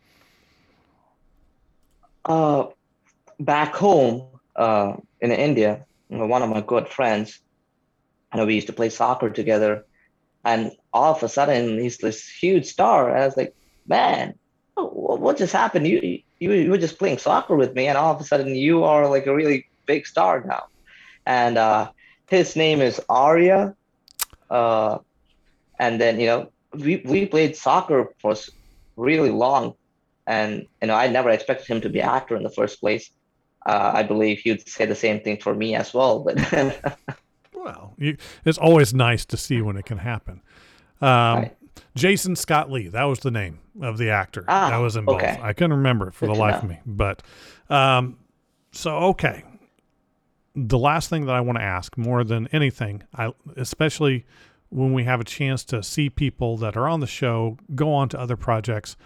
Uh, 2.27 2.67
back 3.41 3.75
home 3.75 4.27
uh, 4.57 4.97
in 5.21 5.31
India, 5.31 5.85
one 6.09 6.43
of 6.43 6.49
my 6.49 6.61
good 6.61 6.89
friends, 6.89 7.41
Know 8.35 8.47
we 8.47 8.55
used 8.55 8.67
to 8.67 8.73
play 8.73 8.89
soccer 8.89 9.31
together, 9.31 9.85
and 10.45 10.73
all 10.93 11.15
of 11.15 11.23
a 11.23 11.29
sudden 11.29 11.79
he's 11.79 11.99
this 11.99 12.29
huge 12.29 12.67
star. 12.67 13.11
And 13.11 13.23
I 13.23 13.27
was 13.27 13.37
like, 13.37 13.55
man, 13.87 14.35
what 14.77 15.37
just 15.37 15.53
happened? 15.53 15.87
You, 15.87 16.01
you 16.39 16.53
you 16.53 16.71
were 16.71 16.79
just 16.79 16.99
playing 16.99 17.19
soccer 17.19 17.57
with 17.57 17.75
me, 17.75 17.87
and 17.87 17.97
all 17.97 18.15
of 18.15 18.21
a 18.21 18.25
sudden 18.25 18.55
you 18.55 18.85
are 18.85 19.09
like 19.09 19.27
a 19.27 19.35
really 19.35 19.67
big 19.87 20.07
star 20.07 20.43
now. 20.45 20.65
And 21.27 21.57
uh, 21.57 21.91
his 22.29 22.57
name 22.57 22.81
is 22.81 23.01
Arya. 23.09 23.75
Uh, 24.51 24.99
and 25.79 26.01
then 26.01 26.21
you 26.21 26.27
know 26.27 26.51
we 26.73 27.03
we 27.05 27.27
played 27.27 27.57
soccer 27.57 28.13
for 28.21 28.35
really 28.97 29.31
long, 29.31 29.75
and 30.27 30.67
you 30.81 30.89
know 30.89 30.95
I 30.95 31.09
never 31.09 31.31
expected 31.31 31.67
him 31.67 31.81
to 31.83 31.89
be 31.89 32.01
an 32.01 32.09
actor 32.09 32.37
in 32.37 32.43
the 32.43 32.51
first 32.51 32.81
place. 32.81 33.11
Uh, 33.67 33.93
I 33.95 34.03
believe 34.03 34.41
he'd 34.41 34.69
say 34.69 34.85
the 34.85 34.95
same 34.95 35.21
thing 35.21 35.39
for 35.39 35.55
me 35.55 35.75
as 35.75 35.95
well. 35.95 36.21
But 36.21 36.37
Well, 37.65 37.95
you, 37.99 38.17
it's 38.45 38.59
always 38.59 38.93
nice 38.95 39.25
to 39.27 39.37
see 39.37 39.61
when 39.63 39.77
it 39.77 39.85
can 39.87 39.99
happen. 39.99 40.43
Um, 41.01 41.09
Right. 41.09 41.57
Jason 41.97 42.37
Scott 42.37 42.71
Lee, 42.71 42.89
that 42.89 43.03
was 43.05 43.19
the 43.21 43.31
name 43.33 43.59
of 43.83 43.99
the 43.99 44.11
actor 44.11 44.45
Ah, 44.47 44.71
that 44.71 44.77
was 44.77 44.95
involved. 44.97 45.25
okay. 45.25 45.39
I 45.43 45.53
couldn't 45.53 45.73
remember 45.79 46.09
it 46.09 46.15
for 46.15 46.27
Good 46.27 46.37
the 46.37 46.39
life 46.39 46.63
of 46.63 46.69
me. 46.69 46.79
But 46.87 47.23
um, 47.69 48.19
so 48.71 48.97
okay, 48.97 49.43
the 50.55 50.79
last 50.79 51.11
thing 51.11 51.27
that 51.27 51.35
I 51.35 51.41
want 51.41 51.59
to 51.59 51.65
ask 51.65 51.97
more 51.99 52.23
than 52.23 52.47
anything, 52.53 53.03
I 53.15 53.33
especially 53.57 54.25
when 54.71 54.93
we 54.93 55.05
have 55.05 55.21
a 55.21 55.25
chance 55.25 55.65
to 55.67 55.83
see 55.83 56.11
people 56.11 56.57
that 56.59 56.77
are 56.77 56.89
on 56.89 57.01
the 57.01 57.07
show 57.07 57.59
go 57.75 57.93
on 57.93 58.09
to 58.11 58.21
other 58.21 58.37
projects, 58.37 58.97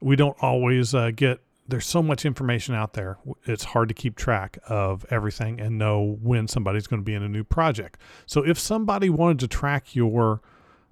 we 0.00 0.16
don't 0.16 0.36
always 0.40 0.94
uh, 0.94 1.10
get. 1.14 1.40
There's 1.68 1.86
so 1.86 2.02
much 2.02 2.24
information 2.24 2.74
out 2.74 2.94
there. 2.94 3.18
It's 3.44 3.64
hard 3.64 3.88
to 3.88 3.94
keep 3.94 4.16
track 4.16 4.58
of 4.68 5.04
everything 5.10 5.60
and 5.60 5.76
know 5.76 6.18
when 6.22 6.48
somebody's 6.48 6.86
going 6.86 7.02
to 7.02 7.04
be 7.04 7.14
in 7.14 7.22
a 7.22 7.28
new 7.28 7.44
project. 7.44 8.00
So 8.26 8.44
if 8.44 8.58
somebody 8.58 9.10
wanted 9.10 9.40
to 9.40 9.48
track 9.48 9.94
your 9.94 10.40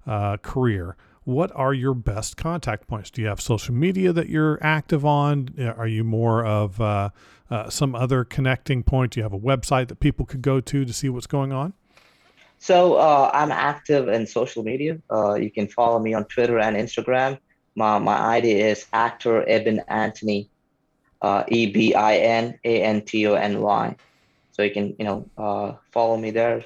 uh, 0.05 0.37
career, 0.37 0.95
what 1.23 1.51
are 1.55 1.73
your 1.73 1.93
best 1.93 2.37
contact 2.37 2.87
points? 2.87 3.09
Do 3.09 3.21
you 3.21 3.27
have 3.27 3.41
social 3.41 3.73
media 3.73 4.13
that 4.13 4.29
you're 4.29 4.57
active 4.61 5.03
on? 5.03 5.49
Uh, 5.59 5.71
Are 5.71 5.87
you 5.87 6.05
more 6.05 6.45
of 6.45 6.79
uh, 6.79 7.09
uh, 7.49 7.69
some 7.69 7.95
other 7.95 8.23
connecting 8.23 8.83
point? 8.83 9.11
Do 9.11 9.19
you 9.19 9.23
have 9.23 9.33
a 9.33 9.39
website 9.39 9.89
that 9.89 9.99
people 9.99 10.25
could 10.25 10.41
go 10.41 10.61
to 10.61 10.85
to 10.85 10.93
see 10.93 11.09
what's 11.09 11.27
going 11.27 11.51
on? 11.51 11.73
so 12.59 12.95
uh, 12.95 13.29
I'm 13.33 13.51
active 13.51 14.07
in 14.07 14.25
social 14.25 14.63
media. 14.63 14.99
Uh, 15.11 15.35
you 15.35 15.51
can 15.51 15.67
follow 15.67 15.99
me 15.99 16.13
on 16.13 16.25
Twitter 16.25 16.59
and 16.59 16.75
Instagram. 16.75 17.39
My 17.75 17.99
my 17.99 18.37
ID 18.37 18.59
is 18.61 18.87
actor 18.93 19.45
Ebin 19.47 19.83
Antony, 19.87 20.49
uh, 21.21 21.43
E 21.47 21.67
B 21.67 21.93
I 21.93 22.17
N 22.17 22.59
A 22.63 22.81
N 22.83 23.01
T 23.01 23.27
O 23.27 23.33
N 23.33 23.61
Y. 23.61 23.95
So 24.51 24.63
you 24.63 24.71
can 24.71 24.95
you 24.97 25.05
know 25.05 25.29
uh, 25.37 25.73
follow 25.91 26.17
me 26.17 26.31
there 26.31 26.63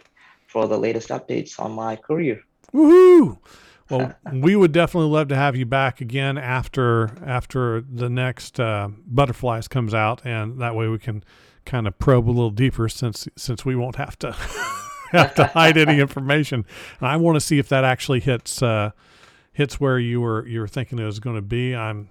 for 0.48 0.68
the 0.68 0.78
latest 0.78 1.10
updates 1.10 1.60
on 1.60 1.72
my 1.72 1.96
career. 1.96 2.42
Woohoo! 2.74 3.38
Well, 3.92 4.16
we 4.32 4.56
would 4.56 4.72
definitely 4.72 5.10
love 5.10 5.28
to 5.28 5.36
have 5.36 5.58
you 5.58 5.66
back 5.66 6.00
again 6.00 6.38
after 6.38 7.12
after 7.26 7.82
the 7.82 8.10
next 8.10 8.58
uh, 8.58 8.88
Butterflies 9.06 9.68
comes 9.68 9.94
out, 9.94 10.22
and 10.26 10.62
that 10.62 10.76
way 10.76 10.88
we 10.88 10.98
can 10.98 11.26
kind 11.66 11.88
of 11.88 12.00
probe 12.00 12.28
a 12.28 12.32
little 12.32 12.52
deeper 12.52 12.88
since 12.88 13.28
since 13.36 13.66
we 13.66 13.76
won't 13.76 13.98
have 13.98 14.18
to 14.20 14.32
have 15.12 15.36
to 15.36 15.46
hide 15.48 15.78
any 15.78 16.00
information. 16.00 16.66
And 17.02 17.10
I 17.10 17.18
want 17.18 17.36
to 17.36 17.42
see 17.42 17.60
if 17.60 17.68
that 17.68 17.84
actually 17.84 18.22
hits 18.22 18.64
uh, 18.64 18.92
hits 19.52 19.80
where 19.80 20.00
you 20.00 20.22
were 20.22 20.48
you 20.48 20.62
were 20.62 20.70
thinking 20.70 20.98
it 20.98 21.06
was 21.06 21.20
going 21.20 21.36
to 21.36 21.42
be. 21.42 21.76
I'm 21.76 22.10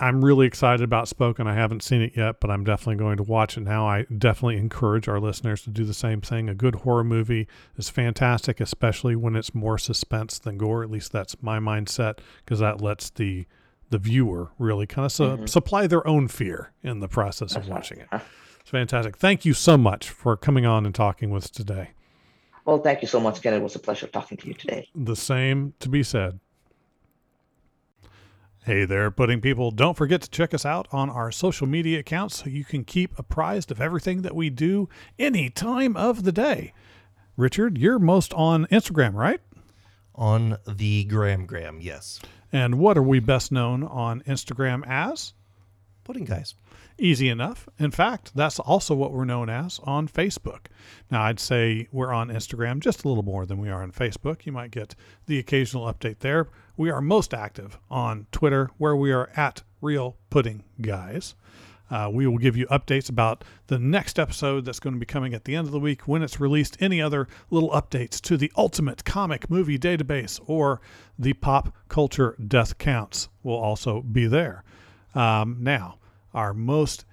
I'm 0.00 0.24
really 0.24 0.46
excited 0.46 0.82
about 0.84 1.08
Spoken. 1.08 1.46
I 1.48 1.54
haven't 1.54 1.82
seen 1.82 2.02
it 2.02 2.16
yet, 2.16 2.40
but 2.40 2.50
I'm 2.50 2.62
definitely 2.62 2.96
going 2.96 3.16
to 3.16 3.22
watch 3.24 3.56
it 3.56 3.62
now. 3.62 3.86
I 3.88 4.04
definitely 4.16 4.56
encourage 4.58 5.08
our 5.08 5.18
listeners 5.18 5.62
to 5.62 5.70
do 5.70 5.84
the 5.84 5.94
same 5.94 6.20
thing. 6.20 6.48
A 6.48 6.54
good 6.54 6.76
horror 6.76 7.02
movie 7.02 7.48
is 7.76 7.90
fantastic, 7.90 8.60
especially 8.60 9.16
when 9.16 9.34
it's 9.34 9.54
more 9.54 9.76
suspense 9.76 10.38
than 10.38 10.56
gore. 10.56 10.84
At 10.84 10.90
least 10.90 11.10
that's 11.10 11.42
my 11.42 11.58
mindset, 11.58 12.18
because 12.44 12.60
that 12.60 12.80
lets 12.80 13.10
the 13.10 13.46
the 13.90 13.98
viewer 13.98 14.50
really 14.58 14.86
kind 14.86 15.06
of 15.06 15.12
su- 15.12 15.22
Mhm. 15.24 15.48
supply 15.48 15.86
their 15.86 16.06
own 16.06 16.28
fear 16.28 16.72
in 16.82 17.00
the 17.00 17.08
process 17.08 17.56
of 17.56 17.66
watching 17.70 17.98
it. 17.98 18.06
It's 18.60 18.68
fantastic. 18.70 19.16
Thank 19.16 19.46
you 19.46 19.54
so 19.54 19.78
much 19.78 20.10
for 20.10 20.36
coming 20.36 20.66
on 20.66 20.84
and 20.84 20.94
talking 20.94 21.30
with 21.30 21.44
us 21.44 21.50
today. 21.50 21.92
Well, 22.66 22.78
thank 22.82 23.00
you 23.00 23.08
so 23.08 23.18
much 23.18 23.38
again. 23.38 23.54
It 23.54 23.62
was 23.62 23.74
a 23.76 23.78
pleasure 23.78 24.06
talking 24.06 24.36
to 24.36 24.46
you 24.46 24.52
today. 24.52 24.88
The 24.94 25.16
same 25.16 25.72
to 25.80 25.88
be 25.88 26.02
said. 26.02 26.38
Hey 28.68 28.84
there, 28.84 29.10
pudding 29.10 29.40
people. 29.40 29.70
Don't 29.70 29.96
forget 29.96 30.20
to 30.20 30.28
check 30.28 30.52
us 30.52 30.66
out 30.66 30.88
on 30.92 31.08
our 31.08 31.32
social 31.32 31.66
media 31.66 32.00
accounts 32.00 32.36
so 32.36 32.50
you 32.50 32.66
can 32.66 32.84
keep 32.84 33.18
apprised 33.18 33.70
of 33.70 33.80
everything 33.80 34.20
that 34.20 34.34
we 34.34 34.50
do 34.50 34.90
any 35.18 35.48
time 35.48 35.96
of 35.96 36.22
the 36.22 36.32
day. 36.32 36.74
Richard, 37.34 37.78
you're 37.78 37.98
most 37.98 38.34
on 38.34 38.66
Instagram, 38.66 39.14
right? 39.14 39.40
On 40.14 40.58
the 40.66 41.04
Graham 41.04 41.46
Graham, 41.46 41.80
yes. 41.80 42.20
And 42.52 42.78
what 42.78 42.98
are 42.98 43.02
we 43.02 43.20
best 43.20 43.50
known 43.50 43.84
on 43.84 44.20
Instagram 44.24 44.86
as? 44.86 45.32
Pudding 46.08 46.24
guys. 46.24 46.54
Easy 46.98 47.28
enough. 47.28 47.68
In 47.78 47.90
fact, 47.90 48.32
that's 48.34 48.58
also 48.58 48.94
what 48.94 49.12
we're 49.12 49.26
known 49.26 49.50
as 49.50 49.78
on 49.84 50.08
Facebook. 50.08 50.68
Now, 51.10 51.20
I'd 51.24 51.38
say 51.38 51.86
we're 51.92 52.14
on 52.14 52.28
Instagram 52.28 52.80
just 52.80 53.04
a 53.04 53.08
little 53.08 53.22
more 53.22 53.44
than 53.44 53.58
we 53.58 53.68
are 53.68 53.82
on 53.82 53.92
Facebook. 53.92 54.46
You 54.46 54.52
might 54.52 54.70
get 54.70 54.94
the 55.26 55.38
occasional 55.38 55.84
update 55.84 56.20
there. 56.20 56.48
We 56.78 56.88
are 56.88 57.02
most 57.02 57.34
active 57.34 57.78
on 57.90 58.26
Twitter, 58.32 58.70
where 58.78 58.96
we 58.96 59.12
are 59.12 59.28
at 59.36 59.62
Real 59.82 60.16
Pudding 60.30 60.64
Guys. 60.80 61.34
Uh, 61.90 62.08
we 62.10 62.26
will 62.26 62.38
give 62.38 62.56
you 62.56 62.66
updates 62.68 63.10
about 63.10 63.44
the 63.66 63.78
next 63.78 64.18
episode 64.18 64.64
that's 64.64 64.80
going 64.80 64.94
to 64.94 65.00
be 65.00 65.04
coming 65.04 65.34
at 65.34 65.44
the 65.44 65.56
end 65.56 65.66
of 65.66 65.72
the 65.72 65.78
week 65.78 66.08
when 66.08 66.22
it's 66.22 66.40
released. 66.40 66.78
Any 66.80 67.02
other 67.02 67.28
little 67.50 67.68
updates 67.72 68.18
to 68.22 68.38
the 68.38 68.50
Ultimate 68.56 69.04
Comic 69.04 69.50
Movie 69.50 69.78
Database 69.78 70.40
or 70.46 70.80
the 71.18 71.34
Pop 71.34 71.76
Culture 71.88 72.34
Death 72.42 72.78
Counts 72.78 73.28
will 73.42 73.58
also 73.58 74.00
be 74.00 74.26
there. 74.26 74.64
Um, 75.14 75.58
now, 75.60 75.98
our 76.34 76.52
most 76.52 77.04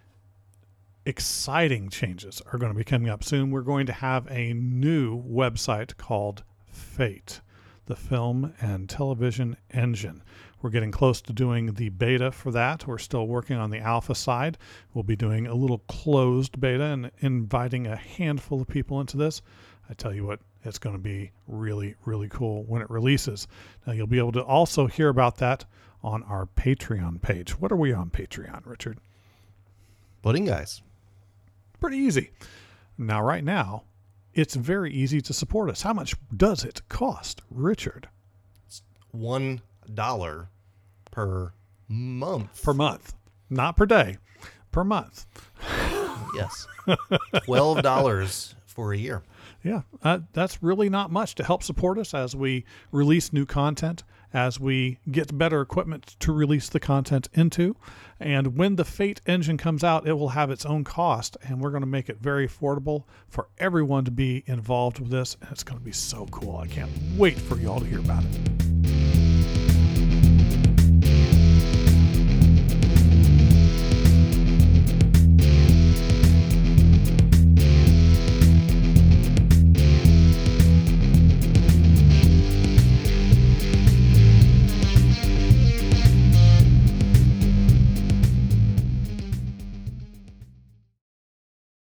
exciting 1.05 1.89
changes 1.89 2.41
are 2.51 2.57
going 2.57 2.71
to 2.71 2.77
be 2.77 2.83
coming 2.83 3.09
up 3.09 3.23
soon. 3.23 3.51
We're 3.51 3.61
going 3.61 3.85
to 3.85 3.93
have 3.93 4.27
a 4.29 4.53
new 4.53 5.21
website 5.23 5.97
called 5.97 6.43
Fate, 6.67 7.41
the 7.85 7.95
film 7.95 8.53
and 8.59 8.89
television 8.89 9.57
engine. 9.71 10.23
We're 10.61 10.71
getting 10.71 10.91
close 10.91 11.21
to 11.21 11.33
doing 11.33 11.73
the 11.73 11.89
beta 11.89 12.31
for 12.31 12.51
that. 12.51 12.87
We're 12.87 12.97
still 12.97 13.27
working 13.27 13.57
on 13.57 13.69
the 13.69 13.79
alpha 13.79 14.15
side. 14.15 14.57
We'll 14.93 15.03
be 15.03 15.15
doing 15.15 15.45
a 15.45 15.53
little 15.53 15.79
closed 15.87 16.59
beta 16.59 16.85
and 16.85 17.11
inviting 17.19 17.85
a 17.85 17.95
handful 17.95 18.61
of 18.61 18.67
people 18.67 18.99
into 18.99 19.15
this. 19.15 19.43
I 19.87 19.93
tell 19.93 20.11
you 20.13 20.25
what, 20.25 20.39
it's 20.63 20.79
going 20.79 20.95
to 20.95 21.01
be 21.01 21.31
really, 21.47 21.93
really 22.05 22.29
cool 22.29 22.63
when 22.63 22.81
it 22.81 22.89
releases. 22.89 23.47
Now, 23.85 23.93
you'll 23.93 24.07
be 24.07 24.17
able 24.17 24.31
to 24.31 24.43
also 24.43 24.87
hear 24.87 25.09
about 25.09 25.37
that 25.37 25.65
on 26.05 26.23
our 26.23 26.45
Patreon 26.45 27.21
page. 27.21 27.59
What 27.59 27.71
are 27.71 27.75
we 27.75 27.91
on 27.91 28.09
Patreon, 28.11 28.61
Richard? 28.65 28.99
Pudding 30.21 30.45
guys. 30.45 30.81
Pretty 31.79 31.97
easy. 31.97 32.31
Now, 32.97 33.21
right 33.21 33.43
now, 33.43 33.83
it's 34.33 34.55
very 34.55 34.93
easy 34.93 35.19
to 35.21 35.33
support 35.33 35.69
us. 35.69 35.81
How 35.81 35.93
much 35.93 36.15
does 36.35 36.63
it 36.63 36.81
cost, 36.89 37.41
Richard? 37.49 38.07
It's 38.67 38.81
One 39.11 39.61
dollar 39.93 40.49
per 41.11 41.53
month. 41.87 42.63
Per 42.63 42.73
month, 42.73 43.13
not 43.49 43.75
per 43.75 43.85
day, 43.85 44.17
per 44.71 44.83
month. 44.83 45.25
yes. 46.35 46.67
Twelve 47.45 47.81
dollars 47.81 48.55
for 48.65 48.93
a 48.93 48.97
year. 48.97 49.23
Yeah, 49.63 49.81
uh, 50.03 50.19
that's 50.33 50.61
really 50.61 50.89
not 50.89 51.11
much 51.11 51.33
to 51.35 51.43
help 51.43 51.63
support 51.63 51.97
us 51.97 52.13
as 52.13 52.35
we 52.35 52.65
release 52.91 53.33
new 53.33 53.45
content, 53.45 54.03
as 54.35 54.59
we 54.59 54.99
get 55.09 55.37
better 55.37 55.61
equipment 55.61 56.17
to 56.19 56.33
release 56.33 56.67
the 56.67 56.79
content 56.79 57.29
into. 57.33 57.77
And 58.19 58.57
when 58.57 58.75
the 58.75 58.83
Fate 58.83 59.21
engine 59.25 59.57
comes 59.57 59.83
out, 59.83 60.05
it 60.05 60.13
will 60.13 60.29
have 60.29 60.51
its 60.51 60.65
own 60.65 60.83
cost, 60.83 61.37
and 61.41 61.61
we're 61.61 61.71
going 61.71 61.81
to 61.81 61.87
make 61.87 62.09
it 62.09 62.17
very 62.19 62.47
affordable 62.47 63.05
for 63.29 63.47
everyone 63.57 64.03
to 64.05 64.11
be 64.11 64.43
involved 64.45 64.99
with 64.99 65.09
this. 65.09 65.37
And 65.41 65.51
it's 65.51 65.63
going 65.63 65.79
to 65.79 65.85
be 65.85 65.93
so 65.93 66.25
cool. 66.27 66.57
I 66.57 66.67
can't 66.67 66.91
wait 67.17 67.39
for 67.39 67.57
you 67.57 67.71
all 67.71 67.79
to 67.79 67.85
hear 67.85 67.99
about 67.99 68.23
it. 68.25 68.74